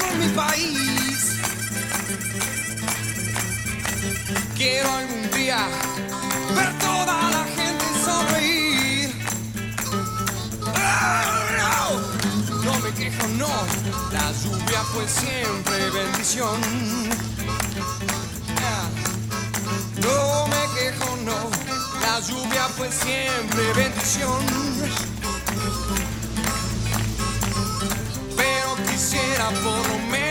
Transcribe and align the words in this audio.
en 0.00 0.18
mi 0.20 0.28
país. 0.28 1.38
Quiero 4.56 4.90
algún 4.92 5.30
día 5.30 5.66
ver 6.54 6.78
toda 6.78 7.30
la 7.30 7.44
gente 7.56 7.84
sonreír. 8.04 9.14
No, 11.58 12.62
no 12.64 12.78
me 12.80 12.90
quejo, 12.92 13.26
no, 13.38 13.48
la 14.12 14.32
lluvia 14.42 14.80
fue 14.92 15.06
siempre 15.08 15.90
bendición. 15.90 16.60
No 20.02 20.46
me 20.48 20.62
quejo, 20.78 21.16
no, 21.24 21.50
la 22.00 22.20
lluvia 22.20 22.68
fue 22.76 22.90
siempre 22.90 23.72
bendición. 23.74 25.13
Por 29.50 29.88
lo 29.88 29.98
menos 30.10 30.23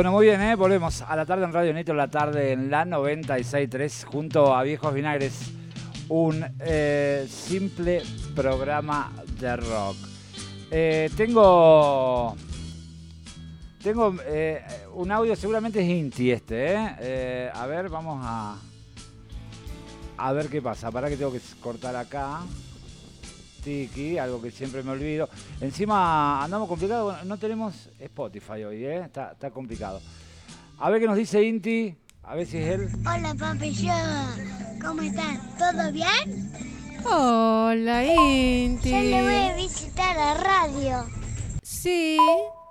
Bueno, 0.00 0.12
muy 0.12 0.28
bien, 0.28 0.40
¿eh? 0.40 0.54
volvemos 0.54 1.02
a 1.02 1.14
la 1.14 1.26
tarde 1.26 1.44
en 1.44 1.52
Radio 1.52 1.74
Nitro, 1.74 1.94
la 1.94 2.08
tarde 2.08 2.52
en 2.52 2.70
la 2.70 2.86
96.3, 2.86 4.06
junto 4.06 4.56
a 4.56 4.62
Viejos 4.62 4.94
Vinagres, 4.94 5.52
un 6.08 6.42
eh, 6.60 7.26
simple 7.28 8.00
programa 8.34 9.12
de 9.38 9.56
rock. 9.56 9.96
Eh, 10.70 11.10
tengo 11.18 12.34
tengo 13.82 14.16
eh, 14.24 14.64
un 14.94 15.12
audio, 15.12 15.36
seguramente 15.36 15.82
es 15.82 15.88
Inti 15.90 16.30
este. 16.30 16.76
Eh, 17.00 17.50
a 17.52 17.66
ver, 17.66 17.90
vamos 17.90 18.20
a, 18.24 18.56
a 20.16 20.32
ver 20.32 20.48
qué 20.48 20.62
pasa. 20.62 20.90
Para 20.90 21.10
que 21.10 21.18
tengo 21.18 21.30
que 21.30 21.42
cortar 21.60 21.94
acá. 21.94 22.40
Tiki, 23.60 24.18
algo 24.18 24.40
que 24.40 24.50
siempre 24.50 24.82
me 24.82 24.90
olvido. 24.92 25.28
Encima 25.60 26.42
andamos 26.42 26.68
complicados, 26.68 27.12
bueno, 27.12 27.24
no 27.24 27.36
tenemos 27.36 27.88
Spotify 27.98 28.64
hoy, 28.64 28.84
¿eh? 28.84 29.02
está, 29.04 29.32
está 29.32 29.50
complicado. 29.50 30.00
A 30.78 30.90
ver 30.90 31.00
qué 31.00 31.06
nos 31.06 31.16
dice 31.16 31.42
Inti, 31.42 31.94
a 32.22 32.34
ver 32.34 32.46
si 32.46 32.58
es 32.58 32.68
él. 32.68 32.88
Hola 33.00 33.34
papi, 33.38 33.72
yo, 33.72 33.92
¿cómo 34.80 35.02
están? 35.02 35.40
¿Todo 35.58 35.92
bien? 35.92 36.52
Hola, 37.04 38.04
Inti. 38.04 38.90
Yo 38.90 39.00
le 39.00 39.22
voy 39.22 39.34
a 39.34 39.56
visitar 39.56 40.18
a 40.18 40.34
radio. 40.34 41.06
Sí, 41.62 42.18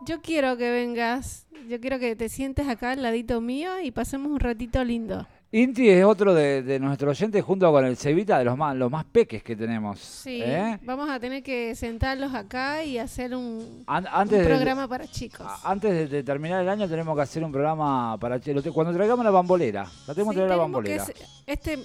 yo 0.06 0.22
quiero 0.22 0.58
que 0.58 0.70
vengas. 0.70 1.48
Yo 1.68 1.80
quiero 1.80 2.00
que 2.00 2.16
te 2.16 2.30
sientes 2.30 2.68
acá 2.68 2.92
al 2.92 3.03
ladito 3.03 3.42
mío 3.42 3.80
y 3.80 3.92
pasemos 3.92 4.31
un 4.31 4.40
ratito 4.40 4.84
lindo. 4.84 5.28
Inti 5.52 5.89
es 5.89 6.05
otro 6.05 6.36
de, 6.36 6.61
de 6.61 6.79
nuestros 6.79 7.18
oyentes 7.19 7.44
junto 7.44 7.72
con 7.72 7.84
el 7.84 7.97
Cevita, 7.97 8.38
de 8.38 8.46
los 8.46 8.56
más, 8.56 8.75
los 8.75 8.91
más 8.91 9.03
peques 9.06 9.41
que 9.41 9.56
tenemos. 9.56 9.97
Sí, 10.00 10.41
¿eh? 10.44 10.78
vamos 10.84 11.09
a 11.09 11.19
tener 11.19 11.41
que 11.41 11.74
sentarlos 11.74 12.35
acá 12.35 12.84
y 12.84 13.00
hacer 13.00 13.34
un, 13.35 13.84
An- 13.88 14.03
un 14.03 14.09
antes 14.13 14.40
de- 14.41 14.46
programa 14.46 14.88
para 14.88 15.07
chicos. 15.07 15.47
Antes 15.63 15.91
de, 15.91 16.07
de 16.07 16.22
terminar 16.24 16.62
el 16.62 16.69
año 16.69 16.88
tenemos 16.88 17.16
que 17.16 17.24
hacer 17.24 17.44
un 17.44 17.51
programa 17.51 18.16
para 18.19 18.40
te- 18.40 18.53
cuando 18.72 18.94
traigamos 18.94 19.25
la 19.25 19.31
bambolera. 19.31 19.88
La 20.07 20.13
tenemos 20.13 20.35
Sí, 20.35 20.40
que 20.40 20.46
traer 20.46 20.50
la 20.51 20.56
bambolera. 20.57 21.03
es- 21.03 21.13
este 21.47 21.79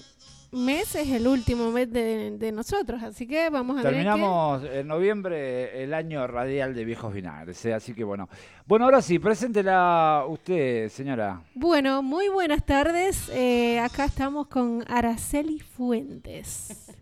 mes 0.55 0.95
es 0.95 1.09
el 1.09 1.27
último 1.27 1.71
mes 1.71 1.93
de, 1.93 2.39
de 2.39 2.53
nosotros, 2.53 3.03
así 3.03 3.27
que 3.27 3.51
vamos 3.51 3.79
a 3.79 3.83
Terminamos 3.83 4.63
en 4.65 4.87
noviembre 4.87 5.83
el 5.83 5.93
año 5.93 6.27
radial 6.27 6.75
de 6.75 6.85
Viejos 6.85 7.13
Vinagres, 7.13 7.65
¿eh? 7.67 7.75
así 7.75 7.93
que 7.93 8.05
bueno. 8.05 8.29
Bueno, 8.67 8.87
ahora 8.87 9.03
sí, 9.03 9.19
preséntela 9.19 10.25
usted, 10.27 10.89
señora. 10.89 11.43
Bueno, 11.55 12.03
muy 12.03 12.29
buenas 12.29 12.65
tardes. 12.65 13.29
Eh, 13.31 13.79
acá 13.81 14.07
estamos 14.07 14.47
con 14.47 14.85
Araceli 14.89 15.61
Fuentes, 15.61 16.97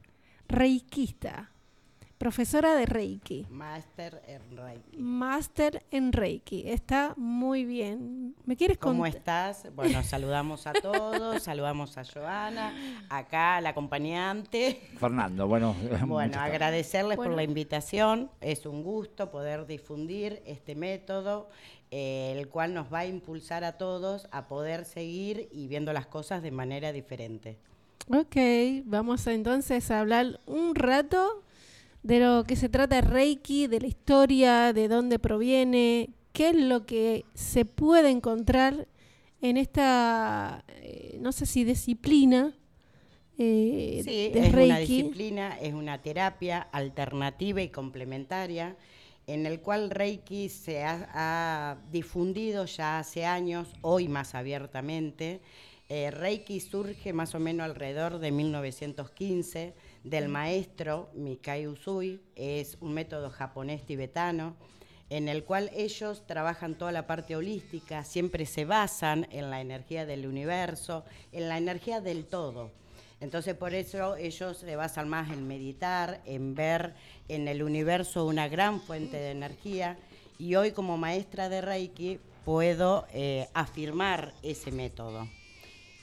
reikista, 0.48 1.51
profesora 2.22 2.77
de 2.77 2.87
Reiki. 2.87 3.44
Máster 3.50 4.22
en 4.28 4.56
Reiki. 4.56 4.97
Máster 4.97 5.83
en 5.91 6.12
Reiki. 6.12 6.62
Está 6.69 7.15
muy 7.16 7.65
bien. 7.65 8.37
¿Me 8.47 8.55
quieres 8.56 8.78
¿Cómo 8.78 9.03
contar? 9.03 9.19
estás? 9.19 9.75
Bueno, 9.75 10.00
saludamos 10.05 10.69
a 10.69 10.72
todos, 10.72 11.43
saludamos 11.43 11.99
a 11.99 12.05
Joana, 12.05 12.77
acá 13.09 13.56
al 13.56 13.66
acompañante. 13.66 14.81
Fernando, 15.00 15.49
bueno. 15.49 15.75
Bueno, 16.06 16.38
agradecerles 16.38 17.16
Bueno. 17.16 17.31
por 17.32 17.37
la 17.37 17.43
invitación. 17.43 18.31
Es 18.41 18.66
un 18.66 18.84
gusto 18.84 19.32
poder 19.32 19.66
difundir 19.66 20.43
este 20.47 20.77
método, 20.77 21.49
eh, 21.91 22.37
el 22.38 22.49
cual 22.49 22.72
nos 22.72 22.93
va 22.93 23.00
a 23.00 23.06
impulsar 23.06 23.65
a 23.65 23.72
todos 23.78 24.28
a 24.31 24.47
poder 24.47 24.84
seguir 24.84 25.49
y 25.50 25.66
viendo 25.66 25.93
las 25.93 26.06
cosas 26.06 26.41
de 26.41 26.53
manera 26.53 26.93
diferente. 26.93 27.59
Ok, 28.09 28.37
vamos 28.84 29.27
a 29.27 29.32
entonces 29.32 29.91
a 29.91 29.99
hablar 29.99 30.38
un 30.47 30.77
rato 30.77 31.43
de 32.02 32.20
lo 32.20 32.44
que 32.44 32.56
se 32.56 32.68
trata 32.68 32.96
de 32.96 33.02
Reiki, 33.02 33.66
de 33.66 33.80
la 33.80 33.86
historia, 33.86 34.72
de 34.72 34.88
dónde 34.88 35.18
proviene, 35.18 36.10
qué 36.32 36.50
es 36.50 36.56
lo 36.56 36.86
que 36.86 37.24
se 37.34 37.64
puede 37.64 38.10
encontrar 38.10 38.88
en 39.40 39.56
esta, 39.56 40.64
eh, 40.68 41.18
no 41.20 41.32
sé 41.32 41.46
si 41.46 41.64
disciplina 41.64 42.54
eh, 43.38 44.02
Sí, 44.04 44.30
de 44.32 44.46
es 44.46 44.54
una 44.54 44.78
disciplina, 44.78 45.58
es 45.60 45.74
una 45.74 46.02
terapia 46.02 46.60
alternativa 46.60 47.62
y 47.62 47.68
complementaria 47.68 48.76
en 49.26 49.46
el 49.46 49.60
cual 49.60 49.90
Reiki 49.90 50.48
se 50.48 50.82
ha, 50.82 51.08
ha 51.12 51.78
difundido 51.90 52.66
ya 52.66 52.98
hace 52.98 53.24
años, 53.24 53.69
hoy 53.80 54.08
más 54.08 54.34
abiertamente. 54.34 55.40
Eh, 55.88 56.10
Reiki 56.10 56.60
surge 56.60 57.12
más 57.12 57.34
o 57.34 57.40
menos 57.40 57.64
alrededor 57.64 58.19
de 58.19 58.32
1915 58.32 59.74
del 60.04 60.28
maestro 60.28 61.10
Mikai 61.14 61.66
Usui, 61.66 62.20
es 62.34 62.76
un 62.80 62.92
método 62.94 63.30
japonés 63.30 63.84
tibetano 63.84 64.56
en 65.10 65.28
el 65.28 65.44
cual 65.44 65.70
ellos 65.74 66.26
trabajan 66.26 66.74
toda 66.74 66.90
la 66.90 67.06
parte 67.06 67.36
holística, 67.36 68.02
siempre 68.02 68.46
se 68.46 68.64
basan 68.64 69.26
en 69.30 69.50
la 69.50 69.60
energía 69.60 70.06
del 70.06 70.26
universo, 70.26 71.04
en 71.32 71.50
la 71.50 71.58
energía 71.58 72.00
del 72.00 72.24
todo. 72.24 72.70
Entonces 73.20 73.54
por 73.54 73.74
eso 73.74 74.16
ellos 74.16 74.56
se 74.56 74.74
basan 74.74 75.10
más 75.10 75.30
en 75.30 75.46
meditar, 75.46 76.22
en 76.24 76.54
ver 76.54 76.94
en 77.28 77.46
el 77.46 77.62
universo 77.62 78.24
una 78.24 78.48
gran 78.48 78.80
fuente 78.80 79.19
de 79.19 79.32
energía 79.32 79.98
y 80.38 80.54
hoy 80.54 80.72
como 80.72 80.96
maestra 80.96 81.50
de 81.50 81.60
Reiki 81.60 82.19
puedo 82.44 83.06
eh, 83.12 83.48
afirmar 83.52 84.32
ese 84.42 84.72
método. 84.72 85.28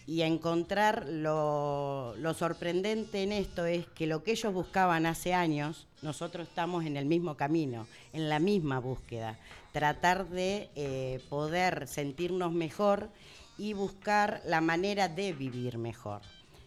Y 0.10 0.24
encontrar 0.24 1.06
lo, 1.08 2.16
lo 2.18 2.34
sorprendente 2.34 3.22
en 3.22 3.32
esto 3.32 3.68
es 3.68 3.86
que 3.90 4.08
lo 4.08 4.24
que 4.24 4.32
ellos 4.32 4.52
buscaban 4.52 5.06
hace 5.06 5.36
años, 5.36 5.86
nosotros 6.02 6.48
estamos 6.48 6.84
en 6.88 6.98
el 6.98 7.06
mismo 7.06 7.38
camino, 7.38 7.86
en 8.12 8.28
la 8.28 8.40
misma 8.40 8.80
búsqueda. 8.80 9.38
Tratar 9.72 10.28
de 10.30 10.72
eh, 10.76 11.22
poder 11.30 11.88
sentirnos 11.88 12.52
mejor 12.52 13.12
y 13.60 13.74
buscar 13.74 14.42
la 14.48 14.62
manera 14.62 15.10
de 15.10 15.32
vivir 15.32 15.78
mejor. 15.78 16.22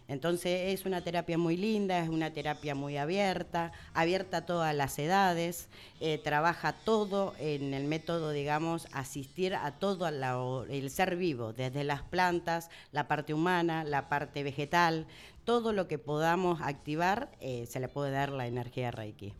Entonces 0.07 0.73
es 0.73 0.85
una 0.85 1.01
terapia 1.01 1.37
muy 1.37 1.55
linda, 1.57 1.99
es 1.99 2.09
una 2.09 2.31
terapia 2.33 2.75
muy 2.75 2.97
abierta, 2.97 3.71
abierta 3.93 4.37
a 4.37 4.45
todas 4.45 4.75
las 4.75 4.99
edades, 4.99 5.69
eh, 6.01 6.17
trabaja 6.23 6.73
todo 6.73 7.33
en 7.39 7.73
el 7.73 7.85
método, 7.85 8.31
digamos, 8.31 8.87
asistir 8.91 9.55
a 9.55 9.71
todo 9.79 10.09
la- 10.11 10.65
el 10.69 10.89
ser 10.89 11.15
vivo, 11.15 11.53
desde 11.53 11.83
las 11.83 12.01
plantas, 12.01 12.69
la 12.91 13.07
parte 13.07 13.33
humana, 13.33 13.83
la 13.83 14.09
parte 14.09 14.43
vegetal, 14.43 15.07
todo 15.45 15.73
lo 15.73 15.87
que 15.87 15.97
podamos 15.97 16.61
activar, 16.61 17.29
eh, 17.39 17.65
se 17.65 17.79
le 17.79 17.87
puede 17.87 18.11
dar 18.11 18.31
la 18.31 18.47
energía 18.47 18.91
Reiki. 18.91 19.33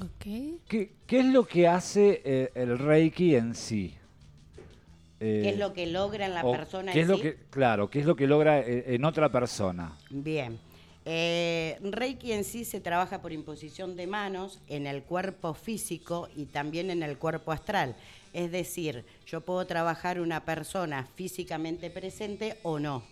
Ok. 0.00 0.60
¿Qué, 0.68 0.92
qué 1.06 1.20
es 1.20 1.24
lo 1.26 1.44
que 1.46 1.68
hace 1.68 2.20
eh, 2.24 2.52
el 2.54 2.78
Reiki 2.78 3.34
en 3.34 3.54
sí? 3.54 3.96
¿Qué 5.18 5.48
Eh, 5.48 5.50
es 5.50 5.58
lo 5.58 5.72
que 5.72 5.86
logra 5.86 6.26
en 6.26 6.34
la 6.34 6.42
persona 6.42 6.92
¿qué 6.92 7.00
en 7.00 7.04
es 7.04 7.08
lo 7.08 7.16
sí? 7.16 7.22
que, 7.22 7.36
Claro, 7.50 7.88
¿qué 7.90 8.00
es 8.00 8.06
lo 8.06 8.16
que 8.16 8.26
logra 8.26 8.60
eh, 8.60 8.94
en 8.94 9.04
otra 9.04 9.30
persona? 9.30 9.96
Bien. 10.10 10.58
Eh, 11.08 11.78
Reiki 11.82 12.32
en 12.32 12.44
sí 12.44 12.64
se 12.64 12.80
trabaja 12.80 13.22
por 13.22 13.32
imposición 13.32 13.96
de 13.96 14.06
manos 14.08 14.60
en 14.66 14.86
el 14.86 15.04
cuerpo 15.04 15.54
físico 15.54 16.28
y 16.34 16.46
también 16.46 16.90
en 16.90 17.02
el 17.02 17.16
cuerpo 17.16 17.52
astral. 17.52 17.96
Es 18.32 18.50
decir, 18.50 19.04
yo 19.26 19.40
puedo 19.40 19.64
trabajar 19.66 20.20
una 20.20 20.44
persona 20.44 21.06
físicamente 21.14 21.90
presente 21.90 22.58
o 22.64 22.78
no. 22.78 23.04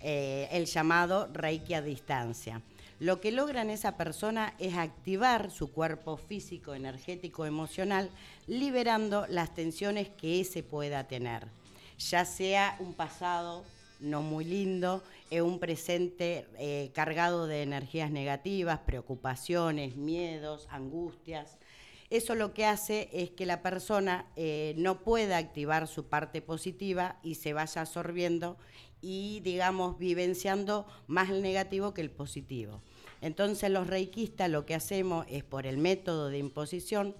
Eh, 0.00 0.48
el 0.50 0.64
llamado 0.66 1.28
Reiki 1.32 1.74
a 1.74 1.82
distancia. 1.82 2.60
Lo 3.02 3.20
que 3.20 3.32
logra 3.32 3.62
en 3.62 3.70
esa 3.70 3.96
persona 3.96 4.54
es 4.60 4.76
activar 4.76 5.50
su 5.50 5.72
cuerpo 5.72 6.16
físico, 6.16 6.72
energético, 6.72 7.46
emocional, 7.46 8.08
liberando 8.46 9.26
las 9.28 9.52
tensiones 9.54 10.08
que 10.08 10.40
ese 10.40 10.62
pueda 10.62 11.08
tener, 11.08 11.48
ya 11.98 12.24
sea 12.24 12.76
un 12.78 12.94
pasado 12.94 13.64
no 13.98 14.22
muy 14.22 14.44
lindo, 14.44 15.02
es 15.30 15.42
un 15.42 15.58
presente 15.58 16.46
eh, 16.58 16.92
cargado 16.94 17.48
de 17.48 17.62
energías 17.62 18.12
negativas, 18.12 18.78
preocupaciones, 18.86 19.96
miedos, 19.96 20.68
angustias. 20.70 21.58
Eso 22.08 22.36
lo 22.36 22.54
que 22.54 22.66
hace 22.66 23.08
es 23.12 23.30
que 23.30 23.46
la 23.46 23.62
persona 23.62 24.26
eh, 24.36 24.74
no 24.76 25.00
pueda 25.00 25.38
activar 25.38 25.88
su 25.88 26.04
parte 26.04 26.40
positiva 26.40 27.16
y 27.24 27.34
se 27.34 27.52
vaya 27.52 27.80
absorbiendo 27.80 28.58
y, 29.00 29.40
digamos, 29.40 29.98
vivenciando 29.98 30.86
más 31.08 31.30
el 31.30 31.42
negativo 31.42 31.92
que 31.92 32.00
el 32.00 32.10
positivo. 32.12 32.80
Entonces 33.22 33.70
los 33.70 33.86
reikistas 33.86 34.50
lo 34.50 34.66
que 34.66 34.74
hacemos 34.74 35.24
es 35.30 35.44
por 35.44 35.66
el 35.66 35.78
método 35.78 36.28
de 36.28 36.38
imposición 36.38 37.14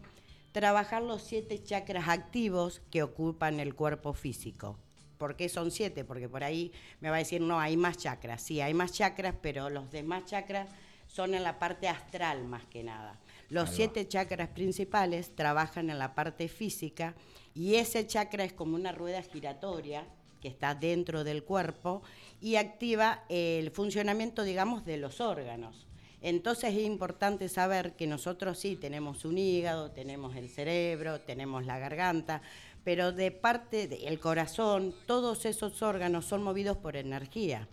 trabajar 0.50 1.02
los 1.02 1.22
siete 1.22 1.62
chakras 1.62 2.08
activos 2.08 2.82
que 2.90 3.02
ocupan 3.02 3.60
el 3.60 3.74
cuerpo 3.74 4.12
físico. 4.12 4.76
¿Por 5.16 5.36
qué 5.36 5.48
son 5.48 5.70
siete? 5.70 6.04
Porque 6.04 6.28
por 6.28 6.42
ahí 6.42 6.72
me 7.00 7.08
va 7.08 7.16
a 7.16 7.20
decir, 7.20 7.40
no, 7.40 7.60
hay 7.60 7.76
más 7.76 7.96
chakras. 7.96 8.42
Sí, 8.42 8.60
hay 8.60 8.74
más 8.74 8.92
chakras, 8.92 9.36
pero 9.40 9.70
los 9.70 9.90
demás 9.92 10.24
chakras 10.26 10.68
son 11.06 11.34
en 11.34 11.44
la 11.44 11.60
parte 11.60 11.86
astral 11.86 12.44
más 12.44 12.66
que 12.66 12.82
nada. 12.82 13.20
Los 13.48 13.70
siete 13.70 14.08
chakras 14.08 14.48
principales 14.48 15.36
trabajan 15.36 15.88
en 15.88 16.00
la 16.00 16.14
parte 16.14 16.48
física 16.48 17.14
y 17.54 17.76
ese 17.76 18.06
chakra 18.06 18.44
es 18.44 18.52
como 18.52 18.74
una 18.74 18.90
rueda 18.90 19.22
giratoria 19.22 20.04
que 20.40 20.48
está 20.48 20.74
dentro 20.74 21.22
del 21.22 21.44
cuerpo 21.44 22.02
y 22.40 22.56
activa 22.56 23.24
el 23.28 23.70
funcionamiento, 23.70 24.42
digamos, 24.42 24.84
de 24.84 24.96
los 24.96 25.20
órganos. 25.20 25.86
Entonces 26.22 26.72
es 26.74 26.82
importante 26.82 27.48
saber 27.48 27.94
que 27.94 28.06
nosotros 28.06 28.58
sí 28.58 28.76
tenemos 28.76 29.24
un 29.24 29.38
hígado, 29.38 29.90
tenemos 29.90 30.36
el 30.36 30.48
cerebro, 30.48 31.20
tenemos 31.20 31.66
la 31.66 31.78
garganta, 31.78 32.42
pero 32.84 33.10
de 33.10 33.32
parte 33.32 33.88
del 33.88 34.20
corazón, 34.20 34.94
todos 35.06 35.44
esos 35.44 35.82
órganos 35.82 36.24
son 36.24 36.42
movidos 36.42 36.76
por 36.76 36.96
energía 36.96 37.68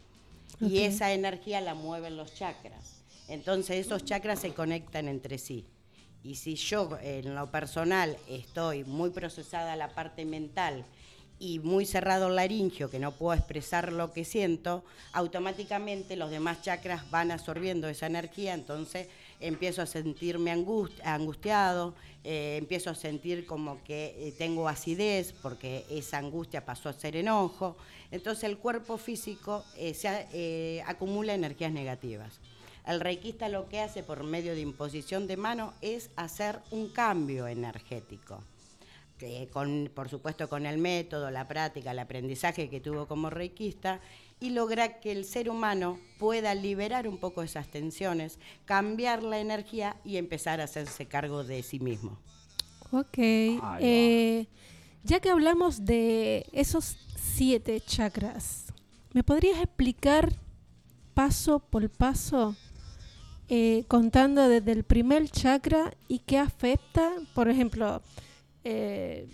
y 0.59 0.79
esa 0.79 1.13
energía 1.13 1.61
la 1.61 1.75
mueven 1.75 2.17
los 2.17 2.33
chakras. 2.33 3.03
Entonces 3.27 3.85
esos 3.85 4.03
chakras 4.03 4.39
se 4.39 4.53
conectan 4.53 5.07
entre 5.07 5.37
sí. 5.37 5.65
Y 6.23 6.35
si 6.35 6.55
yo 6.55 6.97
en 7.01 7.35
lo 7.35 7.49
personal 7.51 8.17
estoy 8.27 8.83
muy 8.83 9.11
procesada 9.11 9.75
la 9.75 9.89
parte 9.89 10.25
mental 10.25 10.85
y 11.39 11.59
muy 11.59 11.85
cerrado 11.85 12.27
el 12.27 12.35
laringio, 12.35 12.89
que 12.89 12.99
no 12.99 13.13
puedo 13.13 13.33
expresar 13.33 13.93
lo 13.93 14.11
que 14.11 14.25
siento, 14.25 14.83
automáticamente 15.13 16.17
los 16.17 16.29
demás 16.29 16.61
chakras 16.61 17.09
van 17.09 17.31
absorbiendo 17.31 17.87
esa 17.87 18.07
energía, 18.07 18.53
entonces 18.53 19.07
empiezo 19.39 19.81
a 19.81 19.85
sentirme 19.85 20.51
angustiado, 21.03 21.95
eh, 22.25 22.57
empiezo 22.59 22.89
a 22.89 22.95
sentir 22.95 23.45
como 23.45 23.81
que 23.85 24.15
eh, 24.19 24.33
tengo 24.37 24.67
acidez, 24.67 25.33
porque 25.41 25.85
esa 25.89 26.17
angustia 26.17 26.65
pasó 26.65 26.89
a 26.89 26.93
ser 26.93 27.15
enojo, 27.15 27.77
entonces 28.11 28.43
el 28.43 28.57
cuerpo 28.57 28.97
físico 28.97 29.63
eh, 29.77 29.93
se, 29.93 30.83
acumula 30.85 31.33
energías 31.33 31.71
negativas. 31.71 32.39
El 32.85 32.99
reikista 32.99 33.49
lo 33.49 33.69
que 33.69 33.79
hace 33.79 34.03
por 34.03 34.23
medio 34.23 34.53
de 34.55 34.61
imposición 34.61 35.27
de 35.27 35.37
mano 35.37 35.73
es 35.81 36.09
hacer 36.15 36.59
un 36.71 36.89
cambio 36.89 37.47
energético. 37.47 38.43
Con, 39.51 39.91
por 39.93 40.09
supuesto 40.09 40.49
con 40.49 40.65
el 40.65 40.77
método, 40.77 41.31
la 41.31 41.47
práctica, 41.47 41.91
el 41.91 41.99
aprendizaje 41.99 42.69
que 42.69 42.79
tuvo 42.79 43.07
como 43.07 43.29
reikista, 43.29 43.99
y 44.39 44.51
logra 44.51 44.99
que 44.99 45.11
el 45.11 45.25
ser 45.25 45.49
humano 45.49 45.99
pueda 46.17 46.55
liberar 46.55 47.07
un 47.07 47.17
poco 47.17 47.43
esas 47.43 47.67
tensiones, 47.67 48.39
cambiar 48.65 49.23
la 49.23 49.39
energía 49.39 49.97
y 50.05 50.17
empezar 50.17 50.61
a 50.61 50.65
hacerse 50.65 51.07
cargo 51.07 51.43
de 51.43 51.61
sí 51.63 51.79
mismo. 51.79 52.17
Ok. 52.91 53.17
Eh, 53.17 54.47
ya 55.03 55.19
que 55.19 55.29
hablamos 55.29 55.85
de 55.85 56.45
esos 56.53 56.97
siete 57.15 57.81
chakras, 57.81 58.73
¿me 59.13 59.23
podrías 59.23 59.59
explicar 59.59 60.33
paso 61.13 61.59
por 61.59 61.89
paso 61.89 62.55
eh, 63.49 63.83
contando 63.87 64.47
desde 64.47 64.71
el 64.71 64.83
primer 64.83 65.29
chakra 65.29 65.93
y 66.07 66.19
qué 66.19 66.37
afecta, 66.37 67.11
por 67.33 67.49
ejemplo, 67.49 68.01
eh, 68.63 69.27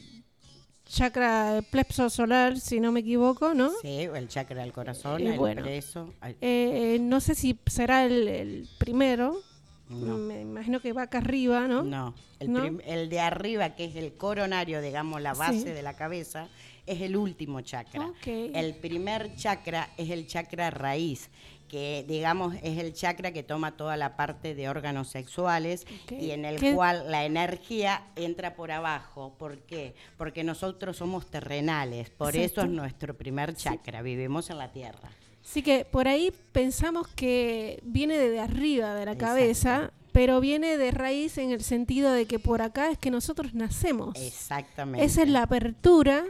chakra 0.86 1.62
plexo 1.72 2.10
solar, 2.10 2.60
si 2.60 2.80
no 2.80 2.92
me 2.92 3.02
equivoco, 3.02 3.54
¿no? 3.54 3.72
Sí, 3.82 4.02
el 4.02 4.28
chakra 4.28 4.62
del 4.62 4.72
corazón, 4.72 5.22
eh, 5.22 5.36
el 5.36 6.10
eh, 6.42 6.98
no 7.02 7.20
sé 7.20 7.36
si 7.36 7.60
será 7.66 8.06
el, 8.06 8.68
primero. 8.78 9.42
Me 9.88 10.42
imagino 10.42 10.80
que 10.80 10.94
va 10.94 11.04
acá 11.04 11.20
arriba, 11.20 11.68
¿no? 11.68 11.84
No, 11.84 12.16
el, 12.40 13.10
de 13.10 13.20
arriba, 13.20 13.76
que 13.76 13.86
es 13.86 13.96
el 13.96 14.14
coronario, 14.14 14.82
digamos, 14.82 15.22
la 15.22 15.34
base 15.34 15.74
de 15.74 15.82
la 15.84 15.96
cabeza, 15.96 16.48
es 16.86 17.02
el 17.02 17.16
último 17.16 17.62
chakra. 17.62 18.12
El 18.26 18.76
primer 18.76 19.36
chakra 19.36 19.90
es 19.98 20.10
el 20.10 20.28
chakra 20.28 20.70
raíz, 20.70 21.30
que 21.68 22.06
digamos 22.08 22.56
es 22.62 22.78
el 22.78 22.94
chakra 22.94 23.32
que 23.32 23.44
toma 23.44 23.76
toda 23.76 23.98
la 23.98 24.16
parte 24.16 24.54
de 24.56 24.70
órganos 24.70 25.08
sexuales 25.08 25.86
y 26.10 26.32
en 26.32 26.46
el 26.46 26.76
cual 26.76 27.12
la 27.12 27.26
energía 27.26 28.04
entra 28.16 28.56
por 28.56 28.72
abajo. 28.72 29.34
¿Por 29.38 29.60
qué? 29.60 29.96
Porque 30.18 30.44
nosotros 30.44 30.98
somos 30.98 31.26
terrenales, 31.28 32.10
por 32.10 32.36
eso 32.36 32.62
es 32.62 32.70
nuestro 32.70 33.16
primer 33.16 33.56
chakra, 33.56 34.02
vivimos 34.02 34.50
en 34.50 34.58
la 34.58 34.72
tierra. 34.72 35.10
Sí 35.42 35.62
que 35.62 35.86
por 35.86 36.08
ahí 36.08 36.34
pensamos 36.52 37.08
que 37.08 37.80
viene 37.84 38.18
de 38.18 38.40
arriba 38.40 38.96
de 38.96 39.06
la 39.06 39.16
cabeza, 39.16 39.92
pero 40.12 40.40
viene 40.40 40.78
de 40.78 40.90
raíz 40.92 41.38
en 41.38 41.52
el 41.52 41.62
sentido 41.62 42.12
de 42.12 42.26
que 42.26 42.40
por 42.40 42.62
acá 42.64 42.90
es 42.90 42.98
que 42.98 43.12
nosotros 43.12 43.54
nacemos. 43.54 44.16
Exactamente. 44.20 45.06
Esa 45.06 45.22
es 45.22 45.30
la 45.30 45.44
apertura 45.44 46.26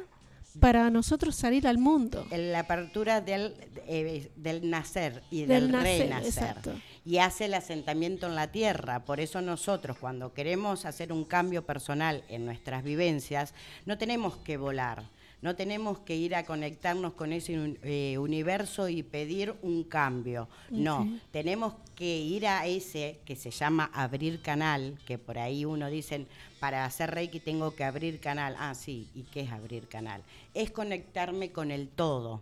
para 0.59 0.89
nosotros 0.89 1.35
salir 1.35 1.67
al 1.67 1.77
mundo. 1.77 2.25
La 2.31 2.59
apertura 2.59 3.21
del, 3.21 3.55
eh, 3.87 4.31
del 4.35 4.69
nacer 4.69 5.23
y 5.29 5.45
del, 5.45 5.71
renacer. 5.71 6.53
Y 7.03 7.17
hace 7.19 7.45
el 7.45 7.53
asentamiento 7.53 8.27
en 8.27 8.35
la 8.35 8.51
tierra. 8.51 9.05
Por 9.05 9.19
eso 9.19 9.41
nosotros 9.41 9.97
cuando 9.97 10.33
queremos 10.33 10.85
hacer 10.85 11.11
un 11.11 11.25
cambio 11.25 11.65
personal 11.65 12.23
en 12.29 12.45
nuestras 12.45 12.83
vivencias, 12.83 13.53
no 13.85 13.97
tenemos 13.97 14.37
que 14.37 14.57
volar. 14.57 15.03
No 15.41 15.55
tenemos 15.55 15.99
que 15.99 16.15
ir 16.15 16.35
a 16.35 16.45
conectarnos 16.45 17.13
con 17.13 17.33
ese 17.33 17.77
eh, 17.83 18.17
universo 18.17 18.89
y 18.89 19.03
pedir 19.03 19.53
un 19.61 19.83
cambio. 19.83 20.47
No, 20.69 21.07
tenemos 21.31 21.73
que 21.95 22.17
ir 22.17 22.47
a 22.47 22.65
ese 22.65 23.19
que 23.25 23.35
se 23.35 23.51
llama 23.51 23.89
abrir 23.93 24.41
canal, 24.41 24.97
que 25.05 25.17
por 25.17 25.37
ahí 25.37 25.65
uno 25.65 25.89
dice, 25.89 26.25
para 26.59 26.85
hacer 26.85 27.11
Reiki 27.11 27.39
tengo 27.39 27.75
que 27.75 27.83
abrir 27.83 28.19
canal. 28.19 28.55
Ah, 28.59 28.73
sí, 28.73 29.09
¿y 29.13 29.23
qué 29.23 29.41
es 29.41 29.51
abrir 29.51 29.87
canal? 29.87 30.23
Es 30.53 30.71
conectarme 30.71 31.51
con 31.51 31.71
el 31.71 31.89
todo 31.89 32.41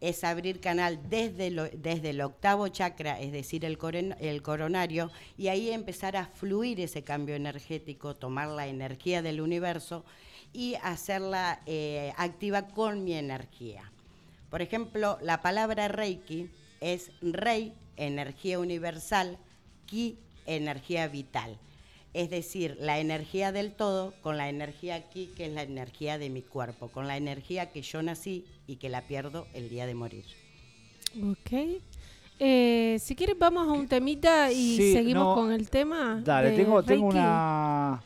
es 0.00 0.24
abrir 0.24 0.60
canal 0.60 0.98
desde, 1.08 1.50
desde 1.76 2.10
el 2.10 2.20
octavo 2.22 2.68
chakra, 2.68 3.20
es 3.20 3.32
decir, 3.32 3.64
el, 3.64 3.78
el, 4.18 4.42
coronario, 4.42 5.10
y 5.36 5.48
ahí 5.48 5.70
empezar 5.70 6.16
a 6.16 6.26
fluir 6.26 6.80
ese 6.80 7.04
cambio 7.04 7.34
energético, 7.34 8.16
tomar 8.16 8.48
la 8.48 8.66
energía 8.66 9.20
del 9.20 9.40
universo 9.40 10.04
y 10.52 10.74
hacerla 10.82 11.60
eh, 11.66 12.12
activa 12.16 12.68
con 12.68 13.04
mi 13.04 13.14
energía. 13.14 13.90
Por 14.50 14.62
ejemplo, 14.62 15.18
la 15.22 15.42
palabra 15.42 15.88
Reiki 15.88 16.48
es 16.80 17.12
Rei, 17.20 17.72
energía 17.96 18.58
universal, 18.58 19.38
Ki, 19.86 20.18
energía 20.46 21.06
vital. 21.08 21.56
Es 22.12 22.30
decir, 22.30 22.76
la 22.80 22.98
energía 22.98 23.52
del 23.52 23.72
todo 23.72 24.12
con 24.22 24.36
la 24.36 24.48
energía 24.48 25.08
Ki, 25.08 25.26
que 25.36 25.46
es 25.46 25.52
la 25.52 25.62
energía 25.62 26.18
de 26.18 26.28
mi 26.30 26.42
cuerpo, 26.42 26.88
con 26.88 27.06
la 27.06 27.16
energía 27.16 27.70
que 27.70 27.82
yo 27.82 28.02
nací 28.02 28.44
y 28.66 28.76
que 28.76 28.88
la 28.88 29.02
pierdo 29.02 29.46
el 29.54 29.68
día 29.68 29.86
de 29.86 29.94
morir. 29.94 30.24
Ok. 31.22 31.80
Eh, 32.42 32.96
si 32.98 33.14
quieres 33.14 33.38
vamos 33.38 33.68
a 33.68 33.72
un 33.72 33.86
temita 33.86 34.50
y 34.50 34.94
seguimos 34.94 35.36
con 35.36 35.52
el 35.52 35.68
tema. 35.68 36.20
Dale, 36.24 36.56
tengo, 36.56 36.82
tengo 36.82 37.06
una 37.06 38.02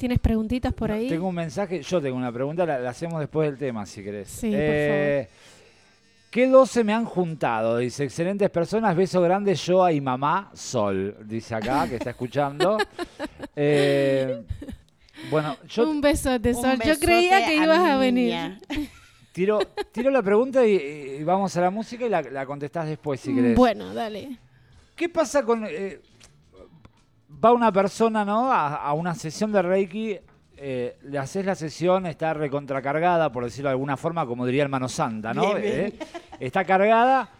¿Tienes 0.00 0.18
preguntitas 0.18 0.72
por 0.72 0.90
ahí? 0.90 1.10
Tengo 1.10 1.28
un 1.28 1.34
mensaje, 1.34 1.82
yo 1.82 2.00
tengo 2.00 2.16
una 2.16 2.32
pregunta, 2.32 2.64
la, 2.64 2.88
hacemos 2.88 3.20
después 3.20 3.50
del 3.50 3.58
tema, 3.58 3.84
si 3.84 4.02
querés. 4.02 4.28
Sí, 4.28 4.50
por 4.50 4.58
eh, 4.58 5.28
favor. 5.28 6.30
¿Qué 6.30 6.46
dos 6.46 6.70
se 6.70 6.84
me 6.84 6.94
han 6.94 7.04
juntado? 7.04 7.76
Dice, 7.76 8.04
excelentes 8.04 8.48
personas, 8.48 8.96
beso 8.96 9.20
grande 9.20 9.54
yo 9.54 9.86
y 9.90 10.00
mamá 10.00 10.50
Sol, 10.54 11.18
dice 11.26 11.54
acá, 11.54 11.86
que 11.86 11.96
está 11.96 12.10
escuchando. 12.10 12.78
Eh, 13.62 14.42
bueno, 15.30 15.54
yo... 15.68 15.90
Un 15.90 16.00
besote, 16.00 16.54
Sol. 16.54 16.78
Yo 16.82 16.98
creía 16.98 17.44
que 17.44 17.56
ibas 17.56 17.80
a, 17.80 17.98
venir. 17.98 18.58
Tiro, 19.32 19.58
tiro 19.92 20.10
la 20.10 20.22
pregunta 20.22 20.64
y, 20.64 21.22
vamos 21.24 21.54
a 21.58 21.60
la 21.60 21.70
música 21.70 22.06
y 22.06 22.08
la, 22.08 22.46
contestás 22.46 22.88
después, 22.88 23.20
si 23.20 23.34
querés. 23.34 23.54
Bueno, 23.54 23.92
dale. 23.92 24.38
¿Qué 24.96 25.10
pasa 25.10 25.44
con... 25.44 25.66
Eh, 25.68 26.00
va 27.42 27.52
una 27.52 27.72
persona, 27.72 28.24
¿no? 28.24 28.52
A, 28.52 28.92
una 28.92 29.14
sesión 29.14 29.52
de 29.52 29.62
Reiki, 29.62 30.18
eh, 30.56 30.98
le 31.02 31.18
haces 31.18 31.44
la 31.44 31.54
sesión, 31.54 32.06
está 32.06 32.34
recontracargada, 32.34 33.32
por 33.32 33.44
decirlo 33.44 33.68
de 33.70 33.72
alguna 33.72 33.96
forma, 33.96 34.26
como 34.26 34.44
diría 34.46 34.62
el 34.62 34.68
Mano 34.68 34.88
Santa, 34.88 35.32
¿no? 35.32 35.56
Eh, 35.56 35.98
está 36.38 36.64
cargada. 36.64 37.30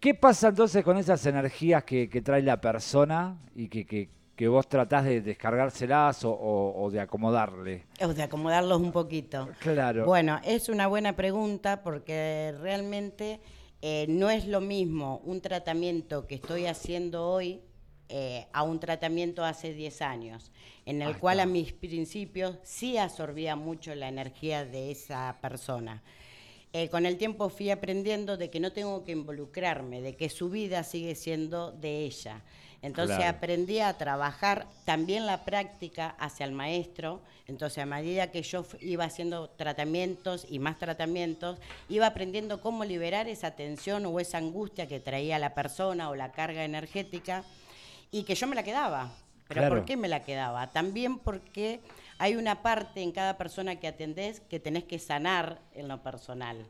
¿Qué 0.00 0.14
pasa 0.14 0.48
entonces 0.48 0.82
con 0.82 0.96
esas 0.96 1.24
energías 1.26 1.84
que, 1.84 2.08
que 2.08 2.22
trae 2.22 2.40
la 2.42 2.58
persona 2.60 3.36
y 3.54 3.68
que, 3.68 3.84
que- 3.84 4.08
que 4.36 4.48
vos 4.48 4.68
tratás 4.68 5.04
de 5.04 5.20
descargárselas 5.22 6.24
o, 6.24 6.30
o- 6.30 6.84
o 6.84 6.90
de 6.90 7.00
acomodarle? 7.00 7.84
O 8.02 8.08
de 8.12 8.22
acomodarlos 8.22 8.80
un 8.80 8.92
poquito. 8.92 9.48
Claro. 9.60 10.04
Bueno, 10.04 10.38
es 10.44 10.68
una 10.68 10.86
buena 10.86 11.16
pregunta 11.16 11.82
porque 11.82 12.54
realmente 12.60 13.40
eh, 13.82 14.06
no 14.08 14.28
es 14.30 14.46
lo 14.46 14.60
mismo 14.60 15.20
un 15.24 15.40
tratamiento 15.40 16.26
que 16.26 16.34
estoy 16.36 16.66
haciendo 16.66 17.26
hoy 17.28 17.60
eh, 18.08 18.46
a 18.52 18.62
un 18.62 18.78
tratamiento 18.78 19.44
hace 19.44 19.72
10 19.72 20.00
años, 20.02 20.52
en 20.84 21.02
el 21.02 21.16
cual 21.18 21.40
a 21.40 21.46
mis 21.46 21.72
principios 21.72 22.58
sí 22.62 22.98
absorbía 22.98 23.56
mucho 23.56 23.94
la 23.94 24.08
energía 24.08 24.64
de 24.64 24.90
esa 24.92 25.38
persona. 25.40 26.02
eh, 26.72 26.88
con 26.90 27.06
el 27.06 27.16
tiempo 27.16 27.48
fui 27.48 27.70
aprendiendo 27.70 28.36
de 28.36 28.50
que 28.50 28.60
no 28.60 28.70
tengo 28.70 29.02
que 29.02 29.12
involucrarme, 29.12 30.02
de 30.02 30.14
que 30.14 30.28
su 30.28 30.50
vida 30.50 30.82
sigue 30.84 31.14
siendo 31.14 31.72
de 31.72 32.04
ella. 32.04 32.42
Entonces 32.86 33.16
Claro. 33.16 33.36
aprendí 33.36 33.80
a 33.80 33.92
trabajar 33.98 34.66
también 34.84 35.26
la 35.26 35.44
práctica 35.44 36.14
hacia 36.20 36.46
el 36.46 36.52
maestro. 36.52 37.20
Entonces 37.48 37.78
a 37.82 37.86
medida 37.86 38.30
que 38.30 38.42
yo 38.42 38.64
iba 38.80 39.04
haciendo 39.04 39.50
tratamientos 39.50 40.46
y 40.48 40.58
más 40.60 40.78
tratamientos, 40.78 41.58
iba 41.88 42.06
aprendiendo 42.06 42.60
cómo 42.60 42.84
liberar 42.84 43.28
esa 43.28 43.50
tensión 43.52 44.06
o 44.06 44.20
esa 44.20 44.38
angustia 44.38 44.86
que 44.86 45.00
traía 45.00 45.38
la 45.38 45.52
persona 45.54 46.08
o 46.10 46.14
la 46.14 46.30
carga 46.32 46.64
energética 46.64 47.44
y 48.12 48.22
que 48.22 48.34
yo 48.36 48.46
me 48.46 48.54
la 48.54 48.62
quedaba. 48.62 49.12
¿Pero 49.48 49.60
Claro. 49.60 49.76
por 49.76 49.84
qué 49.84 49.96
me 49.96 50.08
la 50.08 50.22
quedaba? 50.24 50.70
También 50.72 51.18
porque 51.18 51.80
hay 52.18 52.34
una 52.36 52.62
parte 52.62 53.02
en 53.02 53.12
cada 53.12 53.36
persona 53.36 53.76
que 53.76 53.86
atendés 53.88 54.40
que 54.40 54.58
tenés 54.60 54.84
que 54.84 54.98
sanar 54.98 55.60
en 55.74 55.88
lo 55.88 56.02
personal. 56.02 56.66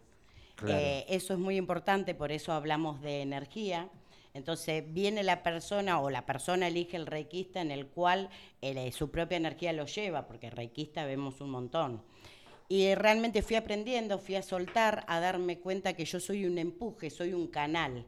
Claro. 0.56 0.78
Eh, 0.78 1.04
eso 1.08 1.34
es 1.34 1.38
muy 1.38 1.56
importante, 1.56 2.14
por 2.14 2.32
eso 2.32 2.52
hablamos 2.52 3.00
de 3.02 3.20
energía. 3.22 3.88
Entonces 4.36 4.84
viene 4.86 5.22
la 5.22 5.42
persona 5.42 5.98
o 6.00 6.10
la 6.10 6.26
persona 6.26 6.68
elige 6.68 6.96
el 6.96 7.06
reikista 7.06 7.60
en 7.60 7.70
el 7.70 7.86
cual 7.86 8.28
eh, 8.60 8.92
su 8.92 9.10
propia 9.10 9.36
energía 9.36 9.72
lo 9.72 9.86
lleva, 9.86 10.26
porque 10.26 10.50
reikista 10.50 11.06
vemos 11.06 11.40
un 11.40 11.50
montón. 11.50 12.02
Y 12.68 12.94
realmente 12.94 13.42
fui 13.42 13.56
aprendiendo, 13.56 14.18
fui 14.18 14.34
a 14.34 14.42
soltar, 14.42 15.04
a 15.08 15.20
darme 15.20 15.58
cuenta 15.58 15.94
que 15.94 16.04
yo 16.04 16.20
soy 16.20 16.44
un 16.44 16.58
empuje, 16.58 17.10
soy 17.10 17.32
un 17.32 17.46
canal. 17.46 18.04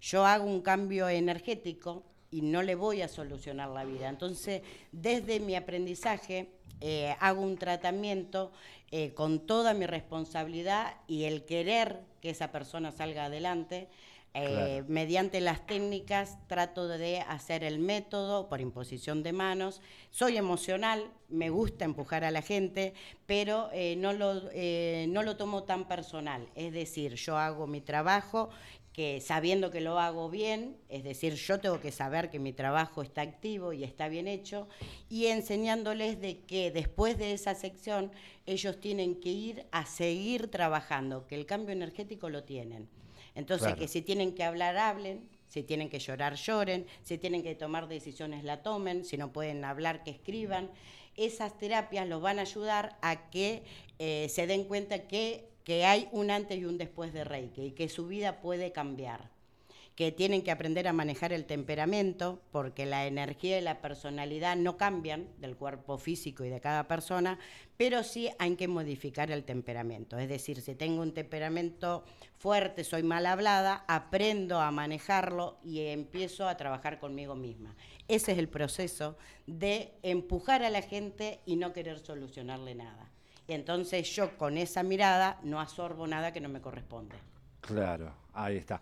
Yo 0.00 0.26
hago 0.26 0.44
un 0.44 0.60
cambio 0.60 1.08
energético 1.08 2.04
y 2.30 2.42
no 2.42 2.62
le 2.62 2.74
voy 2.74 3.02
a 3.02 3.08
solucionar 3.08 3.70
la 3.70 3.84
vida. 3.84 4.08
Entonces, 4.08 4.62
desde 4.92 5.40
mi 5.40 5.56
aprendizaje, 5.56 6.50
eh, 6.80 7.14
hago 7.20 7.42
un 7.42 7.56
tratamiento 7.56 8.52
eh, 8.90 9.14
con 9.14 9.46
toda 9.46 9.74
mi 9.74 9.86
responsabilidad 9.86 10.94
y 11.06 11.24
el 11.24 11.44
querer 11.44 12.00
que 12.20 12.30
esa 12.30 12.52
persona 12.52 12.92
salga 12.92 13.26
adelante. 13.26 13.88
Eh, 14.32 14.84
mediante 14.86 15.40
las 15.40 15.66
técnicas 15.66 16.38
trato 16.46 16.86
de 16.86 17.18
hacer 17.20 17.64
el 17.64 17.80
método 17.80 18.48
por 18.48 18.60
imposición 18.60 19.24
de 19.24 19.32
manos. 19.32 19.82
Soy 20.10 20.36
emocional, 20.36 21.10
me 21.28 21.50
gusta 21.50 21.84
empujar 21.84 22.22
a 22.22 22.30
la 22.30 22.40
gente, 22.40 22.94
pero 23.26 23.70
eh, 23.72 23.96
no, 23.96 24.12
lo, 24.12 24.48
eh, 24.52 25.06
no 25.08 25.24
lo 25.24 25.36
tomo 25.36 25.64
tan 25.64 25.88
personal. 25.88 26.48
Es 26.54 26.72
decir, 26.72 27.14
yo 27.16 27.38
hago 27.38 27.66
mi 27.66 27.80
trabajo 27.80 28.50
que 28.92 29.20
sabiendo 29.20 29.72
que 29.72 29.80
lo 29.80 29.98
hago 29.98 30.30
bien, 30.30 30.76
es 30.88 31.02
decir, 31.02 31.34
yo 31.34 31.58
tengo 31.58 31.80
que 31.80 31.90
saber 31.90 32.30
que 32.30 32.38
mi 32.38 32.52
trabajo 32.52 33.02
está 33.02 33.22
activo 33.22 33.72
y 33.72 33.82
está 33.82 34.08
bien 34.08 34.28
hecho, 34.28 34.68
y 35.08 35.26
enseñándoles 35.26 36.20
de 36.20 36.40
que 36.40 36.70
después 36.70 37.16
de 37.18 37.32
esa 37.32 37.54
sección 37.54 38.12
ellos 38.46 38.80
tienen 38.80 39.20
que 39.20 39.30
ir 39.30 39.66
a 39.70 39.86
seguir 39.86 40.50
trabajando, 40.50 41.26
que 41.26 41.36
el 41.36 41.46
cambio 41.46 41.72
energético 41.72 42.28
lo 42.28 42.42
tienen. 42.42 42.88
Entonces, 43.40 43.66
Claro. 43.68 43.80
que 43.80 43.88
si 43.88 44.02
tienen 44.02 44.34
que 44.34 44.44
hablar, 44.44 44.76
hablen, 44.76 45.28
si 45.48 45.64
tienen 45.64 45.88
que 45.88 45.98
llorar, 45.98 46.36
lloren, 46.36 46.86
si 47.02 47.18
tienen 47.18 47.42
que 47.42 47.56
tomar 47.56 47.88
decisiones, 47.88 48.44
la 48.44 48.62
tomen, 48.62 49.04
si 49.04 49.16
no 49.16 49.32
pueden 49.32 49.64
hablar, 49.64 50.04
que 50.04 50.12
escriban. 50.12 50.70
Esas 51.16 51.58
terapias 51.58 52.06
los 52.06 52.22
van 52.22 52.38
a 52.38 52.42
ayudar 52.42 52.96
a 53.02 53.28
que 53.30 53.64
eh, 53.98 54.28
se 54.30 54.46
den 54.46 54.64
cuenta 54.64 55.08
que, 55.08 55.48
que 55.64 55.84
hay 55.84 56.08
un 56.12 56.30
antes 56.30 56.56
y 56.58 56.64
un 56.64 56.78
después 56.78 57.12
de 57.12 57.24
Reiki 57.24 57.62
y 57.66 57.70
que 57.72 57.88
su 57.88 58.06
vida 58.06 58.40
puede 58.40 58.70
cambiar 58.70 59.28
que 60.00 60.12
tienen 60.12 60.40
que 60.40 60.50
aprender 60.50 60.88
a 60.88 60.94
manejar 60.94 61.30
el 61.34 61.44
temperamento, 61.44 62.40
porque 62.52 62.86
la 62.86 63.04
energía 63.06 63.58
y 63.58 63.60
la 63.60 63.82
personalidad 63.82 64.56
no 64.56 64.78
cambian 64.78 65.28
del 65.36 65.58
cuerpo 65.58 65.98
físico 65.98 66.42
y 66.42 66.48
de 66.48 66.58
cada 66.58 66.88
persona, 66.88 67.38
pero 67.76 68.02
sí 68.02 68.30
hay 68.38 68.56
que 68.56 68.66
modificar 68.66 69.30
el 69.30 69.44
temperamento. 69.44 70.18
Es 70.18 70.30
decir, 70.30 70.62
si 70.62 70.74
tengo 70.74 71.02
un 71.02 71.12
temperamento 71.12 72.02
fuerte, 72.38 72.82
soy 72.82 73.02
mal 73.02 73.26
hablada, 73.26 73.84
aprendo 73.88 74.58
a 74.58 74.70
manejarlo 74.70 75.58
y 75.62 75.80
empiezo 75.88 76.48
a 76.48 76.56
trabajar 76.56 76.98
conmigo 76.98 77.34
misma. 77.34 77.76
Ese 78.08 78.32
es 78.32 78.38
el 78.38 78.48
proceso 78.48 79.18
de 79.46 79.92
empujar 80.02 80.62
a 80.62 80.70
la 80.70 80.80
gente 80.80 81.40
y 81.44 81.56
no 81.56 81.74
querer 81.74 81.98
solucionarle 81.98 82.74
nada. 82.74 83.10
Entonces 83.48 84.08
yo 84.16 84.38
con 84.38 84.56
esa 84.56 84.82
mirada 84.82 85.38
no 85.42 85.60
absorbo 85.60 86.06
nada 86.06 86.32
que 86.32 86.40
no 86.40 86.48
me 86.48 86.62
corresponde. 86.62 87.16
Claro, 87.60 88.14
ahí 88.32 88.56
está. 88.56 88.80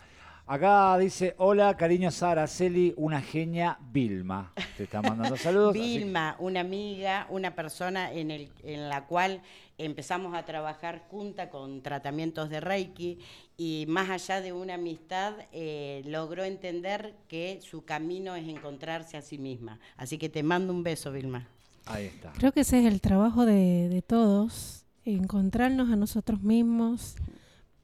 Acá 0.51 0.97
dice, 0.97 1.35
hola, 1.37 1.77
cariños 1.77 2.23
a 2.23 2.31
Araceli, 2.31 2.95
una 2.97 3.21
genia, 3.21 3.79
Vilma. 3.93 4.51
Te 4.79 4.85
está 4.85 5.03
mandando 5.03 5.37
saludos. 5.37 5.77
así- 5.77 5.99
Vilma, 5.99 6.37
una 6.39 6.61
amiga, 6.61 7.27
una 7.29 7.55
persona 7.55 8.11
en, 8.11 8.31
el, 8.31 8.49
en 8.63 8.89
la 8.89 9.05
cual 9.07 9.43
empezamos 9.77 10.35
a 10.35 10.47
trabajar 10.47 11.05
junta 11.11 11.51
con 11.51 11.83
tratamientos 11.83 12.49
de 12.49 12.61
Reiki 12.61 13.19
y 13.59 13.85
más 13.89 14.09
allá 14.09 14.41
de 14.41 14.55
una 14.55 14.75
amistad 14.75 15.35
eh, 15.53 16.01
logró 16.07 16.45
entender 16.45 17.15
que 17.29 17.61
su 17.63 17.85
camino 17.85 18.35
es 18.35 18.49
encontrarse 18.49 19.19
a 19.19 19.23
sí 19.23 19.37
misma. 19.37 19.79
Así 19.99 20.17
que 20.17 20.31
te 20.31 20.43
mando 20.43 20.73
un 20.73 20.83
beso, 20.83 21.13
Vilma. 21.13 21.47
Ahí 21.85 22.07
está. 22.07 22.33
Creo 22.33 22.53
que 22.53 22.61
ese 22.61 22.81
es 22.81 22.87
el 22.87 23.03
trabajo 23.03 23.45
de, 23.45 23.91
de 23.91 24.01
todos, 24.01 24.87
encontrarnos 25.05 25.91
a 25.91 25.97
nosotros 25.97 26.41
mismos, 26.43 27.17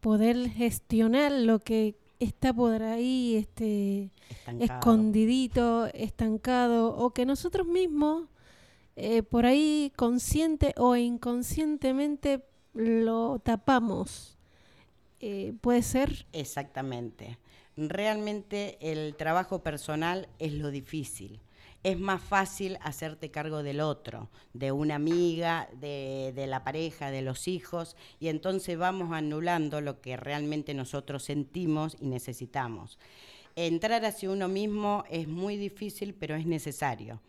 poder 0.00 0.48
gestionar 0.48 1.30
lo 1.30 1.58
que 1.58 1.96
está 2.20 2.52
por 2.52 2.82
ahí 2.82 3.36
este, 3.36 4.10
Estancado. 4.30 4.64
escondidito, 4.64 5.86
estancado, 5.94 6.96
o 6.96 7.10
que 7.12 7.26
nosotros 7.26 7.66
mismos, 7.66 8.28
eh, 8.96 9.22
por 9.22 9.46
ahí 9.46 9.92
consciente 9.96 10.74
o 10.76 10.96
inconscientemente, 10.96 12.44
lo 12.74 13.38
tapamos. 13.38 14.36
Eh, 15.20 15.54
puede 15.60 15.82
ser 15.82 16.26
Exactamente. 16.32 17.38
Realmente 17.76 18.78
el 18.80 19.16
trabajo 19.16 19.62
personal 19.62 20.28
es 20.38 20.52
lo 20.52 20.70
difícil. 20.70 21.40
Es 21.84 22.00
más 22.00 22.22
fácil 22.22 22.78
hacerte 22.82 23.30
cargo 23.30 23.62
del 23.62 23.80
otro, 23.80 24.30
de 24.54 24.72
una 24.72 24.96
amiga, 24.96 25.68
de, 25.80 26.32
de 26.34 26.46
la 26.46 26.64
pareja, 26.64 27.10
de 27.10 27.22
los 27.22 27.46
hijos, 27.46 27.94
y 28.18 28.28
entonces 28.28 28.76
vamos 28.76 29.12
anulando 29.12 29.80
lo 29.80 30.00
que 30.00 30.16
realmente 30.16 30.74
nosotros 30.74 31.22
sentimos 31.22 31.96
y 32.00 32.06
necesitamos. 32.06 32.98
Entrar 33.54 34.04
hacia 34.04 34.30
uno 34.30 34.48
mismo 34.48 35.04
es 35.10 35.28
muy 35.28 35.56
difícil, 35.56 36.14
pero 36.14 36.34
es 36.34 36.46
necesario. 36.46 37.20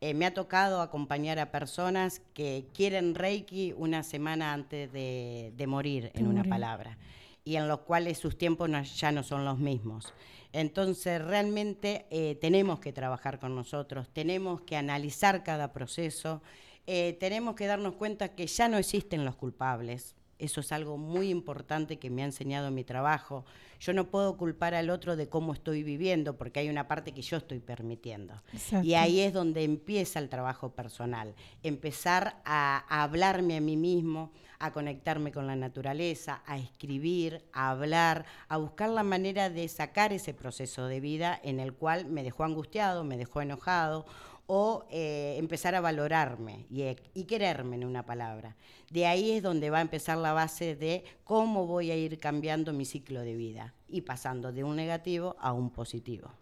Eh, 0.00 0.14
me 0.14 0.26
ha 0.26 0.32
tocado 0.32 0.80
acompañar 0.80 1.38
a 1.38 1.50
personas 1.50 2.22
que 2.32 2.64
quieren 2.72 3.14
Reiki 3.14 3.74
una 3.76 4.02
semana 4.02 4.52
antes 4.52 4.92
de, 4.92 5.52
de 5.56 5.66
morir, 5.66 6.10
De 6.12 6.20
en 6.20 6.28
una 6.28 6.44
palabra, 6.44 6.96
y 7.44 7.56
en 7.56 7.68
los 7.68 7.80
cuales 7.80 8.18
sus 8.18 8.36
tiempos 8.36 8.68
ya 8.96 9.12
no 9.12 9.22
son 9.22 9.44
los 9.44 9.58
mismos. 9.58 10.12
Entonces, 10.52 11.22
realmente 11.22 12.06
eh, 12.10 12.36
tenemos 12.40 12.80
que 12.80 12.92
trabajar 12.92 13.38
con 13.38 13.54
nosotros, 13.54 14.08
tenemos 14.12 14.62
que 14.62 14.76
analizar 14.76 15.44
cada 15.44 15.72
proceso, 15.72 16.42
eh, 16.86 17.16
tenemos 17.20 17.54
que 17.54 17.66
darnos 17.66 17.94
cuenta 17.94 18.34
que 18.34 18.46
ya 18.46 18.68
no 18.68 18.78
existen 18.78 19.24
los 19.24 19.36
culpables. 19.36 20.14
Eso 20.38 20.60
es 20.60 20.70
algo 20.70 20.98
muy 20.98 21.30
importante 21.30 21.98
que 21.98 22.10
me 22.10 22.22
ha 22.22 22.26
enseñado 22.26 22.70
mi 22.70 22.84
trabajo. 22.84 23.44
Yo 23.80 23.92
no 23.92 24.08
puedo 24.08 24.36
culpar 24.36 24.74
al 24.74 24.90
otro 24.90 25.16
de 25.16 25.28
cómo 25.28 25.52
estoy 25.52 25.82
viviendo, 25.82 26.36
porque 26.36 26.60
hay 26.60 26.68
una 26.68 26.86
parte 26.86 27.12
que 27.12 27.22
yo 27.22 27.38
estoy 27.38 27.58
permitiendo. 27.58 28.34
Exacto. 28.52 28.86
Y 28.86 28.94
ahí 28.94 29.20
es 29.20 29.32
donde 29.32 29.64
empieza 29.64 30.18
el 30.18 30.28
trabajo 30.28 30.70
personal. 30.70 31.34
Empezar 31.62 32.40
a, 32.44 32.84
a 32.88 33.02
hablarme 33.02 33.56
a 33.56 33.60
mí 33.60 33.76
mismo, 33.76 34.32
a 34.60 34.72
conectarme 34.72 35.32
con 35.32 35.46
la 35.46 35.56
naturaleza, 35.56 36.42
a 36.46 36.58
escribir, 36.58 37.44
a 37.52 37.70
hablar, 37.70 38.24
a 38.48 38.56
buscar 38.56 38.90
la 38.90 39.02
manera 39.02 39.50
de 39.50 39.68
sacar 39.68 40.12
ese 40.12 40.34
proceso 40.34 40.86
de 40.86 41.00
vida 41.00 41.38
en 41.42 41.60
el 41.60 41.74
cual 41.74 42.06
me 42.06 42.22
dejó 42.22 42.44
angustiado, 42.44 43.04
me 43.04 43.16
dejó 43.16 43.40
enojado 43.40 44.06
o 44.48 44.86
eh, 44.90 45.36
empezar 45.38 45.74
a 45.74 45.80
valorarme 45.80 46.66
y, 46.70 46.82
e- 46.82 46.96
y 47.14 47.24
quererme 47.24 47.76
en 47.76 47.84
una 47.84 48.04
palabra. 48.06 48.56
De 48.90 49.06
ahí 49.06 49.32
es 49.32 49.42
donde 49.42 49.68
va 49.70 49.78
a 49.78 49.82
empezar 49.82 50.16
la 50.18 50.32
base 50.32 50.74
de 50.74 51.04
cómo 51.22 51.66
voy 51.66 51.90
a 51.90 51.96
ir 51.96 52.18
cambiando 52.18 52.72
mi 52.72 52.86
ciclo 52.86 53.20
de 53.20 53.36
vida 53.36 53.74
y 53.88 54.00
pasando 54.00 54.50
de 54.50 54.64
un 54.64 54.76
negativo 54.76 55.36
a 55.38 55.52
un 55.52 55.70
positivo. 55.70 56.32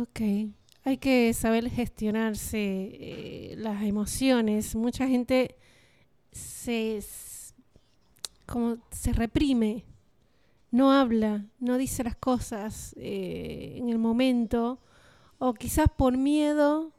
Ok. 0.00 0.20
Hay 0.84 0.98
que 0.98 1.32
saber 1.34 1.68
gestionarse 1.68 2.58
eh, 2.60 3.54
las 3.58 3.82
emociones. 3.82 4.76
Mucha 4.76 5.08
gente 5.08 5.56
se, 6.30 7.02
como 8.46 8.78
se 8.92 9.12
reprime, 9.12 9.84
no 10.70 10.92
habla, 10.92 11.44
no 11.58 11.76
dice 11.76 12.04
las 12.04 12.16
cosas 12.16 12.94
eh, 12.98 13.74
en 13.78 13.88
el 13.88 13.98
momento, 13.98 14.78
o 15.48 15.54
quizás 15.54 15.86
por 15.96 16.16
miedo, 16.16 16.90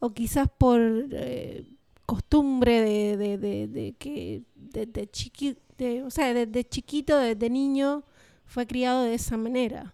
o 0.00 0.10
quizás 0.10 0.48
por 0.58 0.80
eh, 1.12 1.64
costumbre 2.04 2.80
de, 2.80 3.16
de, 3.16 3.38
de- 3.38 3.68
de 3.68 3.92
que 3.98 4.42
desde 4.54 5.06
chiqui, 5.10 5.56
de- 5.78 6.02
o 6.02 6.10
sea, 6.10 6.32
desde 6.34 6.64
chiquito, 6.64 7.16
desde 7.18 7.48
niño, 7.50 8.02
fue 8.44 8.66
criado 8.66 9.02
de 9.04 9.14
esa 9.14 9.36
manera. 9.36 9.92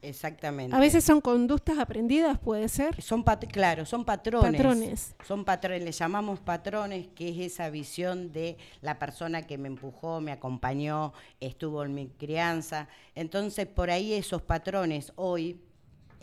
Exactamente. 0.00 0.74
A 0.74 0.80
veces 0.80 1.04
son 1.04 1.20
conductas 1.20 1.78
aprendidas, 1.78 2.36
puede 2.38 2.68
ser. 2.68 3.00
Son 3.00 3.22
pat- 3.22 3.46
claro, 3.46 3.86
son 3.86 4.04
patrones. 4.04 4.50
Patrones. 4.52 5.14
Son 5.26 5.44
patrones, 5.44 5.82
le 5.84 5.92
llamamos 5.92 6.40
patrones, 6.40 7.06
que 7.14 7.28
es 7.28 7.38
esa 7.52 7.70
visión 7.70 8.32
de 8.32 8.56
la 8.80 8.98
persona 8.98 9.42
que 9.42 9.58
me 9.58 9.68
empujó, 9.68 10.20
me 10.20 10.32
acompañó, 10.32 11.12
estuvo 11.40 11.84
en 11.84 11.94
mi 11.94 12.08
crianza. 12.08 12.88
Entonces, 13.14 13.66
por 13.68 13.90
ahí 13.90 14.12
esos 14.12 14.42
patrones 14.42 15.12
hoy 15.14 15.60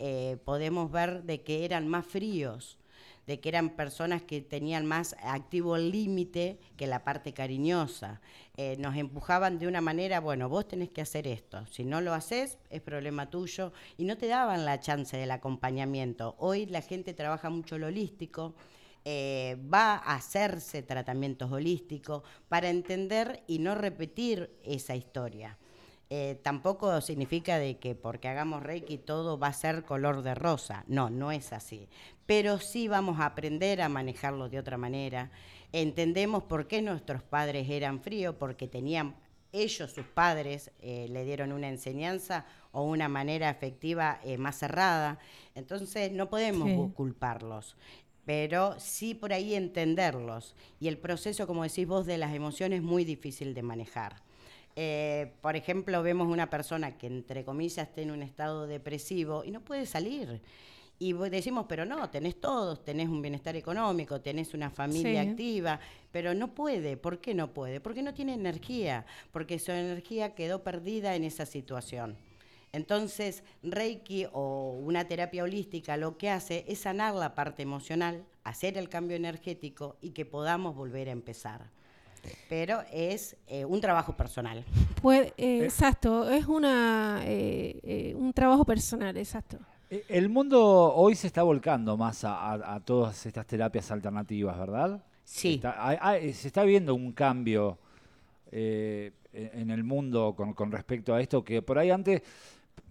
eh, 0.00 0.38
podemos 0.44 0.90
ver 0.90 1.24
de 1.24 1.42
que 1.42 1.64
eran 1.66 1.86
más 1.86 2.06
fríos, 2.06 2.78
de 3.26 3.38
que 3.38 3.50
eran 3.50 3.76
personas 3.76 4.22
que 4.22 4.40
tenían 4.40 4.86
más 4.86 5.14
activo 5.22 5.76
el 5.76 5.90
límite 5.90 6.58
que 6.78 6.86
la 6.86 7.04
parte 7.04 7.34
cariñosa. 7.34 8.20
Eh, 8.56 8.76
nos 8.78 8.96
empujaban 8.96 9.58
de 9.58 9.68
una 9.68 9.82
manera, 9.82 10.18
bueno, 10.18 10.48
vos 10.48 10.66
tenés 10.66 10.88
que 10.88 11.02
hacer 11.02 11.26
esto, 11.26 11.66
si 11.66 11.84
no 11.84 12.00
lo 12.00 12.14
haces 12.14 12.58
es 12.70 12.80
problema 12.80 13.28
tuyo, 13.28 13.72
y 13.98 14.04
no 14.04 14.16
te 14.16 14.26
daban 14.26 14.64
la 14.64 14.80
chance 14.80 15.16
del 15.16 15.30
acompañamiento. 15.30 16.34
Hoy 16.38 16.64
la 16.64 16.80
gente 16.80 17.12
trabaja 17.12 17.50
mucho 17.50 17.78
lo 17.78 17.88
holístico, 17.88 18.54
eh, 19.04 19.58
va 19.72 19.96
a 19.96 20.14
hacerse 20.16 20.82
tratamientos 20.82 21.52
holísticos 21.52 22.22
para 22.48 22.70
entender 22.70 23.42
y 23.46 23.58
no 23.58 23.74
repetir 23.74 24.50
esa 24.64 24.96
historia. 24.96 25.58
Eh, 26.12 26.40
tampoco 26.42 27.00
significa 27.00 27.58
de 27.60 27.78
que 27.78 27.94
porque 27.94 28.26
hagamos 28.26 28.64
Reiki 28.64 28.98
todo 28.98 29.38
va 29.38 29.46
a 29.46 29.52
ser 29.52 29.84
color 29.84 30.22
de 30.22 30.34
rosa. 30.34 30.84
No, 30.88 31.08
no 31.08 31.30
es 31.30 31.52
así. 31.52 31.88
Pero 32.26 32.58
sí 32.58 32.88
vamos 32.88 33.20
a 33.20 33.26
aprender 33.26 33.80
a 33.80 33.88
manejarlo 33.88 34.48
de 34.48 34.58
otra 34.58 34.76
manera. 34.76 35.30
Entendemos 35.72 36.42
por 36.42 36.66
qué 36.66 36.82
nuestros 36.82 37.22
padres 37.22 37.70
eran 37.70 38.00
fríos, 38.02 38.34
porque 38.36 38.66
tenían 38.66 39.14
ellos, 39.52 39.92
sus 39.92 40.04
padres, 40.04 40.72
eh, 40.80 41.06
le 41.10 41.24
dieron 41.24 41.52
una 41.52 41.68
enseñanza 41.68 42.44
o 42.72 42.82
una 42.82 43.08
manera 43.08 43.48
afectiva 43.48 44.20
eh, 44.24 44.36
más 44.36 44.58
cerrada. 44.58 45.18
Entonces 45.54 46.10
no 46.10 46.28
podemos 46.28 46.68
Sí. 46.68 46.92
culparlos 46.94 47.76
pero 48.26 48.78
sí 48.78 49.14
por 49.14 49.32
ahí 49.32 49.56
entenderlos. 49.56 50.54
Y 50.78 50.86
el 50.86 50.98
proceso, 50.98 51.48
como 51.48 51.64
decís 51.64 51.86
vos, 51.88 52.06
de 52.06 52.16
las 52.16 52.32
emociones 52.32 52.78
es 52.78 52.84
muy 52.84 53.04
difícil 53.04 53.54
de 53.54 53.62
manejar. 53.62 54.22
Eh, 54.82 55.34
por 55.42 55.56
ejemplo, 55.56 56.02
vemos 56.02 56.26
una 56.26 56.48
persona 56.48 56.96
que, 56.96 57.06
entre 57.06 57.44
comillas, 57.44 57.86
está 57.86 58.00
en 58.00 58.10
un 58.12 58.22
estado 58.22 58.66
depresivo 58.66 59.44
y 59.44 59.50
no 59.50 59.60
puede 59.60 59.84
salir. 59.84 60.40
Y 60.98 61.12
decimos, 61.12 61.66
pero 61.68 61.84
no, 61.84 62.08
tenés 62.08 62.40
todos, 62.40 62.82
tenés 62.82 63.10
un 63.10 63.20
bienestar 63.20 63.56
económico, 63.56 64.22
tenés 64.22 64.54
una 64.54 64.70
familia 64.70 65.22
Sí. 65.22 65.28
activa, 65.28 65.80
pero 66.10 66.32
no 66.32 66.54
puede. 66.54 66.96
¿Por 66.96 67.20
qué 67.20 67.34
no 67.34 67.52
puede? 67.52 67.78
Porque 67.82 68.00
no 68.02 68.14
tiene 68.14 68.32
energía, 68.32 69.04
porque 69.32 69.58
su 69.58 69.70
energía 69.70 70.34
quedó 70.34 70.62
perdida 70.62 71.14
en 71.14 71.24
esa 71.24 71.44
situación. 71.44 72.16
Entonces, 72.72 73.42
Reiki 73.62 74.28
o 74.32 74.80
una 74.82 75.06
terapia 75.06 75.42
holística 75.44 75.98
lo 75.98 76.16
que 76.16 76.30
hace 76.30 76.64
es 76.68 76.78
sanar 76.78 77.14
la 77.16 77.34
parte 77.34 77.62
emocional, 77.64 78.24
hacer 78.44 78.78
el 78.78 78.88
cambio 78.88 79.18
energético 79.18 79.98
y 80.00 80.12
que 80.12 80.24
podamos 80.24 80.74
volver 80.74 81.10
a 81.10 81.12
empezar. 81.12 81.68
Pero 82.48 82.80
es 82.92 83.36
eh, 83.46 83.64
un 83.64 83.80
trabajo 83.80 84.16
personal. 84.16 84.64
Puede- 85.02 85.32
eh, 85.36 85.64
Exacto, 85.64 86.28
es 86.30 86.46
una 86.46 87.20
eh, 87.24 87.80
eh, 87.82 88.14
un 88.16 88.32
trabajo 88.32 88.64
personal, 88.64 89.16
exacto. 89.16 89.58
Eh, 89.90 90.04
El 90.08 90.28
mundo 90.28 90.60
hoy 90.94 91.14
se 91.14 91.26
está 91.26 91.42
volcando 91.42 91.96
más 91.96 92.24
a, 92.24 92.34
a- 92.52 92.74
a 92.74 92.80
todas 92.80 93.26
estas 93.26 93.46
terapias 93.46 93.90
alternativas, 93.90 94.58
¿verdad? 94.58 95.02
Sí. 95.24 95.54
Está- 95.54 95.76
hay- 96.08 96.32
se 96.32 96.48
está 96.48 96.64
viendo 96.64 96.94
un 96.94 97.12
cambio 97.12 97.78
eh, 98.52 99.12
en 99.32 99.60
en 99.60 99.70
el 99.70 99.84
mundo 99.84 100.34
con, 100.36 100.54
con 100.54 100.72
respecto 100.72 101.14
a 101.14 101.20
esto, 101.20 101.44
que 101.44 101.62
por 101.62 101.78
ahí 101.78 101.90
antes, 101.90 102.20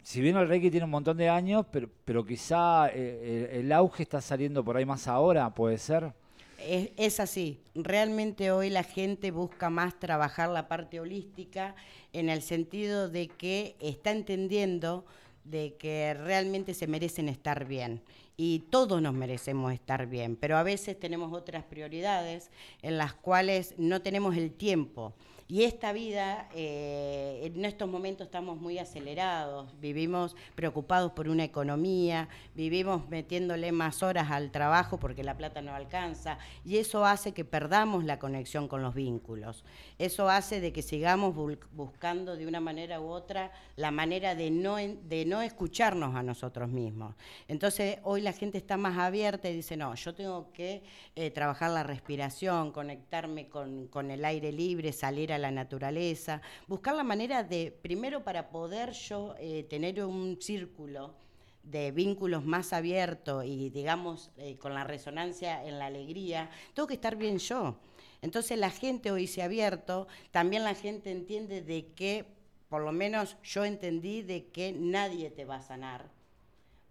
si 0.03 0.21
bien 0.21 0.37
el 0.37 0.47
Reiki 0.47 0.71
tiene 0.71 0.85
un 0.85 0.91
montón 0.91 1.17
de 1.17 1.27
años, 1.27 1.65
pero, 1.69 1.89
pero 2.05 2.25
quizá 2.25 2.87
eh, 2.93 3.49
el, 3.51 3.65
el 3.65 3.71
auge 3.73 4.03
está 4.03 4.21
saliendo 4.21 4.63
por 4.63 4.77
ahí 4.77 4.85
más 4.85 5.07
ahora, 5.09 5.53
puede 5.53 5.77
ser. 5.77 6.13
Es, 6.61 7.19
así. 7.19 7.59
Realmente 7.75 8.51
hoy 8.51 8.69
la 8.69 8.83
gente 8.83 9.31
busca 9.31 9.69
más 9.69 9.99
trabajar 9.99 10.49
la 10.49 10.67
parte 10.67 10.99
holística 10.99 11.75
en 12.13 12.29
el 12.29 12.41
sentido 12.41 13.09
de 13.09 13.27
que 13.27 13.75
está 13.79 14.11
entendiendo 14.11 15.05
de 15.43 15.75
que 15.75 16.13
realmente 16.13 16.73
se 16.73 16.87
merecen 16.87 17.29
estar 17.29 17.65
bien. 17.65 18.01
Y 18.37 18.59
todos 18.69 19.01
nos 19.01 19.13
merecemos 19.13 19.73
estar 19.73 20.07
bien, 20.07 20.35
pero 20.35 20.57
a 20.57 20.63
veces 20.63 20.99
tenemos 20.99 21.33
otras 21.33 21.63
prioridades 21.63 22.51
en 22.81 22.97
las 22.97 23.13
cuales 23.13 23.73
no 23.77 24.01
tenemos 24.01 24.37
el 24.37 24.51
tiempo. 24.51 25.13
Y 25.51 25.63
esta 25.63 25.93
vida, 25.93 26.47
eh, 26.53 27.41
en 27.43 27.65
estos 27.65 27.89
momentos 27.89 28.27
estamos 28.27 28.61
muy 28.61 28.77
acelerados, 28.77 29.67
vivimos 29.81 30.35
preocupados 30.53 31.13
por 31.13 31.27
una 31.27 31.43
economía, 31.43 32.29
vivimos 32.53 33.09
metiéndole 33.09 33.71
más 33.71 34.03
horas 34.03 34.29
al 34.29 34.51
trabajo 34.51 34.99
porque 34.99 35.23
la 35.23 35.35
plata 35.35 35.63
no 35.63 35.73
alcanza, 35.73 36.37
y 36.63 36.77
eso 36.77 37.03
hace 37.03 37.31
que 37.31 37.45
perdamos 37.45 38.03
la 38.03 38.19
conexión 38.19 38.67
con 38.67 38.83
los 38.83 38.93
vínculos. 38.93 39.65
Eso 39.97 40.29
hace 40.29 40.61
de 40.61 40.71
que 40.71 40.83
sigamos 40.83 41.33
buscando 41.71 42.35
de 42.35 42.45
una 42.45 42.59
manera 42.59 43.01
u 43.01 43.07
otra 43.07 43.51
la 43.75 43.89
manera 43.89 44.35
de 44.35 44.51
no, 44.51 44.75
de 44.75 45.25
no 45.25 45.41
escucharnos 45.41 46.15
a 46.15 46.21
nosotros 46.21 46.69
mismos. 46.69 47.15
Entonces 47.47 47.97
hoy 48.03 48.21
la 48.21 48.33
gente 48.33 48.59
está 48.59 48.77
más 48.77 48.99
abierta 48.99 49.49
y 49.49 49.55
dice, 49.55 49.77
no, 49.77 49.95
yo 49.95 50.13
tengo 50.13 50.51
que 50.53 50.83
eh, 51.15 51.31
trabajar 51.31 51.71
la 51.71 51.81
respiración, 51.81 52.71
conectarme 52.71 53.49
con, 53.49 53.87
con 53.87 54.11
el 54.11 54.23
aire 54.25 54.51
libre, 54.51 54.93
salir 54.93 55.33
a 55.33 55.38
la 55.41 55.51
naturaleza, 55.51 56.41
buscar 56.67 56.95
la 56.95 57.03
manera 57.03 57.43
de, 57.43 57.71
primero 57.81 58.23
para 58.23 58.49
poder 58.49 58.91
yo 58.91 59.35
eh, 59.39 59.63
tener 59.69 60.03
un 60.03 60.41
círculo 60.41 61.15
de 61.63 61.91
vínculos 61.91 62.45
más 62.45 62.73
abiertos 62.73 63.45
y 63.45 63.69
digamos 63.69 64.31
eh, 64.37 64.57
con 64.57 64.73
la 64.73 64.83
resonancia 64.83 65.63
en 65.65 65.77
la 65.77 65.87
alegría, 65.87 66.49
tengo 66.73 66.87
que 66.87 66.95
estar 66.95 67.15
bien 67.15 67.37
yo. 67.37 67.77
Entonces 68.21 68.57
la 68.57 68.69
gente 68.69 69.11
hoy 69.11 69.27
se 69.27 69.41
ha 69.41 69.45
abierto, 69.45 70.07
también 70.31 70.63
la 70.63 70.75
gente 70.75 71.11
entiende 71.11 71.61
de 71.61 71.87
que, 71.93 72.25
por 72.67 72.81
lo 72.81 72.91
menos 72.91 73.37
yo 73.43 73.65
entendí 73.65 74.21
de 74.21 74.47
que 74.47 74.73
nadie 74.73 75.29
te 75.29 75.45
va 75.45 75.57
a 75.57 75.61
sanar, 75.61 76.09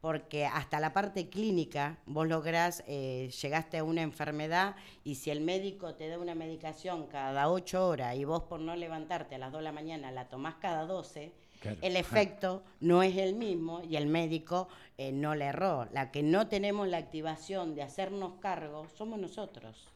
porque 0.00 0.46
hasta 0.46 0.78
la 0.80 0.92
parte 0.92 1.28
clínica 1.28 1.98
vos 2.06 2.28
lográs, 2.28 2.84
eh, 2.86 3.30
llegaste 3.42 3.78
a 3.78 3.84
una 3.84 4.02
enfermedad 4.02 4.76
y 5.04 5.16
si 5.16 5.30
el 5.30 5.40
médico 5.40 5.94
te 5.94 6.08
da 6.08 6.18
una 6.18 6.34
medicación 6.34 7.06
cada 7.08 7.48
ocho 7.50 7.88
horas 7.88 8.14
y 8.16 8.24
vos 8.24 8.44
por 8.44 8.60
no 8.60 8.76
levantarte 8.76 9.34
a 9.34 9.38
las 9.38 9.50
2 9.52 9.60
de 9.60 9.64
la 9.64 9.72
mañana 9.72 10.10
la 10.12 10.28
tomás 10.28 10.54
cada 10.56 10.86
12, 10.86 11.32
Claro. 11.60 11.76
el 11.82 11.96
efecto 11.96 12.62
no 12.78 13.02
es 13.02 13.16
el 13.16 13.34
mismo 13.34 13.82
y 13.82 13.96
el 13.96 14.06
médico 14.06 14.68
eh, 14.96 15.10
no 15.10 15.34
le 15.34 15.46
erró. 15.46 15.86
La 15.92 16.12
que 16.12 16.22
no 16.22 16.46
tenemos 16.46 16.86
la 16.86 16.98
activación 16.98 17.74
de 17.74 17.82
hacernos 17.82 18.34
cargo 18.40 18.86
somos 18.96 19.18
nosotros. 19.18 19.88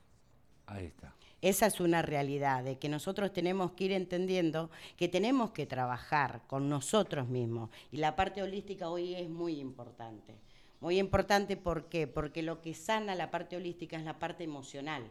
Ahí 0.66 0.86
está. 0.86 1.14
Esa 1.42 1.66
es 1.66 1.80
una 1.80 2.02
realidad, 2.02 2.62
de 2.62 2.78
que 2.78 2.88
nosotros 2.88 3.32
tenemos 3.32 3.72
que 3.72 3.84
ir 3.84 3.92
entendiendo 3.92 4.70
que 4.96 5.08
tenemos 5.08 5.50
que 5.50 5.66
trabajar 5.66 6.42
con 6.46 6.68
nosotros 6.68 7.28
mismos. 7.28 7.68
Y 7.90 7.96
la 7.96 8.14
parte 8.14 8.42
holística 8.44 8.88
hoy 8.88 9.16
es 9.16 9.28
muy 9.28 9.58
importante. 9.58 10.36
Muy 10.80 11.00
importante, 11.00 11.56
¿por 11.56 11.86
qué? 11.88 12.06
Porque 12.06 12.42
lo 12.42 12.60
que 12.60 12.74
sana 12.74 13.16
la 13.16 13.32
parte 13.32 13.56
holística 13.56 13.96
es 13.96 14.04
la 14.04 14.20
parte 14.20 14.44
emocional. 14.44 15.02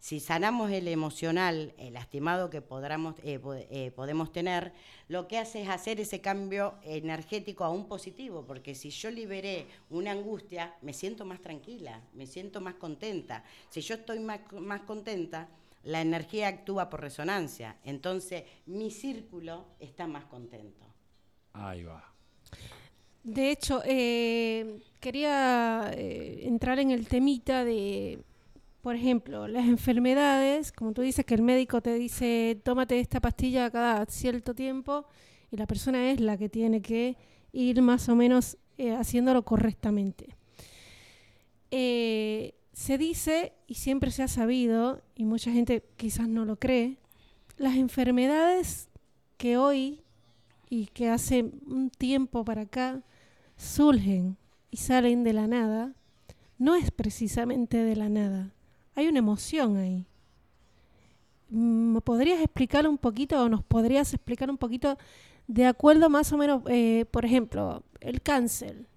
Si 0.00 0.20
sanamos 0.20 0.70
el 0.70 0.86
emocional, 0.88 1.74
el 1.76 1.94
lastimado 1.94 2.50
que 2.50 2.62
podamos, 2.62 3.16
eh, 3.24 3.40
eh, 3.70 3.90
podemos 3.94 4.32
tener, 4.32 4.72
lo 5.08 5.26
que 5.26 5.38
hace 5.38 5.62
es 5.62 5.68
hacer 5.68 6.00
ese 6.00 6.20
cambio 6.20 6.74
energético 6.82 7.64
a 7.64 7.70
un 7.70 7.88
positivo, 7.88 8.44
porque 8.46 8.74
si 8.74 8.90
yo 8.90 9.10
liberé 9.10 9.66
una 9.90 10.12
angustia, 10.12 10.74
me 10.82 10.92
siento 10.92 11.24
más 11.24 11.40
tranquila, 11.40 12.00
me 12.14 12.26
siento 12.26 12.60
más 12.60 12.74
contenta. 12.74 13.44
Si 13.70 13.80
yo 13.80 13.96
estoy 13.96 14.20
más, 14.20 14.40
más 14.52 14.82
contenta, 14.82 15.48
la 15.84 16.00
energía 16.00 16.48
actúa 16.48 16.90
por 16.90 17.00
resonancia, 17.00 17.76
entonces 17.84 18.44
mi 18.66 18.90
círculo 18.90 19.66
está 19.80 20.06
más 20.06 20.24
contento. 20.26 20.86
Ahí 21.52 21.82
va. 21.82 22.12
De 23.24 23.50
hecho, 23.50 23.82
eh, 23.84 24.78
quería 25.00 25.90
eh, 25.94 26.40
entrar 26.44 26.78
en 26.78 26.90
el 26.90 27.08
temita 27.08 27.64
de, 27.64 28.20
por 28.88 28.96
ejemplo, 28.96 29.46
las 29.48 29.68
enfermedades, 29.68 30.72
como 30.72 30.94
tú 30.94 31.02
dices 31.02 31.26
que 31.26 31.34
el 31.34 31.42
médico 31.42 31.82
te 31.82 31.92
dice, 31.92 32.58
tómate 32.64 32.98
esta 32.98 33.20
pastilla 33.20 33.70
cada 33.70 34.06
cierto 34.06 34.54
tiempo, 34.54 35.04
y 35.50 35.58
la 35.58 35.66
persona 35.66 36.10
es 36.10 36.20
la 36.20 36.38
que 36.38 36.48
tiene 36.48 36.80
que 36.80 37.18
ir 37.52 37.82
más 37.82 38.08
o 38.08 38.16
menos 38.16 38.56
eh, 38.78 38.94
haciéndolo 38.94 39.44
correctamente. 39.44 40.34
Eh, 41.70 42.54
se 42.72 42.96
dice, 42.96 43.52
y 43.66 43.74
siempre 43.74 44.10
se 44.10 44.22
ha 44.22 44.28
sabido, 44.28 45.02
y 45.14 45.26
mucha 45.26 45.52
gente 45.52 45.84
quizás 45.98 46.26
no 46.26 46.46
lo 46.46 46.58
cree, 46.58 46.96
las 47.58 47.76
enfermedades 47.76 48.88
que 49.36 49.58
hoy 49.58 50.00
y 50.70 50.86
que 50.86 51.10
hace 51.10 51.42
un 51.42 51.90
tiempo 51.90 52.42
para 52.42 52.62
acá 52.62 53.02
surgen 53.58 54.38
y 54.70 54.78
salen 54.78 55.24
de 55.24 55.34
la 55.34 55.46
nada, 55.46 55.92
no 56.56 56.74
es 56.74 56.90
precisamente 56.90 57.76
de 57.76 57.94
la 57.94 58.08
nada. 58.08 58.54
Hay 58.98 59.06
una 59.06 59.20
emoción 59.20 59.76
ahí. 59.76 60.04
¿Me 61.50 62.00
podrías 62.00 62.40
explicar 62.40 62.88
un 62.88 62.98
poquito 62.98 63.40
o 63.40 63.48
nos 63.48 63.62
podrías 63.62 64.12
explicar 64.12 64.50
un 64.50 64.58
poquito 64.58 64.98
de 65.46 65.66
acuerdo 65.66 66.10
más 66.10 66.32
o 66.32 66.36
menos, 66.36 66.64
eh, 66.66 67.04
por 67.12 67.24
ejemplo, 67.24 67.84
el 68.00 68.20
cáncer. 68.22 68.88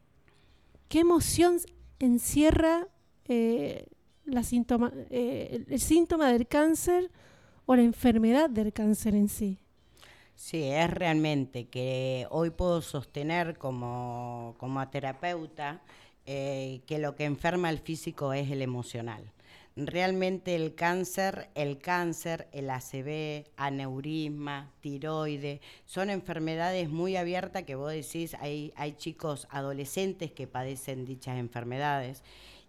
¿Qué 0.89 1.01
emoción 1.01 1.59
encierra 1.99 2.87
eh, 3.25 3.85
eh, 4.25 5.65
el, 5.69 5.79
síntoma 5.79 6.31
del 6.31 6.47
cáncer 6.47 7.11
o 7.67 7.75
la 7.75 7.83
enfermedad 7.83 8.49
del 8.49 8.73
cáncer 8.73 9.13
en 9.13 9.29
sí? 9.29 9.59
Sí, 10.33 10.63
es 10.63 10.89
realmente 10.89 11.65
que 11.65 12.25
hoy 12.31 12.49
puedo 12.49 12.81
sostener 12.81 13.59
como, 13.59 14.55
como 14.57 14.89
terapeuta 14.89 15.79
que 16.25 16.97
lo 16.99 17.15
que 17.15 17.25
enferma 17.25 17.69
el 17.69 17.77
físico 17.77 18.33
es 18.33 18.49
el 18.49 18.63
emocional. 18.63 19.31
Realmente 19.77 20.55
el 20.55 20.75
cáncer, 20.75 21.49
el 21.55 21.77
cáncer, 21.77 22.49
el 22.51 22.69
ACV, 22.69 23.45
aneurisma, 23.55 24.69
tiroide, 24.81 25.61
son 25.85 26.09
enfermedades 26.09 26.89
muy 26.89 27.15
abiertas 27.15 27.63
que 27.63 27.75
vos 27.75 27.93
decís, 27.93 28.35
hay, 28.41 28.73
hay 28.75 28.93
chicos 28.93 29.47
adolescentes 29.49 30.33
que 30.33 30.45
padecen 30.45 31.05
dichas 31.05 31.37
enfermedades 31.37 32.21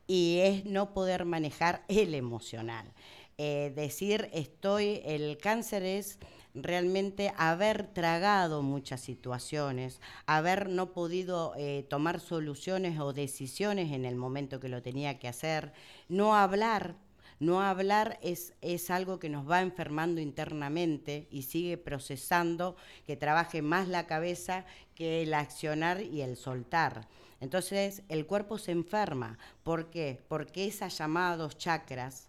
y 0.06 0.38
es 0.42 0.64
no 0.64 0.94
poder 0.94 1.24
manejar 1.24 1.84
el 1.88 2.14
emocional. 2.14 2.86
Eh, 3.38 3.72
decir 3.74 4.28
estoy, 4.32 5.00
el 5.04 5.38
cáncer 5.38 5.82
es 5.82 6.18
realmente 6.54 7.32
haber 7.36 7.86
tragado 7.86 8.62
muchas 8.62 9.00
situaciones, 9.00 10.00
haber 10.26 10.68
no 10.68 10.92
podido 10.92 11.54
eh, 11.56 11.86
tomar 11.88 12.20
soluciones 12.20 13.00
o 13.00 13.12
decisiones 13.12 13.92
en 13.92 14.04
el 14.04 14.16
momento 14.16 14.60
que 14.60 14.68
lo 14.68 14.82
tenía 14.82 15.18
que 15.18 15.28
hacer, 15.28 15.72
no 16.08 16.36
hablar. 16.36 16.96
No 17.40 17.60
hablar 17.60 18.20
es, 18.22 18.54
es 18.60 18.88
algo 18.88 19.18
que 19.18 19.28
nos 19.28 19.50
va 19.50 19.62
enfermando 19.62 20.20
internamente 20.20 21.26
y 21.28 21.42
sigue 21.42 21.76
procesando 21.76 22.76
que 23.04 23.16
trabaje 23.16 23.62
más 23.62 23.88
la 23.88 24.06
cabeza 24.06 24.64
que 24.94 25.24
el 25.24 25.34
accionar 25.34 26.02
y 26.02 26.20
el 26.20 26.36
soltar. 26.36 27.08
Entonces 27.40 28.04
el 28.08 28.26
cuerpo 28.26 28.58
se 28.58 28.70
enferma. 28.70 29.38
¿Por 29.64 29.90
qué? 29.90 30.22
Porque 30.28 30.66
esos 30.66 30.96
llamados 30.96 31.58
chakras, 31.58 32.28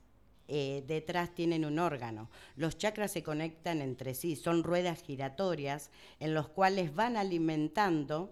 eh, 0.55 0.83
detrás 0.85 1.33
tienen 1.33 1.65
un 1.65 1.79
órgano. 1.79 2.29
Los 2.55 2.77
chakras 2.77 3.11
se 3.11 3.23
conectan 3.23 3.81
entre 3.81 4.13
sí, 4.13 4.35
son 4.35 4.63
ruedas 4.63 5.01
giratorias 5.01 5.89
en 6.19 6.35
los 6.35 6.47
cuales 6.47 6.93
van 6.93 7.17
alimentando 7.17 8.31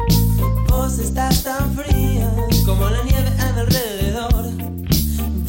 Vos 0.68 0.98
estás 0.98 1.44
tan 1.44 1.76
fría 1.76 2.28
como 2.66 2.90
la 2.90 3.04
nieve 3.04 3.30
a 3.40 3.52
mi 3.52 3.60
alrededor. 3.60 4.46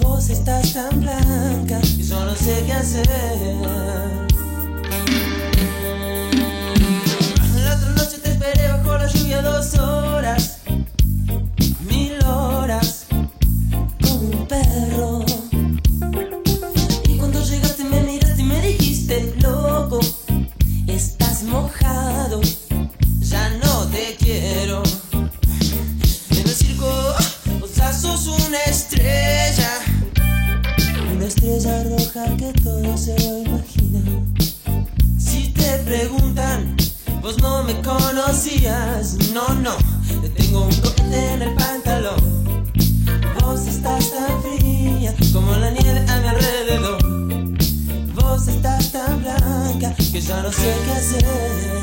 Vos 0.02 0.28
estás 0.28 0.74
tan 0.74 1.00
blanca 1.00 1.80
y 1.82 2.02
yo 2.02 2.22
no 2.22 2.34
sé 2.34 2.62
qué 2.66 2.72
hacer. 2.74 3.08
La 7.64 7.74
otra 7.74 7.90
noche 7.96 8.18
te 8.18 8.32
esperé 8.32 8.68
bajo 8.68 8.98
la 8.98 9.06
lluvia 9.06 9.40
dos 9.40 9.74
horas, 9.78 10.55
se 32.96 33.14
imagina. 33.44 34.00
Si 35.18 35.48
te 35.50 35.78
preguntan, 35.84 36.76
vos 37.20 37.36
no 37.42 37.62
me 37.62 37.74
conocías. 37.82 39.16
No, 39.34 39.46
no, 39.54 39.76
te 40.22 40.30
tengo 40.30 40.62
un 40.62 40.74
cohete 40.76 41.34
en 41.34 41.42
el 41.42 41.54
pantalón. 41.54 42.64
Vos 43.40 43.66
estás 43.66 44.10
tan 44.10 44.42
fría 44.42 45.14
como 45.32 45.52
la 45.56 45.70
nieve 45.70 46.04
a 46.08 46.20
mi 46.20 46.28
alrededor. 46.28 46.98
Vos 48.14 48.48
estás 48.48 48.92
tan 48.92 49.22
blanca 49.22 49.94
que 50.12 50.20
ya 50.20 50.42
no 50.42 50.50
sé 50.50 50.74
qué 50.84 50.92
hacer. 50.92 51.76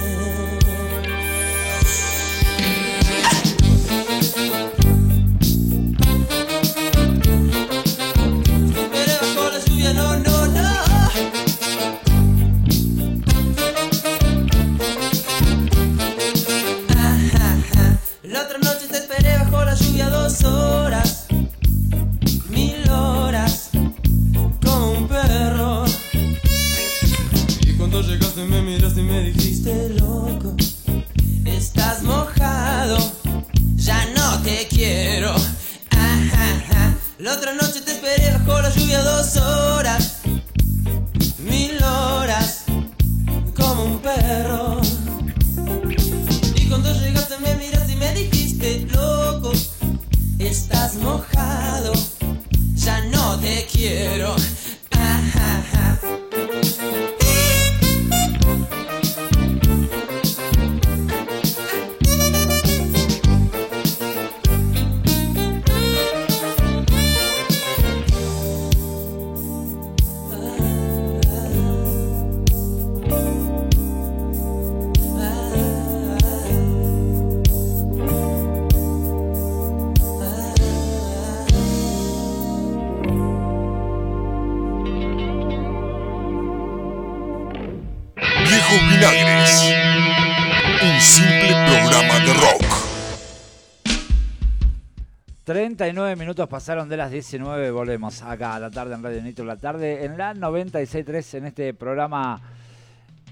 39 96.13 96.25
minutos 96.25 96.47
pasaron 96.47 96.87
de 96.89 96.95
las 96.97 97.09
19, 97.11 97.71
volvemos 97.71 98.21
acá 98.21 98.53
a 98.55 98.59
la 98.59 98.69
tarde 98.69 98.93
en 98.93 99.01
Radio 99.01 99.21
Nitro 99.23 99.45
la 99.45 99.57
tarde, 99.57 100.05
en 100.05 100.15
la 100.15 100.35
96.3 100.35 101.37
en 101.39 101.45
este 101.47 101.73
programa 101.73 102.39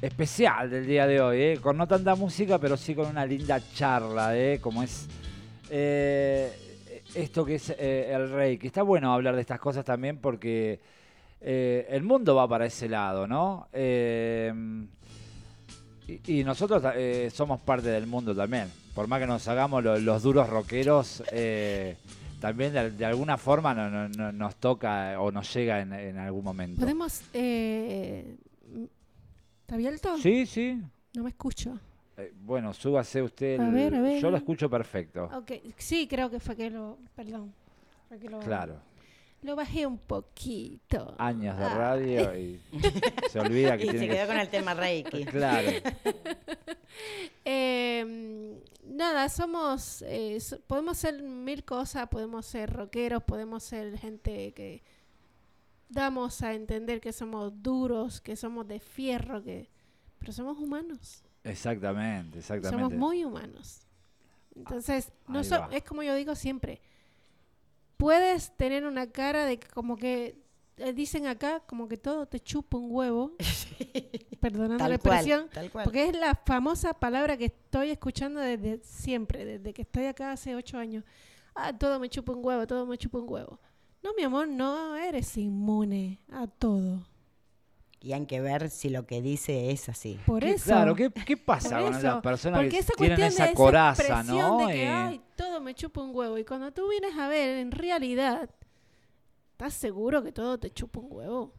especial 0.01 0.67
del 0.67 0.87
día 0.87 1.05
de 1.05 1.21
hoy, 1.21 1.41
¿eh? 1.41 1.59
con 1.61 1.77
no 1.77 1.87
tanta 1.87 2.15
música, 2.15 2.57
pero 2.57 2.75
sí 2.77 2.95
con 2.95 3.05
una 3.07 3.23
linda 3.23 3.61
charla, 3.75 4.35
¿eh? 4.35 4.59
como 4.59 4.81
es 4.81 5.07
eh, 5.69 6.51
esto 7.13 7.45
que 7.45 7.55
es 7.55 7.69
eh, 7.77 8.11
el 8.13 8.31
rey, 8.31 8.57
que 8.57 8.65
está 8.65 8.81
bueno 8.81 9.13
hablar 9.13 9.35
de 9.35 9.41
estas 9.41 9.59
cosas 9.59 9.85
también 9.85 10.17
porque 10.17 10.79
el 11.39 12.01
mundo 12.01 12.35
va 12.35 12.47
para 12.47 12.65
ese 12.65 12.89
lado, 12.89 13.27
¿no? 13.27 13.67
Y, 16.27 16.43
nosotros 16.43 16.83
somos 17.31 17.61
parte 17.61 17.89
del 17.89 18.07
mundo 18.07 18.35
también. 18.35 18.71
Por 18.95 19.07
más 19.07 19.19
que 19.19 19.27
nos 19.27 19.47
hagamos 19.47 19.83
lo- 19.83 19.97
los 19.99 20.23
duros 20.23 20.49
rockeros, 20.49 21.23
también 22.41 22.73
de, 22.73 22.91
de 22.91 23.05
alguna 23.05 23.37
forma 23.37 23.73
no- 23.73 23.89
no- 23.89 24.09
no- 24.09 24.31
nos 24.33 24.55
toca 24.57 25.21
o 25.21 25.31
nos 25.31 25.53
llega 25.53 25.79
en, 25.79 25.93
en 25.93 26.17
algún 26.17 26.43
momento. 26.43 26.81
¿Podemos... 26.81 27.21
Eh, 27.33 28.35
¿Está 29.61 29.75
abierto? 29.75 30.17
Sí, 30.17 30.45
sí. 30.45 30.77
No 31.13 31.23
me 31.23 31.29
escucho. 31.29 31.79
Eh, 32.17 32.33
bueno, 32.41 32.73
súbase 32.73 33.21
usted. 33.21 33.57
A 33.59 33.67
el- 33.67 33.73
ver, 33.73 33.95
a 33.95 34.01
ver. 34.01 34.21
Yo 34.21 34.29
lo 34.29 34.35
escucho 34.37 34.69
perfecto. 34.69 35.29
Ok, 35.33 35.51
sí, 35.77 36.07
creo 36.09 36.29
que 36.29 36.39
fue 36.41 36.57
que 36.57 36.69
lo... 36.69 36.97
Perdón. 37.15 37.53
Fue 38.09 38.19
que 38.19 38.29
lo, 38.29 38.39
Claro. 38.39 38.75
Lo 39.43 39.55
bajé 39.55 39.87
un 39.87 39.97
poquito. 39.97 41.15
Años 41.17 41.57
de 41.57 41.63
Ah. 41.65 41.73
radio 41.75 42.37
y 42.37 42.59
se 43.31 43.39
olvida 43.39 43.75
que 43.77 43.85
Y 43.85 43.87
se 43.87 43.91
tiene 43.93 44.07
quedó 44.09 44.21
que... 44.23 44.27
con 44.27 44.39
el 44.39 44.49
tema 44.49 44.73
Reiki. 44.73 45.25
Claro. 45.25 45.69
Eh, 47.45 48.53
nada, 48.83 49.29
somos, 49.29 50.01
eh, 50.03 50.39
so- 50.39 50.59
podemos 50.61 50.97
ser 50.97 51.21
mil 51.21 51.63
cosas, 51.63 52.07
podemos 52.09 52.45
ser 52.45 52.71
rockeros, 52.71 53.23
podemos 53.23 53.63
ser 53.63 53.97
gente 53.97 54.53
que 54.53 54.83
damos 55.89 56.41
a 56.41 56.53
entender 56.53 57.01
que 57.01 57.11
somos 57.13 57.51
duros, 57.61 58.21
que 58.21 58.35
somos 58.35 58.67
de 58.67 58.79
fierro, 58.79 59.43
que 59.43 59.69
pero 60.19 60.31
somos 60.33 60.57
humanos, 60.59 61.23
Exactamente, 61.43 62.39
exactamente. 62.39 62.83
somos 62.83 62.93
muy 62.93 63.25
humanos. 63.25 63.87
Entonces, 64.55 65.11
no 65.27 65.39
Ahí 65.39 65.45
so- 65.45 65.69
es 65.71 65.83
como 65.83 66.03
yo 66.03 66.13
digo 66.15 66.35
siempre, 66.35 66.79
puedes 67.97 68.55
tener 68.57 68.85
una 68.85 69.09
cara 69.11 69.45
de 69.45 69.59
como 69.59 69.95
que 69.97 70.40
eh, 70.83 70.93
dicen 70.93 71.27
acá 71.27 71.61
como 71.65 71.87
que 71.87 71.97
todo 71.97 72.25
te 72.27 72.39
chupa 72.39 72.77
un 72.77 72.87
huevo, 72.91 73.33
perdonando 74.39 74.77
la 74.87 74.97
Tal 74.97 74.99
cual, 74.99 75.15
expresión, 75.15 75.49
tal 75.53 75.71
cual. 75.71 75.83
porque 75.83 76.09
es 76.09 76.15
la 76.17 76.35
famosa 76.45 76.93
palabra 76.93 77.37
que 77.37 77.45
estoy 77.45 77.89
escuchando 77.91 78.39
desde 78.39 78.79
siempre, 78.83 79.45
desde 79.45 79.73
que 79.73 79.83
estoy 79.83 80.05
acá 80.05 80.31
hace 80.31 80.55
ocho 80.55 80.77
años. 80.77 81.03
Ah, 81.55 81.73
todo 81.77 81.99
me 81.99 82.09
chupa 82.09 82.31
un 82.33 82.43
huevo, 82.43 82.65
todo 82.65 82.85
me 82.85 82.97
chupa 82.97 83.19
un 83.19 83.29
huevo. 83.29 83.59
No, 84.03 84.11
mi 84.15 84.23
amor, 84.23 84.47
no 84.47 84.95
eres 84.95 85.37
inmune 85.37 86.19
a 86.31 86.47
todo. 86.47 87.05
Y 88.03 88.13
hay 88.13 88.25
que 88.25 88.41
ver 88.41 88.71
si 88.71 88.89
lo 88.89 89.05
que 89.05 89.21
dice 89.21 89.69
es 89.69 89.87
así. 89.87 90.19
Por 90.25 90.41
¿Qué- 90.41 90.51
eso. 90.53 90.65
Claro, 90.65 90.95
¿qué, 90.95 91.11
qué 91.11 91.37
pasa 91.37 91.79
con 91.81 92.01
las 92.01 92.21
personas 92.21 92.67
que 92.67 92.79
esa 92.79 92.93
tienen 92.97 93.21
esa 93.21 93.45
de 93.47 93.53
coraza, 93.53 94.01
expresión 94.01 94.57
¿no? 94.57 94.67
de 94.67 94.73
que, 94.73 94.83
Y- 94.85 94.87
ay, 94.87 95.21
todo 95.35 95.61
me 95.61 95.75
chupa 95.75 96.01
un 96.01 96.15
huevo. 96.15 96.35
Y 96.39 96.43
cuando 96.45 96.71
tú 96.71 96.89
vienes 96.89 97.15
a 97.15 97.27
ver, 97.27 97.59
en 97.59 97.71
realidad, 97.71 98.49
¿estás 99.61 99.75
seguro 99.75 100.23
que 100.23 100.31
todo 100.31 100.59
te 100.59 100.71
chupa 100.71 100.99
un 100.99 101.07
huevo? 101.11 101.53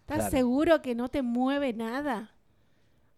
¿Estás 0.00 0.16
Claro. 0.16 0.30
seguro 0.30 0.80
que 0.80 0.94
no 0.94 1.10
te 1.10 1.20
mueve 1.20 1.74
nada? 1.74 2.34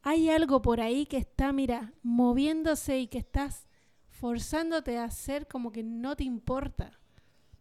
Hay 0.03 0.29
algo 0.29 0.61
por 0.61 0.81
ahí 0.81 1.07
que 1.07 1.19
está, 1.19 1.53
mira, 1.53 1.93
moviéndose 2.03 2.99
y 2.99 3.07
que 3.07 3.19
estás 3.19 3.69
forzándote 4.09 4.99
a 4.99 5.05
hacer 5.05 5.47
como 5.47 5.71
que 5.71 5.85
no 5.85 6.17
te 6.17 6.25
importa. 6.25 6.99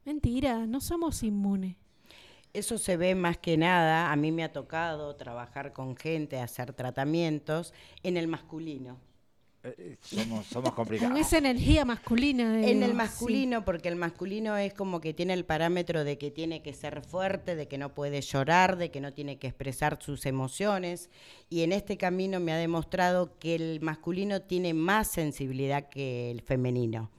Mentira, 0.03 0.65
no 0.65 0.81
somos 0.81 1.21
inmunes. 1.21 1.75
Eso 2.53 2.79
se 2.79 2.97
ve 2.97 3.13
más 3.13 3.37
que 3.37 3.55
nada, 3.55 4.11
a 4.11 4.15
mí 4.15 4.31
me 4.31 4.43
ha 4.43 4.51
tocado 4.51 5.15
trabajar 5.15 5.73
con 5.73 5.95
gente, 5.95 6.39
hacer 6.39 6.73
tratamientos 6.73 7.71
en 8.01 8.17
el 8.17 8.27
masculino. 8.27 8.97
Somos, 10.01 10.45
somos 10.47 10.69
Con 10.71 10.75
complicados. 10.85 11.19
esa 11.19 11.37
energía 11.37 11.85
masculina. 11.85 12.51
de- 12.53 12.71
En 12.71 12.83
el 12.83 12.91
sí. 12.91 12.95
masculino, 12.95 13.65
porque 13.65 13.87
el 13.89 13.95
masculino 13.95 14.55
es 14.57 14.73
como 14.73 15.01
que 15.01 15.13
tiene 15.13 15.33
el 15.33 15.45
parámetro 15.45 16.03
de 16.03 16.17
que 16.17 16.31
tiene 16.31 16.61
que 16.61 16.73
ser 16.73 17.01
fuerte, 17.03 17.55
de 17.55 17.67
que 17.67 17.77
no 17.77 17.93
puede 17.93 18.21
llorar, 18.21 18.77
de 18.77 18.91
que 18.91 19.01
no 19.01 19.13
tiene 19.13 19.37
que 19.37 19.47
expresar 19.47 19.97
sus 20.01 20.25
emociones. 20.25 21.09
Y 21.49 21.61
en 21.61 21.71
este 21.71 21.97
camino 21.97 22.39
me 22.39 22.51
ha 22.53 22.57
demostrado 22.57 23.37
que 23.39 23.55
el 23.55 23.81
masculino 23.81 24.41
tiene 24.41 24.73
más 24.73 25.09
sensibilidad 25.11 25.89
que 25.89 26.31
el 26.31 26.41
femenino. 26.41 27.09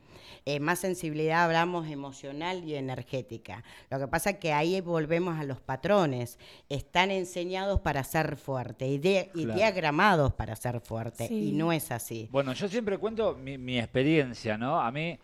Eh, 0.46 0.60
más 0.60 0.78
sensibilidad 0.78 1.44
hablamos 1.44 1.88
emocional 1.88 2.64
y 2.64 2.74
energética. 2.74 3.62
Lo 3.90 3.98
que 3.98 4.08
pasa 4.08 4.30
es 4.30 4.36
que 4.38 4.52
ahí 4.52 4.80
volvemos 4.80 5.38
a 5.38 5.44
los 5.44 5.60
patrones. 5.60 6.38
Están 6.68 7.10
enseñados 7.10 7.80
para 7.80 8.02
ser 8.04 8.36
fuerte 8.36 8.86
y, 8.86 8.98
de- 8.98 9.30
y 9.34 9.44
Claro. 9.44 9.58
diagramados 9.58 10.32
para 10.34 10.56
ser 10.56 10.80
fuerte. 10.80 11.28
Sí. 11.28 11.48
Y 11.48 11.52
no 11.52 11.72
es 11.72 11.90
así. 11.90 12.28
Bueno, 12.30 12.52
yo 12.52 12.68
siempre 12.68 12.98
cuento 12.98 13.34
mi, 13.34 13.58
mi 13.58 13.78
experiencia, 13.78 14.56
¿no? 14.58 14.80
A 14.80 14.90
mí, 14.90 15.18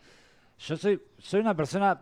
yo 0.59 0.77
soy, 0.77 1.01
soy 1.19 1.41
una 1.41 1.57
persona 1.57 2.01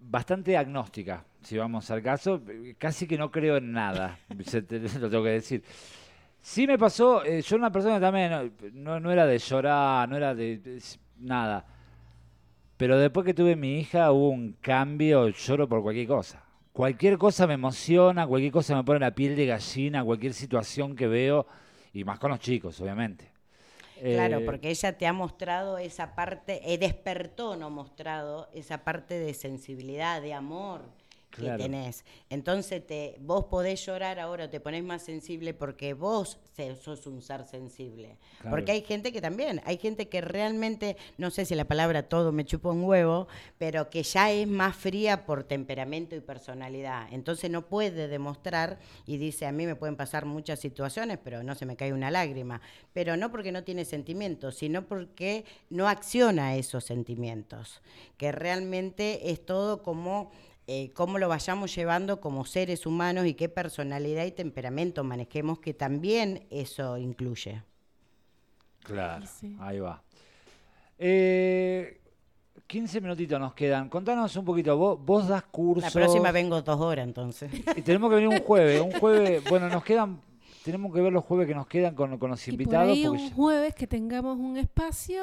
bastante 0.00 0.56
agnóstica, 0.56 1.24
si 1.42 1.56
vamos 1.58 1.90
al 1.90 2.02
caso. 2.02 2.40
Casi 2.78 3.06
que 3.06 3.16
no 3.16 3.30
creo 3.30 3.56
en 3.56 3.72
nada, 3.72 4.18
se 4.44 4.62
te- 4.62 4.80
lo 4.98 5.08
tengo 5.10 5.24
que 5.24 5.30
decir. 5.30 5.62
Sí 6.40 6.66
me 6.66 6.76
pasó, 6.76 7.24
eh, 7.24 7.40
yo 7.40 7.54
era 7.54 7.66
una 7.66 7.72
persona 7.72 8.00
también 8.00 8.52
no, 8.72 8.98
no 8.98 9.12
era 9.12 9.26
de 9.26 9.38
llorar, 9.38 10.08
no 10.08 10.16
era 10.16 10.34
de, 10.34 10.58
de- 10.58 10.82
nada. 11.18 11.64
Pero 12.76 12.98
después 12.98 13.24
que 13.24 13.34
tuve 13.34 13.56
mi 13.56 13.78
hija 13.78 14.10
hubo 14.12 14.30
un 14.30 14.54
cambio, 14.60 15.28
lloro 15.28 15.68
por 15.68 15.82
cualquier 15.82 16.06
cosa. 16.06 16.44
Cualquier 16.72 17.18
cosa 17.18 17.46
me 17.46 17.54
emociona, 17.54 18.26
cualquier 18.26 18.52
cosa 18.52 18.74
me 18.74 18.84
pone 18.84 19.00
la 19.00 19.14
piel 19.14 19.36
de 19.36 19.46
gallina, 19.46 20.02
cualquier 20.02 20.32
situación 20.32 20.96
que 20.96 21.06
veo, 21.06 21.46
y 21.92 22.04
más 22.04 22.18
con 22.18 22.30
los 22.30 22.40
chicos, 22.40 22.80
obviamente. 22.80 23.30
Claro, 24.00 24.38
Eh, 24.38 24.44
porque 24.44 24.70
ella 24.70 24.96
te 24.98 25.06
ha 25.06 25.12
mostrado 25.12 25.78
esa 25.78 26.14
parte, 26.14 26.72
eh, 26.72 26.78
despertó, 26.78 27.56
no 27.56 27.70
mostrado, 27.70 28.48
esa 28.52 28.84
parte 28.84 29.14
de 29.14 29.32
sensibilidad, 29.34 30.20
de 30.20 30.34
amor 30.34 30.82
Claro. 31.32 31.56
que 31.56 31.62
tenés. 31.64 32.04
Entonces 32.28 32.86
te, 32.86 33.16
vos 33.20 33.46
podés 33.46 33.84
llorar 33.84 34.20
ahora, 34.20 34.50
te 34.50 34.60
ponés 34.60 34.84
más 34.84 35.02
sensible 35.02 35.54
porque 35.54 35.94
vos 35.94 36.38
sos 36.80 37.06
un 37.06 37.22
ser 37.22 37.44
sensible. 37.46 38.18
Claro. 38.40 38.56
Porque 38.56 38.72
hay 38.72 38.82
gente 38.82 39.12
que 39.12 39.20
también, 39.20 39.62
hay 39.64 39.78
gente 39.78 40.08
que 40.08 40.20
realmente, 40.20 40.96
no 41.16 41.30
sé 41.30 41.44
si 41.44 41.54
la 41.54 41.64
palabra 41.64 42.08
todo 42.08 42.32
me 42.32 42.44
chupa 42.44 42.70
un 42.70 42.84
huevo, 42.84 43.28
pero 43.58 43.88
que 43.88 44.02
ya 44.02 44.30
es 44.30 44.46
más 44.46 44.76
fría 44.76 45.24
por 45.24 45.44
temperamento 45.44 46.14
y 46.14 46.20
personalidad. 46.20 47.08
Entonces 47.10 47.50
no 47.50 47.66
puede 47.66 48.08
demostrar 48.08 48.78
y 49.06 49.16
dice, 49.16 49.46
a 49.46 49.52
mí 49.52 49.66
me 49.66 49.76
pueden 49.76 49.96
pasar 49.96 50.26
muchas 50.26 50.60
situaciones, 50.60 51.18
pero 51.22 51.42
no 51.42 51.54
se 51.54 51.66
me 51.66 51.76
cae 51.76 51.92
una 51.92 52.10
lágrima. 52.10 52.60
Pero 52.92 53.16
no 53.16 53.30
porque 53.30 53.52
no 53.52 53.64
tiene 53.64 53.84
sentimientos, 53.84 54.56
sino 54.56 54.86
porque 54.86 55.44
no 55.70 55.88
acciona 55.88 56.56
esos 56.56 56.84
sentimientos. 56.84 57.80
Que 58.18 58.32
realmente 58.32 59.30
es 59.30 59.44
todo 59.44 59.82
como 59.82 60.30
eh, 60.74 60.90
cómo 60.94 61.18
lo 61.18 61.28
vayamos 61.28 61.74
llevando 61.74 62.20
como 62.20 62.44
seres 62.46 62.86
humanos 62.86 63.26
y 63.26 63.34
qué 63.34 63.48
personalidad 63.48 64.24
y 64.24 64.30
temperamento 64.32 65.04
manejemos, 65.04 65.58
que 65.60 65.74
también 65.74 66.46
eso 66.50 66.96
incluye. 66.98 67.62
Claro, 68.82 69.26
Sí. 69.26 69.56
ahí 69.60 69.78
va. 69.80 70.02
Eh, 70.98 71.98
15 72.66 73.00
minutitos 73.00 73.38
nos 73.38 73.54
quedan. 73.54 73.88
Contanos 73.88 74.34
un 74.36 74.44
poquito, 74.44 74.76
vos, 74.76 74.98
vos 75.04 75.28
das 75.28 75.42
cursos. 75.44 75.94
La 75.94 76.00
próxima 76.00 76.30
vengo 76.32 76.62
dos 76.62 76.80
horas 76.80 77.04
entonces. 77.06 77.50
Y 77.76 77.82
tenemos 77.82 78.08
que 78.10 78.16
venir 78.16 78.28
un 78.30 78.40
jueves. 78.44 78.80
Un 78.80 78.92
jueves, 78.92 79.42
bueno, 79.50 79.68
nos 79.68 79.84
quedan. 79.84 80.20
Tenemos 80.64 80.94
que 80.94 81.00
ver 81.00 81.12
los 81.12 81.24
jueves 81.24 81.46
que 81.48 81.54
nos 81.54 81.66
quedan 81.66 81.94
con, 81.94 82.18
con 82.18 82.30
los 82.30 82.46
Y 82.46 82.52
por 82.52 82.60
invitados. 82.60 82.92
ahí 82.92 83.04
porque 83.06 83.22
un 83.22 83.28
ya- 83.28 83.34
jueves 83.34 83.74
que 83.74 83.86
tengamos 83.86 84.38
un 84.38 84.56
espacio, 84.56 85.22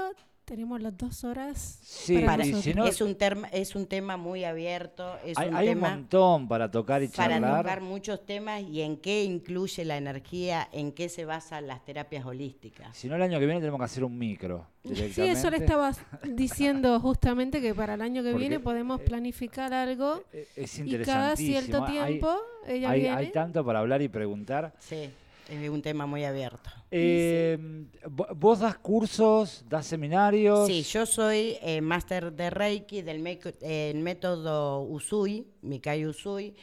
tenemos 0.50 0.82
las 0.82 0.98
dos 0.98 1.24
horas 1.24 1.78
Sí, 1.84 2.16
para 2.16 2.26
Para- 2.38 2.46
y 2.46 2.54
si 2.56 2.74
no, 2.74 2.86
es, 2.88 3.02
un 3.02 3.16
es 3.52 3.76
un 3.76 3.86
tema 3.86 4.18
muy 4.18 4.44
abierto, 4.44 5.16
es 5.24 5.38
hay, 5.38 5.50
un 5.50 5.56
hay 5.56 5.68
un 5.70 5.74
tema 5.76 5.90
montón 5.92 6.48
para 6.48 6.72
tocar 6.72 7.04
y 7.04 7.08
para 7.08 7.36
charlar. 7.36 7.62
tocar 7.64 7.82
muchos 7.82 8.26
temas 8.26 8.62
y 8.64 8.82
en 8.82 8.98
qué 8.98 9.24
incluye 9.24 9.86
la 9.86 9.98
energía, 9.98 10.68
en 10.72 10.92
qué 10.92 11.08
se 11.08 11.26
basan 11.26 11.68
las 11.68 11.86
terapias 11.86 12.26
holísticas. 12.26 12.98
Si 12.98 13.08
no, 13.08 13.16
el 13.16 13.22
año 13.22 13.40
que 13.40 13.46
viene 13.46 13.60
tenemos 13.62 13.80
que 13.80 13.86
hacer 13.86 14.04
un 14.04 14.18
micro. 14.18 14.66
Sí, 14.84 15.22
eso 15.22 15.50
le 15.52 15.58
estaba 15.58 15.92
diciendo 16.34 17.00
justamente 17.00 17.62
que 17.62 17.76
para 17.76 17.94
el 17.94 18.02
año 18.02 18.24
que 18.24 18.32
Porque, 18.32 18.40
viene 18.48 18.60
podemos 18.60 19.00
eh, 19.02 19.04
planificar 19.06 19.72
algo 19.74 20.24
Eh, 20.34 20.48
Es 20.56 20.80
y 20.80 20.98
cada 21.00 21.36
cierto 21.36 21.78
interesantísimo. 21.78 22.04
Hay- 22.04 22.12
tiempo 22.14 22.36
ella 22.66 22.90
hay, 22.90 23.02
viene. 23.02 23.16
hay 23.16 23.32
tanto 23.32 23.64
para 23.64 23.80
hablar 23.80 24.02
y 24.02 24.08
preguntar. 24.08 24.74
Sí, 24.80 25.10
es 25.50 25.70
un 25.70 25.82
tema 25.82 26.06
muy 26.06 26.24
abierto. 26.24 26.70
Eh, 26.92 27.58
vo- 28.06 28.28
¿Vos 28.36 28.60
das 28.60 28.78
cursos, 28.78 29.64
das 29.68 29.86
seminarios? 29.88 30.68
Sí, 30.68 30.84
yo 30.84 31.06
soy 31.06 31.58
eh, 31.62 31.82
máster 31.82 32.32
de 32.34 32.50
Reiki 32.50 33.02
del 33.02 33.22
eh, 33.62 33.94
método 33.96 34.82
Usui, 34.82 35.48
Mikai 35.62 36.06
Usui. 36.06 36.56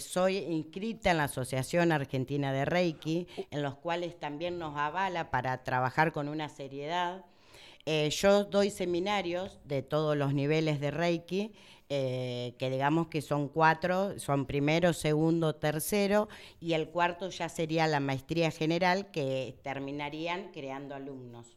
Soy 0.00 0.38
inscrita 0.38 1.10
en 1.10 1.18
la 1.18 1.24
Asociación 1.24 1.92
Argentina 1.92 2.52
de 2.52 2.64
Reiki, 2.64 3.26
en 3.50 3.62
los 3.62 3.74
cuales 3.76 4.18
también 4.18 4.58
nos 4.58 4.76
avala 4.76 5.30
para 5.30 5.62
trabajar 5.62 6.12
con 6.12 6.28
una 6.28 6.48
seriedad. 6.48 7.24
Yo 8.10 8.44
doy 8.44 8.70
seminarios 8.70 9.58
de 9.64 9.82
todos 9.82 10.16
los 10.16 10.32
niveles 10.32 10.80
de 10.80 10.90
Reiki, 10.90 11.52
eh, 11.96 12.54
que 12.58 12.70
digamos 12.70 13.06
que 13.06 13.22
son 13.22 13.46
cuatro, 13.48 14.18
son 14.18 14.46
primero, 14.46 14.92
segundo, 14.92 15.54
tercero, 15.54 16.28
y 16.58 16.72
el 16.72 16.88
cuarto 16.88 17.30
ya 17.30 17.48
sería 17.48 17.86
la 17.86 18.00
maestría 18.00 18.50
general, 18.50 19.12
que 19.12 19.54
terminarían 19.62 20.50
creando 20.50 20.96
alumnos. 20.96 21.56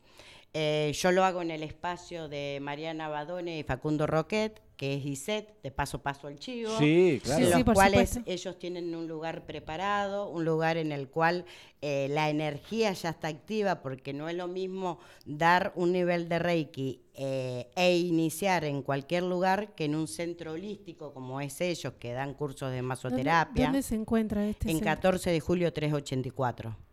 Eh, 0.53 0.91
yo 0.93 1.11
lo 1.11 1.23
hago 1.23 1.41
en 1.41 1.49
el 1.49 1.63
espacio 1.63 2.29
de 2.29 2.59
Mariana 2.61 3.09
Badone 3.09 3.57
y 3.57 3.63
Facundo 3.63 4.05
Roquet, 4.05 4.61
que 4.78 4.93
es 4.93 5.05
ISET, 5.05 5.61
de 5.63 5.71
paso 5.71 6.01
paso 6.03 6.28
el 6.28 6.38
chivo. 6.38 6.78
Sí, 6.78 7.19
claro. 7.23 7.43
Sí, 7.43 7.51
los 7.51 7.63
por 7.63 7.73
cuales 7.73 8.09
supuesto. 8.11 8.32
ellos 8.32 8.59
tienen 8.59 8.95
un 8.95 9.07
lugar 9.07 9.45
preparado, 9.45 10.30
un 10.30 10.45
lugar 10.45 10.78
en 10.78 10.91
el 10.91 11.09
cual 11.09 11.45
eh, 11.82 12.07
la 12.11 12.30
energía 12.30 12.93
ya 12.93 13.09
está 13.09 13.28
activa, 13.28 13.82
porque 13.82 14.13
no 14.13 14.30
es 14.30 14.36
lo 14.36 14.47
mismo 14.47 14.99
dar 15.25 15.73
un 15.75 15.91
nivel 15.91 16.30
de 16.30 16.39
Reiki 16.39 17.01
eh, 17.15 17.71
e 17.75 17.97
iniciar 17.97 18.63
en 18.63 18.84
cualquier 18.84 19.23
lugar 19.23 19.73
que 19.73 19.86
en 19.86 19.95
un 19.95 20.07
centro 20.07 20.53
holístico 20.53 21.11
como 21.11 21.41
es 21.41 21.59
ellos, 21.59 21.93
que 21.99 22.13
dan 22.13 22.36
cursos 22.36 22.69
de 22.69 22.78
¿Dónde, 22.78 22.88
masoterapia, 22.88 23.65
dónde 23.65 23.82
se 23.82 23.95
encuentra 23.95 24.47
este 24.47 24.69
en 24.69 24.78
centro? 24.78 24.93
14 24.93 25.32
de 25.32 25.39
julio 25.39 25.73
384 25.73 26.86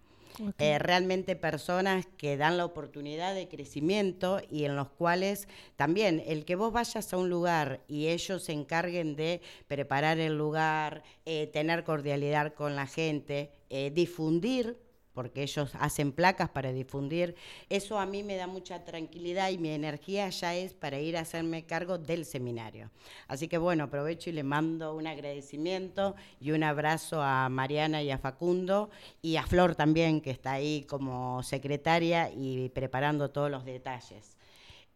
Eh, 0.59 0.79
realmente 0.79 1.37
personas 1.37 2.07
que 2.17 2.37
dan 2.37 2.57
la 2.57 2.65
oportunidad 2.65 3.35
de 3.35 3.49
crecimiento 3.49 4.41
y 4.51 4.65
en 4.65 4.75
los 4.75 4.89
cuales 4.89 5.47
también 5.77 6.23
el 6.27 6.45
que 6.45 6.57
vos 6.57 6.73
vayas 6.73 7.13
a 7.13 7.17
un 7.17 7.31
lugar 7.31 7.81
y 7.87 8.09
ellos 8.09 8.43
se 8.43 8.53
encarguen 8.53 9.15
de 9.15 9.41
preparar 9.69 10.19
el 10.19 10.37
lugar, 10.37 11.05
eh, 11.25 11.47
tener 11.47 11.85
cordialidad 11.85 12.55
con 12.55 12.75
la 12.75 12.87
gente, 12.87 13.53
eh, 13.71 13.91
difundir 13.95 14.77
porque 15.15 15.43
ellos 15.43 15.73
hacen 15.81 16.13
placas 16.13 16.51
para 16.51 16.73
difundir, 16.73 17.37
eso 17.71 17.99
a 17.99 18.07
mí 18.07 18.23
me 18.23 18.37
da 18.37 18.47
mucha 18.47 18.85
tranquilidad 18.85 19.51
y 19.51 19.59
mi 19.59 19.71
energía 19.71 20.29
ya 20.29 20.55
es 20.55 20.75
para 20.75 20.99
ir 20.99 21.17
a 21.17 21.21
hacerme 21.21 21.65
cargo 21.65 21.99
del 21.99 22.25
seminario. 22.25 22.91
Así 23.29 23.49
que 23.49 23.59
bueno, 23.59 23.85
aprovecho 23.85 24.31
y 24.31 24.33
le 24.35 24.43
mando 24.43 24.95
un 24.95 25.07
agradecimiento 25.07 26.17
y 26.41 26.51
un 26.51 26.65
abrazo 26.65 27.23
a 27.23 27.49
Mariana 27.49 28.03
y 28.03 28.11
a 28.11 28.19
Facundo 28.19 28.91
y 29.23 29.37
a 29.37 29.47
Flor 29.47 29.75
también, 29.75 30.21
que 30.21 30.31
está 30.31 30.53
ahí 30.53 30.85
como 30.89 31.43
secretaria 31.43 32.31
y 32.31 32.69
preparando 32.71 33.31
todos 33.31 33.51
los 33.51 33.65
detalles. 33.65 34.34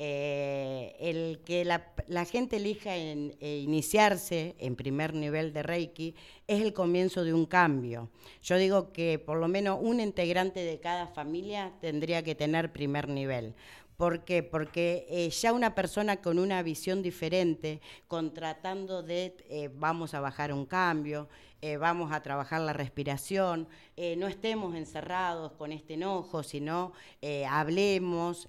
Eh, 0.01 0.95
el 1.01 1.41
que 1.45 1.65
la, 1.65 2.25
gente 2.25 2.57
elija 2.57 2.97
en- 2.97 3.35
eh, 3.41 3.59
iniciarse 3.65 4.55
en 4.61 4.77
primer 4.77 5.13
nivel 5.13 5.53
de 5.53 5.65
Reiki 5.65 6.15
es 6.47 6.63
el 6.63 6.73
comienzo 6.73 7.25
de 7.25 7.35
un 7.35 7.47
cambio. 7.47 8.09
Yo 8.41 8.57
digo 8.59 8.93
que 8.93 9.19
por 9.19 9.39
lo 9.39 9.49
menos 9.49 9.81
un 9.83 9.99
integrante 9.99 10.61
de 10.61 10.79
cada 10.79 11.09
familia 11.09 11.73
tendría 11.81 12.23
que 12.23 12.37
tener 12.37 12.73
primer 12.73 13.09
nivel. 13.09 13.55
¿Por 13.97 14.25
qué? 14.25 14.45
Porque 14.45 15.05
eh, 15.11 15.31
ya 15.31 15.53
una 15.53 15.75
persona 15.75 16.19
con 16.23 16.39
una 16.39 16.63
visión 16.63 17.03
diferente, 17.03 17.81
con 18.07 18.33
tratando 18.33 19.03
de 19.03 19.73
vamos 19.75 20.15
a 20.15 20.21
bajar 20.21 20.53
un 20.53 20.65
cambio, 20.67 21.29
eh, 21.61 21.77
vamos 21.77 22.13
a 22.13 22.23
trabajar 22.23 22.61
la 22.61 22.73
respiración, 22.73 23.67
eh, 23.97 24.15
no 24.17 24.29
estemos 24.29 24.77
encerrados 24.77 25.51
con 25.53 25.73
este 25.73 25.95
enojo, 25.95 26.45
sino 26.45 26.93
eh, 27.21 27.47
hablemos, 27.47 28.49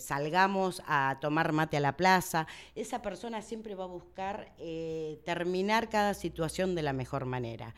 salgamos 0.00 0.82
a 0.86 1.18
tomar 1.20 1.52
mate 1.52 1.76
a 1.76 1.80
la 1.80 1.96
plaza. 1.96 2.48
Esa 2.74 3.02
persona 3.02 3.40
siempre 3.42 3.76
va 3.76 3.84
a 3.84 3.88
buscar 3.88 4.52
terminar 5.24 5.88
cada 5.88 6.14
situación 6.14 6.74
de 6.74 6.82
la 6.82 6.92
mejor 6.92 7.24
manera. 7.24 7.74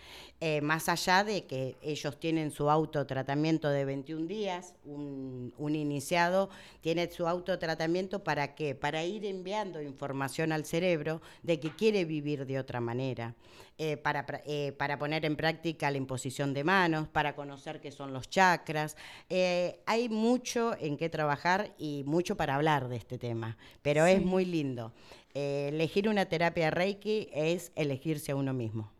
Más 0.62 0.88
allá 0.88 1.24
de 1.24 1.44
que 1.46 1.76
ellos 1.82 2.18
tienen 2.18 2.50
su 2.50 2.70
autotratamiento 2.70 3.68
de 3.68 3.84
21 3.84 4.26
días, 4.26 4.74
un, 4.84 5.52
un 5.58 5.74
iniciado 5.74 6.50
tiene 6.80 7.10
su 7.10 7.26
autotratamiento 7.26 8.24
para 8.24 8.54
qué? 8.54 8.74
Para 8.74 9.04
ir 9.04 9.24
enviando 9.24 9.82
información 9.82 10.52
al 10.52 10.64
cerebro 10.64 11.20
de 11.42 11.60
que 11.60 11.74
quiere 11.74 12.04
vivir 12.04 12.46
de 12.46 12.58
otra 12.58 12.80
manera, 12.80 13.34
eh, 13.78 13.96
para, 13.96 14.24
eh, 14.46 14.72
para 14.72 14.98
poner 14.98 15.24
en 15.24 15.36
práctica 15.36 15.90
la 15.90 15.96
imposición 15.96 16.54
de 16.54 16.64
manos, 16.64 17.08
para 17.08 17.34
conocer 17.34 17.80
qué 17.80 17.90
son 17.90 18.12
los 18.12 18.28
chakras. 18.30 18.96
Eh, 19.28 19.80
hay 19.86 20.08
mucho 20.08 20.76
en 20.78 20.96
qué 20.96 21.08
trabajar 21.08 21.72
y 21.78 22.04
mucho 22.06 22.36
para 22.36 22.54
hablar 22.54 22.88
de 22.88 22.96
este 22.96 23.18
tema, 23.18 23.56
pero 23.82 24.06
es 24.06 24.22
muy 24.22 24.44
lindo. 24.44 24.92
Eh, 25.34 25.68
elegir 25.72 26.08
una 26.08 26.26
terapia 26.26 26.70
Reiki 26.70 27.28
es 27.32 27.72
elegirse 27.74 28.32
a 28.32 28.36
uno 28.36 28.52
mismo. 28.52 28.90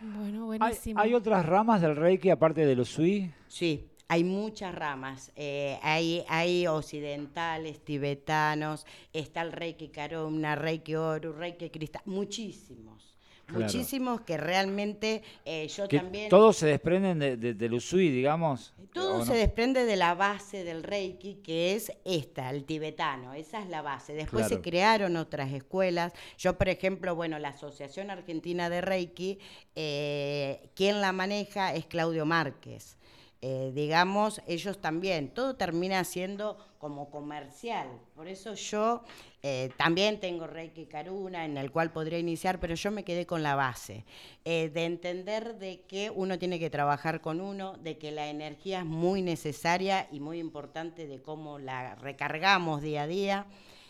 Bueno, 0.00 0.50
¿Hay, 0.52 0.58
buenísimo. 0.58 1.00
hay 1.00 1.14
otras 1.14 1.44
ramas 1.44 1.82
del 1.82 1.96
Reiki 1.96 2.30
aparte 2.30 2.64
de 2.64 2.74
los 2.76 2.88
Sui? 2.88 3.32
Sí, 3.48 3.90
hay 4.08 4.24
muchas 4.24 4.74
ramas. 4.74 5.30
Eh, 5.36 5.78
hay, 5.82 6.24
hay 6.28 6.66
occidentales, 6.66 7.84
tibetanos, 7.84 8.86
está 9.12 9.42
el 9.42 9.52
Reiki 9.52 9.88
Karuna, 9.88 10.54
Reiki 10.54 10.94
Oru, 10.94 11.32
Reiki 11.32 11.68
Cristal, 11.70 12.02
muchísimos. 12.06 13.09
Claro. 13.50 13.64
Muchísimos 13.64 14.20
que 14.22 14.36
realmente 14.36 15.22
eh, 15.44 15.68
yo 15.68 15.86
Que 15.88 15.98
también... 15.98 16.28
todos 16.28 16.56
se 16.56 16.66
desprenden 16.66 17.18
de, 17.18 17.36
de, 17.36 17.54
del 17.54 17.74
Usui, 17.74 18.10
digamos. 18.10 18.72
Todo 18.92 19.18
¿o 19.18 19.24
se 19.24 19.34
desprende 19.34 19.84
de 19.84 19.96
la 19.96 20.14
base 20.14 20.64
del 20.64 20.82
Reiki, 20.82 21.36
que 21.36 21.74
es 21.74 21.92
esta, 22.04 22.50
el 22.50 22.64
tibetano. 22.64 23.34
Esa 23.34 23.60
es 23.62 23.68
la 23.68 23.82
base. 23.82 24.14
Después 24.14 24.46
Claro. 24.46 24.56
se 24.62 24.68
crearon 24.68 25.16
otras 25.16 25.52
escuelas. 25.52 26.12
Yo, 26.38 26.56
por 26.56 26.68
ejemplo, 26.68 27.14
bueno, 27.14 27.38
la 27.38 27.48
Asociación 27.50 28.10
Argentina 28.10 28.68
de 28.70 28.80
Reiki, 28.80 29.38
eh, 29.76 30.70
quien 30.74 31.00
la 31.00 31.12
maneja 31.12 31.74
es 31.74 31.86
Claudio 31.86 32.24
Márquez. 32.26 32.96
Eh, 33.42 33.72
digamos, 33.74 34.42
ellos 34.46 34.80
también, 34.82 35.30
todo 35.30 35.56
termina 35.56 36.04
siendo 36.04 36.58
como 36.78 37.10
comercial. 37.10 37.88
Por 38.14 38.28
eso 38.28 38.52
yo 38.54 39.02
eh, 39.42 39.70
también 39.78 40.20
tengo 40.20 40.46
Reiki 40.46 40.84
Karuna, 40.84 41.46
en 41.46 41.56
el 41.56 41.70
cual 41.70 41.92
podría 41.92 42.18
iniciar, 42.18 42.60
pero 42.60 42.74
yo 42.74 42.90
me 42.90 43.04
quedé 43.04 43.26
con 43.26 43.42
la 43.42 43.54
base, 43.54 44.04
eh, 44.44 44.68
de 44.68 44.84
entender 44.84 45.56
de 45.58 45.82
que 45.88 46.10
uno 46.10 46.38
tiene 46.38 46.58
que 46.58 46.68
trabajar 46.68 47.22
con 47.22 47.40
uno, 47.40 47.74
de 47.78 47.96
que 47.96 48.10
la 48.10 48.28
energía 48.28 48.80
es 48.80 48.84
muy 48.84 49.22
necesaria 49.22 50.08
y 50.12 50.20
muy 50.20 50.38
importante 50.38 51.06
de 51.06 51.22
cómo 51.22 51.58
la 51.58 51.94
recargamos 51.94 52.82
día 52.82 53.02
a 53.02 53.06
día. 53.06 53.46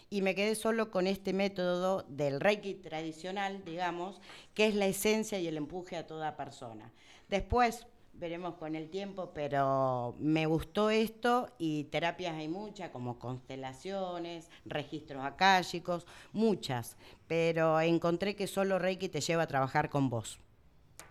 Y 0.08 0.22
me 0.22 0.34
quedé 0.34 0.56
solo 0.56 0.90
con 0.90 1.06
este 1.06 1.32
método 1.32 2.04
del 2.08 2.40
Reiki 2.40 2.74
tradicional, 2.74 3.64
digamos, 3.64 4.20
que 4.54 4.66
es 4.66 4.74
la 4.74 4.86
esencia 4.86 5.38
y 5.38 5.46
el 5.46 5.56
empuje 5.56 5.96
a 5.96 6.06
toda 6.06 6.36
persona. 6.36 6.92
Después, 7.28 7.86
veremos 8.20 8.54
con 8.56 8.76
el 8.76 8.90
tiempo, 8.90 9.30
pero 9.34 10.14
me 10.18 10.44
gustó 10.44 10.90
esto 10.90 11.48
y 11.58 11.84
terapias 11.84 12.34
hay 12.34 12.48
muchas, 12.48 12.90
como 12.90 13.18
constelaciones, 13.18 14.50
registros 14.66 15.24
akáshicos, 15.24 16.06
muchas, 16.32 16.96
pero 17.26 17.80
encontré 17.80 18.36
que 18.36 18.46
solo 18.46 18.78
Reiki 18.78 19.08
te 19.08 19.22
lleva 19.22 19.44
a 19.44 19.46
trabajar 19.46 19.88
con 19.88 20.10
vos. 20.10 20.38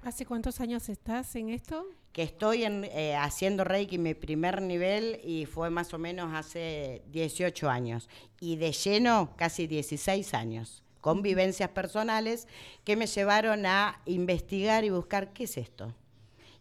¿Hace 0.03 0.25
cuántos 0.25 0.61
años 0.61 0.87
estás 0.87 1.35
en 1.35 1.49
esto? 1.49 1.83
Que 2.13 2.21
estoy 2.23 2.63
en, 2.63 2.85
eh, 2.85 3.15
haciendo 3.15 3.63
Reiki 3.63 3.97
mi 3.97 4.13
primer 4.13 4.61
nivel 4.61 5.19
y 5.23 5.45
fue 5.45 5.71
más 5.71 5.93
o 5.93 5.97
menos 5.97 6.33
hace 6.33 7.01
18 7.11 7.69
años 7.69 8.07
y 8.39 8.55
de 8.57 8.71
lleno 8.71 9.33
casi 9.35 9.65
16 9.65 10.33
años 10.35 10.83
con 11.01 11.21
vivencias 11.21 11.69
personales 11.69 12.47
que 12.83 12.95
me 12.95 13.07
llevaron 13.07 13.65
a 13.65 13.99
investigar 14.05 14.83
y 14.83 14.89
buscar 14.89 15.33
qué 15.33 15.45
es 15.45 15.57
esto 15.57 15.93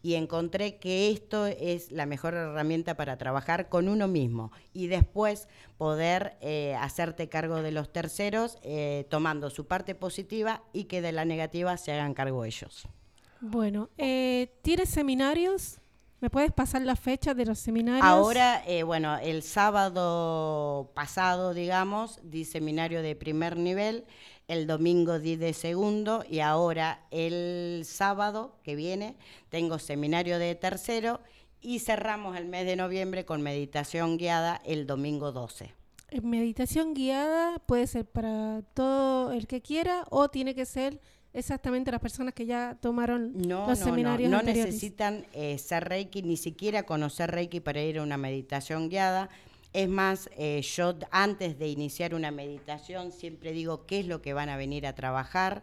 y 0.02 0.14
encontré 0.14 0.78
que 0.78 1.10
esto 1.10 1.46
es 1.46 1.90
la 1.90 2.06
mejor 2.06 2.34
herramienta 2.34 2.96
para 2.96 3.18
trabajar 3.18 3.68
con 3.68 3.88
uno 3.88 4.08
mismo 4.08 4.52
y 4.72 4.86
después 4.86 5.48
poder 5.76 6.36
eh, 6.40 6.76
hacerte 6.80 7.28
cargo 7.28 7.62
de 7.62 7.72
los 7.72 7.92
terceros 7.92 8.58
eh, 8.62 9.06
tomando 9.10 9.50
su 9.50 9.66
parte 9.66 9.94
positiva 9.94 10.62
y 10.72 10.84
que 10.84 11.02
de 11.02 11.12
la 11.12 11.24
negativa 11.24 11.76
se 11.76 11.92
hagan 11.92 12.14
cargo 12.14 12.44
ellos. 12.44 12.88
Bueno, 13.40 13.88
eh, 13.98 14.52
¿tienes 14.62 14.88
seminarios? 14.88 15.80
¿Me 16.20 16.30
puedes 16.30 16.50
pasar 16.50 16.82
la 16.82 16.96
fecha 16.96 17.32
de 17.32 17.46
los 17.46 17.60
seminarios? 17.60 18.04
Ahora, 18.04 18.64
eh, 18.66 18.82
bueno, 18.82 19.18
el 19.18 19.44
sábado 19.44 20.90
pasado, 20.92 21.54
digamos, 21.54 22.18
di 22.24 22.44
seminario 22.44 23.02
de 23.02 23.14
primer 23.14 23.56
nivel, 23.56 24.04
el 24.48 24.66
domingo 24.66 25.18
di 25.18 25.36
de 25.36 25.52
segundo 25.52 26.24
y 26.28 26.40
ahora 26.40 27.06
el 27.10 27.82
sábado 27.84 28.56
que 28.62 28.74
viene 28.74 29.14
tengo 29.50 29.78
seminario 29.78 30.38
de 30.38 30.54
tercero 30.54 31.20
y 31.60 31.80
cerramos 31.80 32.36
el 32.36 32.46
mes 32.46 32.64
de 32.66 32.76
noviembre 32.76 33.24
con 33.24 33.42
meditación 33.42 34.16
guiada 34.16 34.60
el 34.64 34.86
domingo 34.86 35.32
12. 35.32 35.72
Eh, 36.10 36.20
Meditación 36.22 36.94
guiada 36.94 37.58
puede 37.66 37.86
ser 37.86 38.06
para 38.06 38.62
todo 38.74 39.32
el 39.32 39.46
que 39.46 39.60
quiera 39.60 40.06
o 40.08 40.28
tiene 40.30 40.54
que 40.54 40.64
ser 40.64 41.00
exactamente 41.34 41.90
las 41.90 42.00
personas 42.00 42.32
que 42.32 42.46
ya 42.46 42.78
tomaron 42.80 43.32
No, 43.36 43.68
los 43.68 43.78
no, 43.80 43.84
seminarios 43.84 44.30
no, 44.30 44.38
no 44.38 44.42
necesitan 44.44 45.26
eh, 45.34 45.58
ser 45.58 45.84
Reiki, 45.88 46.22
ni 46.22 46.38
siquiera 46.38 46.84
conocer 46.84 47.30
Reiki 47.30 47.60
para 47.60 47.82
ir 47.82 47.98
a 47.98 48.02
una 48.02 48.16
meditación 48.16 48.88
guiada. 48.88 49.28
Es 49.72 49.88
más, 49.88 50.30
eh, 50.36 50.62
yo 50.62 50.94
antes 51.10 51.58
de 51.58 51.68
iniciar 51.68 52.14
una 52.14 52.30
meditación 52.30 53.12
siempre 53.12 53.52
digo 53.52 53.86
qué 53.86 54.00
es 54.00 54.06
lo 54.06 54.22
que 54.22 54.32
van 54.32 54.48
a 54.48 54.56
venir 54.56 54.86
a 54.86 54.94
trabajar. 54.94 55.62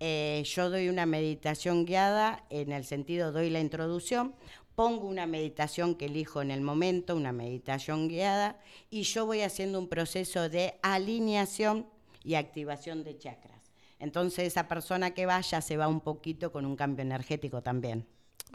Eh, 0.00 0.42
yo 0.44 0.70
doy 0.70 0.88
una 0.88 1.06
meditación 1.06 1.84
guiada 1.84 2.44
en 2.50 2.72
el 2.72 2.84
sentido, 2.84 3.30
doy 3.30 3.50
la 3.50 3.60
introducción, 3.60 4.34
pongo 4.74 5.06
una 5.06 5.26
meditación 5.26 5.94
que 5.94 6.06
elijo 6.06 6.42
en 6.42 6.50
el 6.50 6.60
momento, 6.60 7.14
una 7.14 7.32
meditación 7.32 8.08
guiada, 8.08 8.58
y 8.90 9.02
yo 9.02 9.24
voy 9.24 9.42
haciendo 9.42 9.78
un 9.78 9.88
proceso 9.88 10.48
de 10.48 10.74
alineación 10.82 11.86
y 12.24 12.34
activación 12.34 13.04
de 13.04 13.16
chakras. 13.16 13.70
Entonces 14.00 14.48
esa 14.48 14.66
persona 14.66 15.12
que 15.12 15.26
vaya 15.26 15.60
se 15.60 15.76
va 15.76 15.86
un 15.86 16.00
poquito 16.00 16.50
con 16.50 16.66
un 16.66 16.74
cambio 16.74 17.02
energético 17.02 17.62
también. 17.62 18.06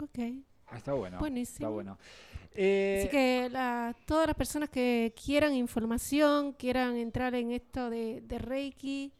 Ok. 0.01 0.19
Ah, 0.67 0.77
Está 0.77 0.93
bueno. 0.93 1.19
Buenísimo. 1.19 1.55
Está 1.55 1.69
bueno. 1.69 1.97
Eh, 2.61 2.97
Así 2.99 3.09
que 3.09 3.47
la- 3.49 3.95
todas 4.05 4.27
las 4.27 4.35
personas 4.35 4.67
que 4.69 5.13
quieran 5.23 5.55
información, 5.55 6.51
quieran 6.53 6.97
entrar 6.97 7.33
en 7.35 7.51
esto 7.51 7.89
de, 7.89 8.19
de 8.19 8.37
Reiki 8.37 9.13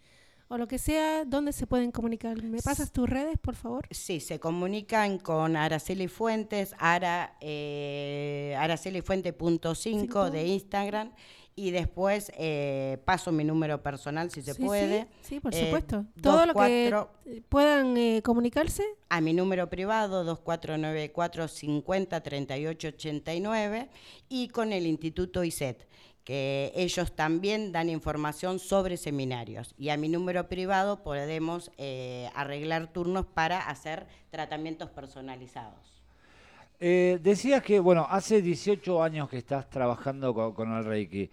o 0.50 0.58
lo 0.58 0.68
que 0.68 0.78
sea, 0.78 1.24
¿dónde 1.26 1.54
se 1.54 1.66
pueden 1.66 1.92
comunicar? 1.92 2.42
¿Me 2.44 2.62
pasas 2.62 2.92
tus 2.92 3.08
redes, 3.10 3.38
por 3.40 3.56
favor? 3.56 3.88
Sí, 3.92 4.20
se 4.20 4.40
comunican 4.40 5.20
con 5.20 5.56
Araceli 5.56 6.08
Fuentes, 6.10 6.76
ara, 6.80 7.38
eh, 7.40 8.56
aracelifuente.5 8.60 9.76
Cinco. 9.76 10.30
de 10.30 10.46
Instagram 10.48 11.12
y 11.68 11.72
después 11.72 12.32
eh, 12.38 12.98
paso 13.06 13.32
mi 13.32 13.44
número 13.44 13.82
personal 13.84 14.32
si 14.32 14.42
se 14.42 14.54
Sí, 14.54 14.64
puede. 14.64 15.02
Sí, 15.22 15.36
sí, 15.36 15.40
por 15.40 15.54
Eh, 15.54 15.66
supuesto. 15.66 16.06
Todo 16.22 16.46
lo 16.46 16.54
que 16.54 16.60
24 16.60 17.12
puedan 17.50 17.98
eh, 17.98 18.22
comunicarse. 18.24 18.84
a 19.10 19.22
mi 19.22 19.34
número 19.34 19.70
privado 19.70 20.24
2494 20.24 21.48
50 21.48 22.22
38 22.22 22.88
89 22.90 23.90
y 24.30 24.48
con 24.50 24.72
el 24.74 24.86
Instituto 24.88 25.44
ISET 25.44 25.88
que 26.24 26.72
ellos 26.76 27.14
también 27.16 27.72
dan 27.72 27.90
información 27.90 28.60
sobre 28.60 28.98
seminarios 28.98 29.74
y 29.78 29.90
a 29.90 29.98
mi 29.98 30.10
número 30.10 30.48
privado 30.48 31.02
podemos 31.02 31.72
eh, 31.78 32.30
arreglar 32.36 32.92
turnos 32.94 33.26
para 33.26 33.68
hacer 33.68 34.06
tratamientos 34.30 34.90
personalizados. 34.92 35.99
Eh, 36.80 37.20
decías 37.22 37.62
que, 37.62 37.80
bueno, 37.80 38.08
hace 38.10 38.42
18 38.42 39.04
años 39.04 39.30
que 39.30 39.38
estás 39.38 39.70
trabajando 39.70 40.34
con, 40.54 40.72
el 40.78 40.86
Reiki. 40.86 41.30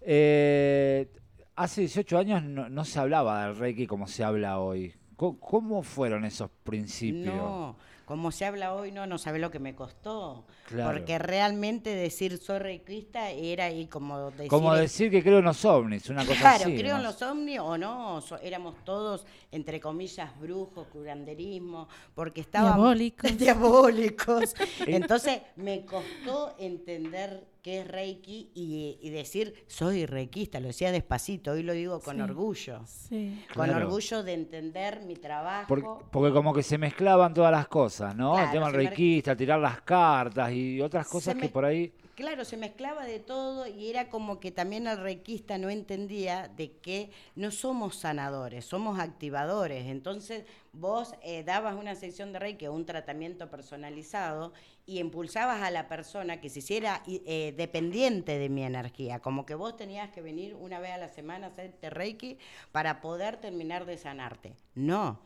Eh, 0.00 1.08
hace 1.56 1.82
18 1.82 2.18
años 2.18 2.42
no, 2.42 2.68
no 2.68 2.84
se 2.84 2.98
hablaba 2.98 3.46
del 3.46 3.56
Reiki 3.56 3.86
como 3.86 4.06
se 4.06 4.24
habla 4.24 4.58
hoy. 4.58 4.94
Co- 5.16 5.38
¿Cómo, 5.38 5.82
fueron 5.82 6.24
esos 6.24 6.50
principios? 6.62 7.34
No, 7.34 7.76
como 8.08 8.32
se 8.32 8.46
habla 8.46 8.72
hoy, 8.72 8.90
no, 8.90 9.06
no 9.06 9.18
sabe 9.18 9.38
lo 9.38 9.50
que 9.50 9.58
me 9.58 9.74
costó. 9.74 10.46
Claro. 10.66 10.90
Porque 10.98 11.18
realmente 11.18 11.90
decir 11.94 12.38
soy 12.38 12.58
reikista 12.58 13.28
era 13.28 13.66
ahí 13.66 13.86
como 13.86 14.30
decir... 14.30 14.48
Como 14.48 14.74
decir 14.74 15.10
que 15.10 15.22
creo 15.22 15.40
en 15.40 15.44
los 15.44 15.62
ovnis, 15.66 16.08
una 16.08 16.24
cosa 16.24 16.40
Claro, 16.40 16.64
así. 16.64 16.76
creo 16.78 16.96
en 16.96 17.02
los 17.02 17.20
ovnis 17.20 17.58
o 17.60 17.76
no, 17.76 18.22
so- 18.22 18.38
éramos 18.38 18.82
todos, 18.82 19.26
entre 19.52 19.78
comillas, 19.78 20.30
brujos, 20.40 20.86
curanderismo, 20.86 21.86
porque 22.14 22.40
estaban 22.40 22.76
Diabólicos. 22.76 23.30
diabólicos. 23.36 24.54
Entonces 24.86 25.42
me 25.56 25.84
costó 25.84 26.54
entender 26.58 27.46
qué 27.68 27.80
es 27.80 27.86
Reiki 27.88 28.50
y, 28.54 28.98
y 29.02 29.10
decir 29.10 29.52
soy 29.66 30.06
reikista, 30.06 30.58
lo 30.58 30.68
decía 30.68 30.90
despacito, 30.90 31.50
hoy 31.52 31.62
lo 31.62 31.74
digo 31.74 32.00
con 32.00 32.16
Sí. 32.16 32.22
orgullo. 32.22 32.80
Sí. 32.86 33.44
Con 33.54 33.66
Claro. 33.66 33.84
orgullo 33.86 34.22
de 34.22 34.32
entender 34.32 35.02
mi 35.02 35.16
trabajo. 35.16 35.66
Porque, 35.68 35.86
porque 36.10 36.32
como 36.32 36.54
que 36.54 36.62
se 36.62 36.78
mezclaban 36.78 37.34
todas 37.34 37.52
las 37.52 37.68
cosas, 37.68 38.16
¿no? 38.16 38.38
el 38.42 38.50
tema 38.50 38.70
reikista, 38.70 39.36
tirar 39.36 39.60
las 39.60 39.82
cartas 39.82 40.50
y 40.50 40.80
otras 40.80 41.06
cosas 41.06 41.34
que 41.34 41.42
me- 41.42 41.48
por 41.50 41.66
ahí... 41.66 41.92
Claro, 42.18 42.44
se 42.44 42.56
mezclaba 42.56 43.04
de 43.04 43.20
todo 43.20 43.68
y 43.68 43.90
era 43.90 44.08
como 44.08 44.40
que 44.40 44.50
también 44.50 44.88
el 44.88 44.98
reikista 44.98 45.56
no 45.56 45.70
entendía 45.70 46.48
de 46.48 46.72
que 46.72 47.12
no 47.36 47.52
somos 47.52 47.94
sanadores, 47.94 48.64
somos 48.64 48.98
activadores. 48.98 49.86
Entonces 49.86 50.44
vos 50.72 51.14
eh, 51.22 51.44
dabas 51.44 51.76
una 51.76 51.94
sección 51.94 52.32
de 52.32 52.40
reiki 52.40 52.66
o 52.66 52.72
un 52.72 52.86
tratamiento 52.86 53.48
personalizado 53.48 54.52
y 54.84 54.98
impulsabas 54.98 55.62
a 55.62 55.70
la 55.70 55.86
persona 55.86 56.40
que 56.40 56.50
se 56.50 56.58
hiciera 56.58 57.04
eh, 57.06 57.54
dependiente 57.56 58.36
de 58.36 58.48
mi 58.48 58.64
energía, 58.64 59.20
como 59.20 59.46
que 59.46 59.54
vos 59.54 59.76
tenías 59.76 60.10
que 60.10 60.20
venir 60.20 60.56
una 60.56 60.80
vez 60.80 60.90
a 60.90 60.98
la 60.98 61.08
semana 61.08 61.46
a 61.46 61.50
hacerte 61.50 61.88
reiki 61.88 62.36
para 62.72 63.00
poder 63.00 63.36
terminar 63.36 63.86
de 63.86 63.96
sanarte. 63.96 64.56
No. 64.74 65.20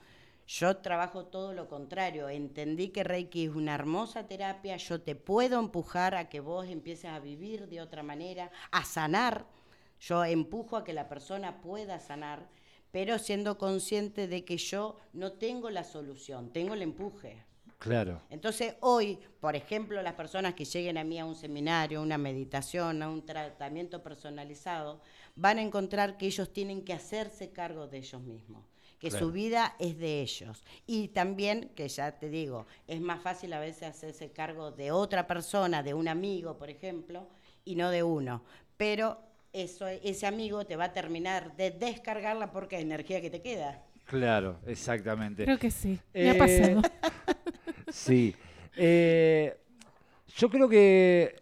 Yo 0.46 0.76
trabajo 0.78 1.26
todo 1.26 1.52
lo 1.52 1.68
contrario. 1.68 2.28
Entendí 2.28 2.88
que 2.88 3.04
Reiki 3.04 3.44
es 3.44 3.54
una 3.54 3.74
hermosa 3.74 4.26
terapia. 4.26 4.76
Yo 4.76 5.00
te 5.00 5.14
puedo 5.14 5.58
empujar 5.58 6.14
a 6.14 6.28
que 6.28 6.40
vos 6.40 6.66
empieces 6.66 7.10
a 7.10 7.20
vivir 7.20 7.68
de 7.68 7.80
otra 7.80 8.02
manera, 8.02 8.50
a 8.70 8.84
sanar. 8.84 9.46
Yo 10.00 10.24
empujo 10.24 10.76
a 10.76 10.84
que 10.84 10.92
la 10.92 11.08
persona 11.08 11.60
pueda 11.60 12.00
sanar, 12.00 12.48
pero 12.90 13.18
siendo 13.18 13.56
consciente 13.56 14.26
de 14.26 14.44
que 14.44 14.56
yo 14.56 14.96
no 15.12 15.32
tengo 15.32 15.70
la 15.70 15.84
solución, 15.84 16.52
tengo 16.52 16.74
el 16.74 16.82
empuje. 16.82 17.44
Claro. 17.78 18.20
Entonces 18.30 18.76
hoy, 18.80 19.18
por 19.40 19.56
ejemplo, 19.56 20.00
las 20.02 20.14
personas 20.14 20.54
que 20.54 20.64
lleguen 20.64 20.98
a 20.98 21.04
mí 21.04 21.18
a 21.18 21.24
un 21.24 21.34
seminario, 21.34 21.98
a 21.98 22.02
una 22.02 22.16
meditación, 22.16 23.02
a 23.02 23.08
un 23.08 23.26
tratamiento 23.26 24.04
personalizado, 24.04 25.00
van 25.34 25.58
a 25.58 25.62
encontrar 25.62 26.16
que 26.16 26.26
ellos 26.26 26.52
tienen 26.52 26.84
que 26.84 26.92
hacerse 26.92 27.50
cargo 27.50 27.88
de 27.88 27.98
ellos 27.98 28.22
mismos, 28.22 28.64
que 29.02 29.08
Claro. 29.10 29.26
su 29.26 29.32
vida 29.32 29.74
es 29.80 29.98
de 29.98 30.20
ellos. 30.22 30.62
Y 30.86 31.08
también, 31.08 31.70
que 31.74 31.88
ya 31.88 32.12
te 32.20 32.28
digo, 32.28 32.66
es 32.86 33.00
más 33.00 33.20
fácil 33.20 33.52
a 33.52 33.58
veces 33.58 33.82
hacerse 33.82 34.30
cargo 34.30 34.70
de 34.70 34.92
otra 34.92 35.26
persona, 35.26 35.82
de 35.82 35.92
un 35.92 36.06
amigo, 36.06 36.56
por 36.56 36.70
ejemplo, 36.70 37.26
y 37.64 37.74
no 37.74 37.90
de 37.90 38.04
uno. 38.04 38.44
Pero 38.76 39.18
eso, 39.52 39.88
ese 39.88 40.24
amigo 40.28 40.64
te 40.64 40.76
va 40.76 40.84
a 40.84 40.92
terminar 40.92 41.56
de 41.56 41.72
descargar 41.72 42.36
la 42.36 42.52
porca 42.52 42.76
de 42.76 42.82
energía 42.82 43.20
que 43.20 43.28
te 43.28 43.42
queda. 43.42 43.82
Claro, 44.04 44.60
exactamente. 44.66 45.44
Creo 45.44 45.58
que 45.58 45.72
sí. 45.72 45.98
Me 46.14 46.30
ha 46.30 46.34
Eh, 46.34 46.38
pasado. 46.38 46.82
Sí. 47.92 48.34
Eh, 48.76 49.56
yo 50.36 50.48
creo 50.48 50.68
que 50.68 51.34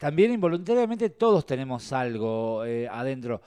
también 0.00 0.32
involuntariamente 0.32 1.10
todos 1.10 1.44
tenemos 1.44 1.92
algo 1.92 2.64
eh, 2.64 2.88
adentro. 2.88 3.42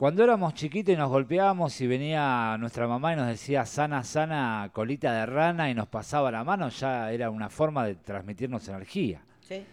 Cuando 0.00 0.24
éramos 0.24 0.54
chiquitos 0.54 0.94
y 0.94 0.96
nos 0.96 1.10
golpeábamos 1.10 1.78
y 1.82 1.86
venía 1.86 2.56
nuestra 2.58 2.88
mamá 2.88 3.12
y 3.12 3.16
nos 3.16 3.26
decía 3.26 3.66
sana, 3.66 4.02
sana, 4.02 4.70
colita 4.72 5.12
de 5.12 5.26
rana 5.26 5.68
y 5.68 5.74
nos 5.74 5.88
pasaba 5.88 6.30
la 6.30 6.42
mano, 6.42 6.70
ya 6.70 7.12
era 7.12 7.28
una 7.28 7.50
forma 7.50 7.84
de 7.84 7.96
transmitirnos 7.96 8.66
energía. 8.68 9.22
¿sí? 9.46 9.56
Eh, 9.56 9.66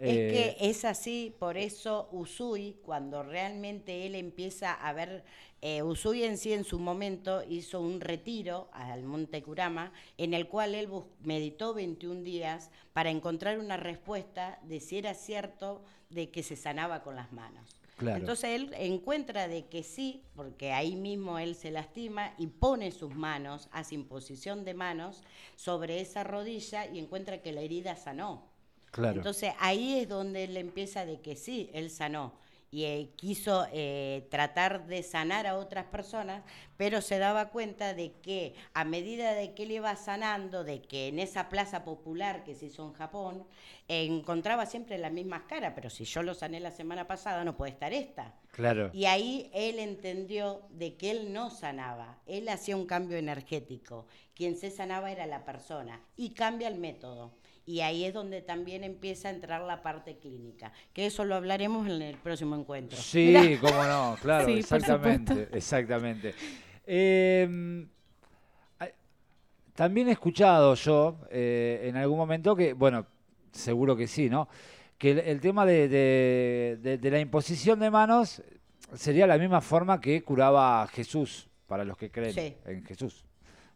Es 0.00 0.58
que 0.58 0.70
es 0.70 0.84
así, 0.84 1.32
por 1.38 1.56
eso 1.56 2.08
Usui, 2.10 2.78
cuando 2.82 3.22
realmente 3.22 4.04
él 4.04 4.16
empieza 4.16 4.72
a 4.72 4.92
ver, 4.92 5.22
eh, 5.62 5.84
Usui 5.84 6.24
en 6.24 6.38
sí 6.38 6.52
en 6.52 6.64
su 6.64 6.80
momento 6.80 7.44
hizo 7.48 7.80
un 7.80 8.00
retiro 8.00 8.70
al 8.72 9.04
Monte 9.04 9.44
Kurama, 9.44 9.92
en 10.16 10.34
el 10.34 10.48
cual 10.48 10.74
él 10.74 10.88
meditó 11.22 11.72
21 11.72 12.24
días 12.24 12.72
para 12.92 13.10
encontrar 13.10 13.60
una 13.60 13.76
respuesta 13.76 14.58
de 14.64 14.80
si 14.80 14.98
era 14.98 15.14
cierto 15.14 15.84
de 16.10 16.32
que 16.32 16.42
se 16.42 16.56
sanaba 16.56 17.04
con 17.04 17.14
las 17.14 17.32
manos. 17.32 17.77
Claro. 17.98 18.20
Entonces 18.20 18.50
él 18.50 18.70
encuentra 18.78 19.48
de 19.48 19.66
que 19.66 19.82
sí, 19.82 20.22
porque 20.36 20.72
ahí 20.72 20.94
mismo 20.94 21.38
él 21.38 21.56
se 21.56 21.72
lastima 21.72 22.32
y 22.38 22.46
pone 22.46 22.92
sus 22.92 23.14
manos, 23.14 23.68
hace 23.72 23.96
imposición 23.96 24.64
de 24.64 24.72
manos 24.72 25.22
sobre 25.56 26.00
esa 26.00 26.22
rodilla 26.22 26.86
y 26.86 27.00
encuentra 27.00 27.42
que 27.42 27.52
la 27.52 27.60
herida 27.60 27.96
sanó. 27.96 28.46
Claro. 28.92 29.16
Entonces 29.16 29.52
ahí 29.58 29.98
es 29.98 30.08
donde 30.08 30.44
él 30.44 30.56
empieza 30.56 31.04
de 31.04 31.20
que 31.20 31.34
sí, 31.34 31.70
él 31.74 31.90
sanó 31.90 32.32
y 32.70 32.84
eh, 32.84 33.10
quiso 33.16 33.66
eh, 33.72 34.26
tratar 34.30 34.86
de 34.86 35.02
sanar 35.02 35.46
a 35.46 35.56
otras 35.56 35.86
personas, 35.86 36.42
pero 36.76 37.00
se 37.00 37.18
daba 37.18 37.50
cuenta 37.50 37.94
de 37.94 38.12
que 38.12 38.54
a 38.74 38.84
medida 38.84 39.32
de 39.34 39.54
que 39.54 39.62
él 39.62 39.72
iba 39.72 39.94
sanando, 39.96 40.64
de 40.64 40.82
que 40.82 41.08
en 41.08 41.18
esa 41.18 41.48
plaza 41.48 41.84
popular 41.84 42.44
que 42.44 42.54
se 42.54 42.66
hizo 42.66 42.86
en 42.86 42.92
Japón, 42.92 43.46
encontraba 43.88 44.66
siempre 44.66 44.98
las 44.98 45.12
mismas 45.12 45.42
caras, 45.42 45.72
pero 45.74 45.88
si 45.88 46.04
yo 46.04 46.22
lo 46.22 46.34
sané 46.34 46.60
la 46.60 46.70
semana 46.70 47.06
pasada, 47.06 47.44
no 47.44 47.56
puede 47.56 47.72
estar 47.72 47.92
esta. 47.92 48.34
Claro. 48.58 48.90
Y 48.92 49.04
ahí 49.04 49.48
él 49.54 49.78
entendió 49.78 50.62
de 50.70 50.96
que 50.96 51.12
él 51.12 51.32
no 51.32 51.48
sanaba, 51.48 52.18
él 52.26 52.48
hacía 52.48 52.76
un 52.76 52.86
cambio 52.86 53.16
energético. 53.16 54.08
Quien 54.34 54.56
se 54.56 54.72
sanaba 54.72 55.12
era 55.12 55.26
la 55.26 55.44
persona 55.44 56.00
y 56.16 56.30
cambia 56.30 56.66
el 56.66 56.76
método. 56.76 57.30
Y 57.66 57.82
ahí 57.82 58.04
es 58.04 58.12
donde 58.12 58.42
también 58.42 58.82
empieza 58.82 59.28
a 59.28 59.30
entrar 59.30 59.60
la 59.60 59.80
parte 59.80 60.18
clínica, 60.18 60.72
que 60.92 61.06
eso 61.06 61.24
lo 61.24 61.36
hablaremos 61.36 61.86
en 61.86 62.02
el 62.02 62.16
próximo 62.16 62.56
encuentro. 62.56 62.98
Sí, 62.98 63.56
cómo 63.60 63.84
no, 63.84 64.16
claro, 64.22 64.46
Sí, 64.48 64.58
exactamente, 64.58 65.48
exactamente. 65.52 66.34
Eh, 66.84 67.86
ay, 68.80 68.90
también 69.72 70.08
he 70.08 70.12
escuchado 70.12 70.74
yo 70.74 71.20
eh, 71.30 71.82
en 71.84 71.96
algún 71.96 72.18
momento 72.18 72.56
que, 72.56 72.72
bueno, 72.72 73.06
seguro 73.52 73.94
que 73.94 74.08
sí, 74.08 74.28
¿no? 74.28 74.48
Que 74.98 75.12
el, 75.12 75.18
el 75.20 75.40
tema 75.40 75.64
de, 75.64 75.88
de- 75.88 76.78
de- 76.82 76.98
de 76.98 77.10
la 77.10 77.20
imposición 77.20 77.78
de 77.80 77.90
manos 77.90 78.42
sería 78.94 79.26
la 79.26 79.38
misma 79.38 79.60
forma 79.60 80.00
que 80.00 80.22
curaba 80.22 80.86
Jesús, 80.88 81.48
para 81.66 81.84
los 81.84 81.96
que 81.96 82.10
creen 82.10 82.34
Sí. 82.34 82.56
en 82.66 82.84
Jesús, 82.84 83.24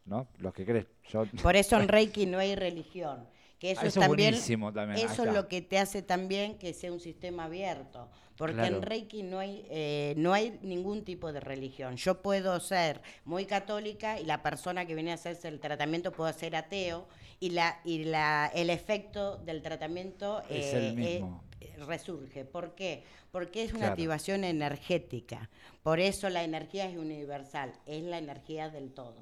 ¿no? 0.05 0.27
Los 0.39 0.53
que 0.53 0.65
creen. 0.65 0.89
Yo, 1.11 1.25
Por 1.43 1.55
eso 1.57 1.79
en 1.79 1.89
Reiki 1.89 2.27
no 2.27 2.39
hay 2.39 2.55
religión. 2.57 3.27
Que 3.59 3.71
eso, 3.71 3.83
Ah, 3.83 3.87
es 3.87 3.93
eso 3.93 4.01
es 4.01 4.07
también, 4.09 4.35
Eso 4.35 5.25
es 5.25 5.33
lo 5.33 5.47
que 5.47 5.63
te 5.63 5.79
hace 5.79 6.03
también 6.03 6.59
que 6.59 6.75
sea 6.75 6.91
un 6.93 6.99
sistema 6.99 7.45
abierto. 7.45 8.11
Porque 8.37 8.55
Claro. 8.57 8.77
en 8.79 8.83
Reiki 8.83 9.23
no 9.23 9.39
hay, 9.39 9.65
eh, 9.71 10.15
no 10.17 10.33
hay 10.33 10.59
ningún 10.63 11.05
tipo 11.05 11.33
de 11.33 11.39
religión. 11.39 11.95
Yo 11.97 12.21
puedo 12.23 12.59
ser 12.59 13.01
muy 13.25 13.45
católica 13.47 14.19
y 14.19 14.25
la 14.25 14.43
persona 14.43 14.85
que 14.85 14.97
viene 14.97 15.13
a 15.13 15.15
hacerse 15.15 15.47
el 15.47 15.61
tratamiento 15.61 16.11
puede 16.11 16.33
ser 16.33 16.57
ateo 16.57 17.07
y, 17.43 17.51
la, 17.51 17.81
y 17.85 18.05
la, 18.05 18.51
el 18.55 18.71
efecto 18.71 19.37
del 19.39 19.63
tratamiento 19.63 20.41
Es 20.49 20.73
eh, 20.75 20.89
el 20.91 20.95
mismo. 20.97 21.43
eh, 21.61 21.75
resurge. 21.87 22.45
¿Por 22.45 22.75
qué? 22.75 23.03
Porque 23.31 23.65
es 23.65 23.71
una 23.73 23.81
Claro. 23.81 23.93
activación 23.95 24.45
energética. 24.45 25.51
Por 25.83 25.99
eso 25.99 26.29
la 26.31 26.45
energía 26.45 26.87
es 26.89 26.97
universal, 26.97 27.73
es 27.87 28.03
la 28.05 28.19
energía 28.19 28.71
del 28.71 28.93
todo. 28.93 29.17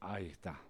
Ahí 0.00 0.26
está. 0.26 0.60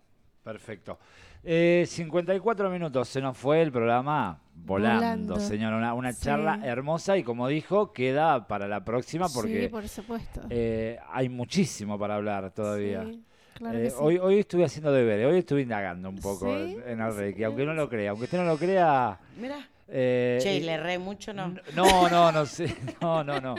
Perfecto. 0.43 0.99
Eh, 1.45 1.85
54 1.87 2.71
minutos, 2.71 3.07
se 3.09 3.21
nos 3.21 3.37
fue 3.37 3.61
el 3.61 3.71
programa 3.71 4.41
volando, 4.55 5.35
Volando. 5.35 5.41
señor. 5.41 5.75
Una, 5.75 5.93
una 5.93 6.13
Sí. 6.13 6.23
charla 6.25 6.61
hermosa 6.65 7.19
y 7.19 7.23
como 7.23 7.49
dijo, 7.49 7.93
queda 7.93 8.47
para 8.49 8.67
la 8.67 8.83
próxima 8.85 9.29
porque 9.29 9.65
Sí, 9.65 9.69
por 9.69 9.87
supuesto. 9.89 10.41
eh, 10.49 10.99
hay 11.13 11.29
muchísimo 11.29 11.99
para 11.99 12.15
hablar 12.17 12.51
todavía. 12.55 13.05
Sí, 13.05 13.23
claro 13.59 13.79
Eh, 13.79 13.83
que 13.83 13.91
sí. 13.91 13.97
hoy, 14.01 14.19
hoy 14.19 14.39
estuve 14.39 14.65
haciendo 14.65 14.91
deberes, 14.93 15.27
hoy 15.27 15.39
estuve 15.41 15.63
indagando 15.63 16.09
un 16.09 16.19
poco 16.19 16.47
¿Sí? 16.57 16.77
en, 16.87 17.01
el 17.01 17.13
¿Sí? 17.13 17.19
Reiki, 17.19 17.45
aunque 17.45 17.65
no 17.67 17.75
lo 17.75 17.89
crea, 17.89 18.11
aunque 18.11 18.25
usted 18.25 18.39
no 18.39 18.45
lo 18.45 18.57
crea. 18.57 19.19
Mira. 19.39 19.69
eh, 19.89 20.39
Che, 20.41 20.55
y- 20.55 20.57
¿y 20.59 20.61
le 20.61 20.73
erré 20.73 20.99
mucho, 20.99 21.33
¿no? 21.33 21.55
No, 21.75 22.09
no, 22.09 22.31
no 22.33 22.47
sé. 22.47 22.75
No, 23.03 23.25
no, 23.25 23.41
no. 23.41 23.55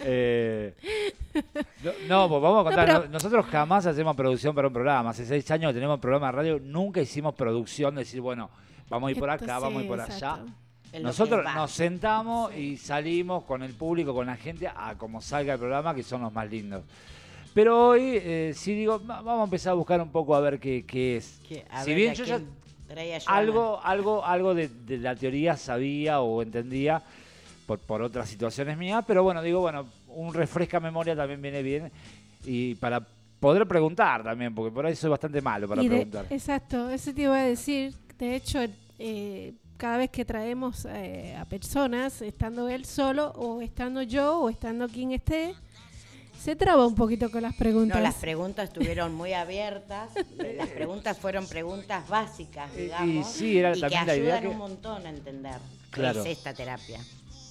Eh, 0.00 0.74
no, 1.84 1.92
no, 2.08 2.28
pues 2.28 2.42
vamos 2.42 2.60
a 2.60 2.64
contar. 2.64 2.86
pero- 2.86 3.08
Nosotros 3.08 3.46
jamás 3.46 3.86
hacemos 3.86 4.14
producción 4.16 4.54
para 4.54 4.68
un 4.68 4.74
programa. 4.74 5.10
Hace 5.10 5.24
seis 5.26 5.48
años 5.50 5.70
que 5.70 5.74
tenemos 5.74 5.98
programa 6.00 6.26
de 6.26 6.32
radio. 6.32 6.60
Nunca 6.62 7.00
hicimos 7.00 7.34
producción 7.34 7.94
de 7.94 8.00
decir, 8.00 8.20
bueno, 8.20 8.50
vamos 8.88 9.08
a 9.08 9.10
ir 9.12 9.18
por 9.18 9.30
Esto 9.30 9.44
acá, 9.44 9.58
vamos 9.58 9.80
a 9.80 9.82
ir 9.82 9.88
por 9.88 10.00
exacto. 10.00 10.26
allá. 10.26 11.00
Nosotros 11.02 11.44
nos 11.54 11.70
sentamos 11.70 12.52
y 12.56 12.76
salimos 12.76 13.44
con 13.44 13.62
el 13.62 13.72
público, 13.74 14.12
con 14.12 14.26
la 14.26 14.36
gente, 14.36 14.66
a 14.66 14.96
como 14.98 15.20
salga 15.20 15.52
el 15.52 15.58
programa, 15.60 15.94
que 15.94 16.02
son 16.02 16.22
los 16.22 16.32
más 16.32 16.50
lindos. 16.50 16.82
Pero 17.54 17.88
hoy 17.88 18.20
sí 18.20 18.54
sí 18.54 18.74
digo, 18.74 18.98
va- 19.04 19.22
vamos 19.22 19.40
a 19.40 19.44
empezar 19.44 19.72
a 19.72 19.74
buscar 19.74 20.00
un 20.00 20.10
poco 20.10 20.34
a 20.34 20.40
ver 20.40 20.58
qué, 20.60 20.84
qué 20.86 21.16
es. 21.16 21.40
A 21.70 21.82
si 21.84 21.90
ver, 21.90 21.96
bien 21.98 22.10
¿a 22.10 22.14
yo 22.14 22.24
ya 22.24 22.40
algo, 23.26 23.80
algo, 23.82 24.24
algo 24.24 24.54
de, 24.54 24.68
de 24.68 24.98
la 24.98 25.14
teoría 25.14 25.56
sabía 25.56 26.20
o 26.20 26.42
entendía 26.42 27.02
por, 27.66 27.78
por 27.78 28.02
otras 28.02 28.28
situaciones 28.28 28.76
mías, 28.76 29.04
pero 29.06 29.22
bueno, 29.22 29.42
digo, 29.42 29.60
bueno, 29.60 29.86
un 30.08 30.34
refresca 30.34 30.80
memoria 30.80 31.14
también 31.14 31.40
viene 31.40 31.62
bien 31.62 31.92
y 32.44 32.74
para 32.76 33.00
poder 33.38 33.66
preguntar 33.66 34.22
también, 34.24 34.54
porque 34.54 34.72
por 34.74 34.86
ahí 34.86 34.96
soy 34.96 35.10
bastante 35.10 35.40
malo 35.40 35.68
para 35.68 35.82
Y 35.82 35.88
de- 35.88 35.96
preguntar. 35.96 36.26
exacto, 36.30 36.90
eso 36.90 37.14
te 37.14 37.22
iba 37.22 37.36
a 37.36 37.44
decir. 37.44 37.94
De 38.18 38.34
hecho, 38.34 38.58
eh, 38.98 39.52
cada 39.76 39.96
vez 39.98 40.10
que 40.10 40.24
traemos 40.24 40.84
eh, 40.86 41.36
a 41.38 41.44
personas, 41.44 42.20
estando 42.22 42.68
él 42.68 42.84
solo, 42.84 43.28
o 43.36 43.60
estando 43.62 44.02
yo, 44.02 44.40
o 44.40 44.50
estando 44.50 44.88
quien 44.88 45.12
esté, 45.12 45.54
se 46.42 46.56
traba 46.56 46.86
un 46.86 46.94
poquito 46.94 47.30
con 47.30 47.42
las 47.42 47.54
preguntas. 47.54 47.96
No, 47.98 48.02
las 48.02 48.14
preguntas 48.16 48.68
estuvieron 48.68 49.14
muy 49.14 49.32
abiertas. 49.34 50.10
Las 50.56 50.68
preguntas 50.68 51.18
fueron 51.18 51.46
preguntas 51.46 52.08
básicas, 52.08 52.70
Y- 52.74 52.78
y 52.78 52.82
digamos. 52.84 53.26
sí, 53.28 53.58
era 53.58 53.76
y 53.76 53.80
también 53.80 54.00
que 54.02 54.06
la 54.06 54.16
idea 54.16 54.34
ayudan 54.36 54.42
que- 54.42 54.48
un 54.48 54.58
montón 54.58 55.06
a 55.06 55.10
entender 55.10 55.56
Claro. 55.90 56.22
qué 56.22 56.32
es 56.32 56.38
esta 56.38 56.54
terapia. 56.54 57.00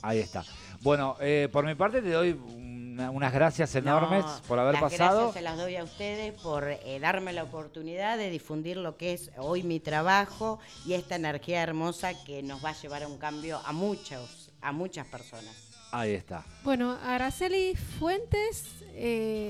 Ahí 0.02 0.20
está. 0.20 0.44
Bueno, 0.82 1.18
eh, 1.20 1.50
por 1.52 1.66
mi 1.66 1.76
parte 1.76 2.02
te 2.02 2.10
doy 2.12 2.32
una- 2.32 3.12
unas 3.12 3.34
gracias 3.34 3.76
enormes 3.76 4.26
No, 4.26 4.42
por 4.48 4.60
haber 4.60 4.74
las 4.74 4.82
pasado. 4.84 5.18
Gracias 5.24 5.34
se 5.36 5.42
las 5.42 5.58
doy 5.58 5.76
a 5.76 5.84
ustedes 5.84 6.34
por 6.42 6.68
eh, 6.70 7.00
darme 7.02 7.32
la 7.34 7.44
oportunidad 7.44 8.18
de 8.18 8.30
difundir 8.30 8.78
lo 8.78 8.98
que 8.98 9.14
es 9.14 9.30
hoy 9.38 9.64
mi 9.64 9.80
trabajo 9.80 10.60
y 10.86 10.94
esta 10.94 11.16
energía 11.16 11.62
hermosa 11.62 12.14
que 12.26 12.42
nos 12.44 12.64
va 12.64 12.70
a 12.70 12.82
llevar 12.82 13.04
a 13.04 13.08
un 13.08 13.18
cambio 13.18 13.60
a 13.66 13.72
muchos, 13.74 14.52
a 14.62 14.72
muchas 14.72 15.06
personas. 15.08 15.69
Ahí 15.92 16.12
está. 16.14 16.44
Bueno, 16.64 16.98
Araceli 17.04 17.76
Fuentes 17.76 18.64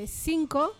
5 0.07 0.73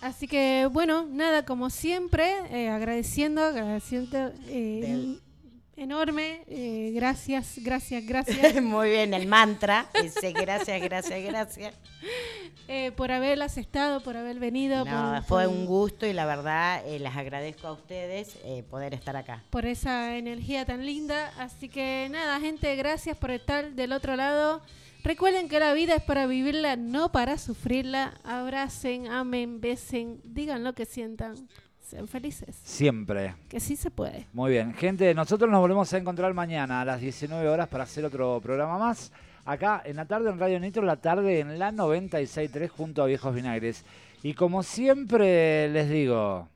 Así 0.00 0.26
que, 0.28 0.68
bueno, 0.72 1.06
nada, 1.10 1.44
como 1.44 1.70
siempre, 1.70 2.30
eh, 2.50 2.68
agradeciendo, 2.68 3.42
agradeciendo 3.42 4.32
eh, 4.48 4.80
Del- 4.82 5.22
enorme. 5.76 6.42
eh, 6.46 6.92
gracias, 6.94 7.54
gracias, 7.62 8.04
gracias 8.06 8.62
Muy 8.62 8.90
bien, 8.90 9.14
el 9.14 9.26
mantra. 9.26 9.86
Gracias, 9.92 10.82
gracias, 10.82 11.22
gracias. 11.24 11.74
eh, 12.68 12.92
por 12.92 13.12
haber 13.12 13.40
aceptado, 13.42 14.00
por 14.02 14.16
haber 14.16 14.38
venido. 14.38 14.84
No, 14.84 15.14
por, 15.14 15.22
fue 15.24 15.44
por- 15.44 15.54
un 15.54 15.66
gusto 15.66 16.06
y 16.06 16.12
la 16.12 16.26
verdad 16.26 16.82
eh, 16.86 16.98
les 16.98 17.14
agradezco 17.14 17.66
a 17.68 17.72
ustedes 17.72 18.36
eh, 18.44 18.62
poder 18.68 18.94
estar 18.94 19.16
acá. 19.16 19.42
por 19.50 19.66
esa 19.66 20.16
energía 20.16 20.64
tan 20.64 20.84
linda. 20.84 21.32
Así 21.38 21.68
que 21.68 22.08
nada, 22.10 22.40
gente, 22.40 22.74
gracias 22.76 23.16
por 23.16 23.30
estar 23.30 23.72
del 23.72 23.92
otro 23.92 24.16
lado. 24.16 24.62
Recuerden 25.04 25.48
que 25.48 25.60
la 25.60 25.72
vida 25.72 25.94
es 25.94 26.02
para 26.02 26.26
vivirla, 26.26 26.74
no 26.74 27.12
para 27.12 27.38
sufrirla. 27.38 28.14
Abracen, 28.24 29.06
amen, 29.06 29.60
besen, 29.60 30.20
digan 30.24 30.64
lo 30.64 30.74
que 30.74 30.84
sientan. 30.84 31.48
Sean 31.86 32.08
felices. 32.08 32.58
Siempre. 32.64 33.36
Que 33.48 33.60
sí 33.60 33.76
se 33.76 33.92
puede. 33.92 34.26
Muy 34.32 34.50
bien. 34.50 34.74
Gente, 34.74 35.14
nosotros 35.14 35.48
nos 35.48 35.60
volvemos 35.60 35.92
a 35.92 35.98
encontrar 35.98 36.34
mañana 36.34 36.80
a 36.80 36.84
las 36.84 37.00
19 37.00 37.48
horas 37.48 37.68
para 37.68 37.84
hacer 37.84 38.04
otro 38.04 38.40
programa 38.42 38.76
más. 38.76 39.12
Acá 39.44 39.82
en 39.84 39.94
la 39.94 40.04
tarde 40.04 40.30
en 40.30 40.40
Radio 40.40 40.58
Nitro, 40.58 40.82
la 40.82 40.96
tarde 40.96 41.38
en 41.38 41.60
la 41.60 41.70
96.3 41.70 42.68
junto 42.68 43.04
a 43.04 43.06
Viejos 43.06 43.32
Vinagres. 43.32 43.84
Y 44.24 44.34
como 44.34 44.64
siempre 44.64 45.68
les 45.68 45.88
digo, 45.88 46.48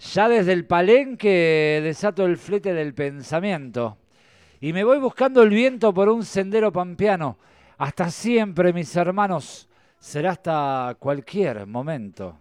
ya 0.00 0.28
desde 0.28 0.52
el 0.52 0.66
palenque 0.66 1.80
desato 1.80 2.26
el 2.26 2.38
flete 2.38 2.74
del 2.74 2.92
pensamiento. 2.92 3.98
Y 4.60 4.72
me 4.72 4.82
voy 4.82 4.98
buscando 4.98 5.44
el 5.44 5.50
viento 5.50 5.94
por 5.94 6.08
un 6.08 6.24
sendero 6.24 6.72
pampeano. 6.72 7.38
Hasta 7.78 8.10
siempre, 8.10 8.72
mis 8.72 8.96
hermanos. 8.96 9.68
Será 10.00 10.32
hasta 10.32 10.96
cualquier 10.98 11.68
momento. 11.68 12.40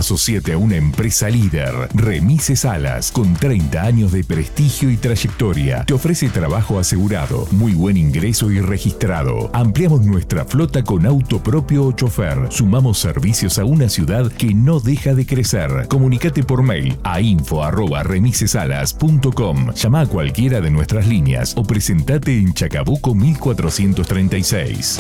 Asociate 0.01 0.55
a 0.55 0.59
una 0.59 0.77
empresa 0.77 1.29
líder, 1.29 1.75
Remises 1.93 2.65
Alas, 2.65 3.13
con 3.13 3.35
30 3.35 3.83
años 3.83 4.13
de 4.13 4.25
prestigio 4.25 4.91
y 4.91 4.97
trayectoria. 4.97 5.85
Te 5.85 5.93
ofrece 5.93 6.31
trabajo 6.31 6.79
asegurado, 6.79 7.47
muy 7.51 7.75
buen 7.75 7.99
ingreso 7.99 8.51
y 8.51 8.63
registrado. 8.63 9.51
Ampliamos 9.53 10.01
nuestra 10.01 10.47
flota 10.47 10.83
con 10.83 11.05
auto 11.05 11.43
propio 11.43 11.85
o 11.85 11.93
chofer. 11.93 12.47
Sumamos 12.49 12.99
servicios 12.99 13.59
a 13.59 13.67
una 13.67 13.91
ciudad 13.91 14.33
que 14.33 14.55
no 14.55 14.81
deja 14.81 15.13
de 15.13 15.27
crecer. 15.27 15.87
Comunicate 15.89 16.45
por 16.45 16.63
mail 16.63 16.97
a 17.03 17.21
info@remisesalas.com. 17.21 19.75
Llama 19.75 20.01
a 20.01 20.07
cualquiera 20.07 20.63
de 20.63 20.71
nuestras 20.71 21.07
líneas 21.07 21.53
o 21.59 21.63
presentate 21.63 22.39
en 22.39 22.55
Chacabuco 22.55 23.15
1436. 23.15 24.99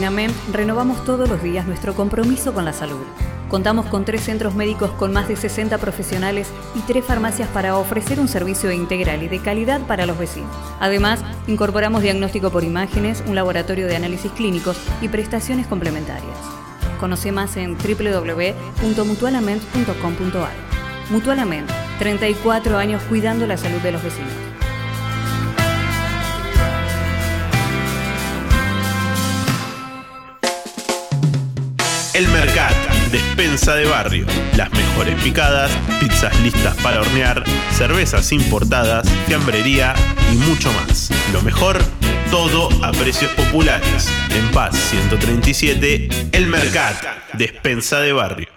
En 0.00 0.06
AMEM 0.06 0.32
renovamos 0.50 1.04
todos 1.04 1.28
los 1.28 1.42
días 1.42 1.66
nuestro 1.66 1.94
compromiso 1.94 2.54
con 2.54 2.64
la 2.64 2.72
salud. 2.72 3.04
Contamos 3.50 3.84
con 3.84 4.06
tres 4.06 4.22
centros 4.22 4.54
médicos 4.54 4.90
con 4.92 5.12
más 5.12 5.28
de 5.28 5.36
60 5.36 5.76
profesionales 5.76 6.48
y 6.74 6.80
tres 6.80 7.04
farmacias 7.04 7.50
para 7.50 7.76
ofrecer 7.76 8.18
un 8.18 8.26
servicio 8.26 8.72
integral 8.72 9.22
y 9.22 9.28
de 9.28 9.40
calidad 9.40 9.82
para 9.82 10.06
los 10.06 10.16
vecinos. 10.16 10.56
Además, 10.80 11.22
incorporamos 11.46 12.00
diagnóstico 12.00 12.50
por 12.50 12.64
imágenes, 12.64 13.22
un 13.26 13.34
laboratorio 13.34 13.88
de 13.88 13.96
análisis 13.96 14.32
clínicos 14.32 14.78
y 15.02 15.08
prestaciones 15.08 15.66
complementarias. 15.66 16.38
Conoce 16.98 17.30
más 17.30 17.58
en 17.58 17.76
www.mutualament.com.ar. 17.76 20.52
Mutualament, 21.10 21.70
34 21.98 22.78
años 22.78 23.02
cuidando 23.02 23.46
la 23.46 23.58
salud 23.58 23.82
de 23.82 23.92
los 23.92 24.02
vecinos. 24.02 24.49
El 32.20 32.28
Mercat, 32.28 32.74
despensa 33.10 33.74
de 33.76 33.86
barrio. 33.86 34.26
Las 34.54 34.70
mejores 34.72 35.18
picadas, 35.22 35.70
pizzas 36.00 36.38
listas 36.40 36.76
para 36.82 37.00
hornear, 37.00 37.42
cervezas 37.72 38.30
importadas, 38.32 39.08
fiambrería 39.26 39.94
y 40.30 40.36
mucho 40.36 40.70
más. 40.74 41.08
Lo 41.32 41.40
mejor, 41.40 41.78
todo 42.30 42.68
a 42.84 42.92
precios 42.92 43.30
populares. 43.30 44.12
En 44.36 44.50
Paz 44.50 44.76
137, 44.76 46.10
El 46.32 46.48
Mercat, 46.48 47.02
despensa 47.32 48.00
de 48.00 48.12
barrio. 48.12 48.48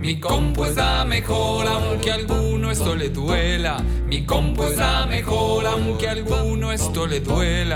Mi 0.00 0.20
compu 0.20 0.64
está 0.64 1.04
mejor 1.04 1.66
aunque 1.66 2.12
a 2.12 2.14
alguno 2.14 2.70
esto 2.70 2.94
le 2.94 3.08
duela. 3.08 3.82
Mi 4.06 4.24
compu 4.24 4.62
está 4.62 5.04
mejor 5.04 5.66
aunque 5.66 6.08
a 6.08 6.12
alguno 6.12 6.72
esto 6.72 7.06
le 7.06 7.20
duela. 7.20 7.56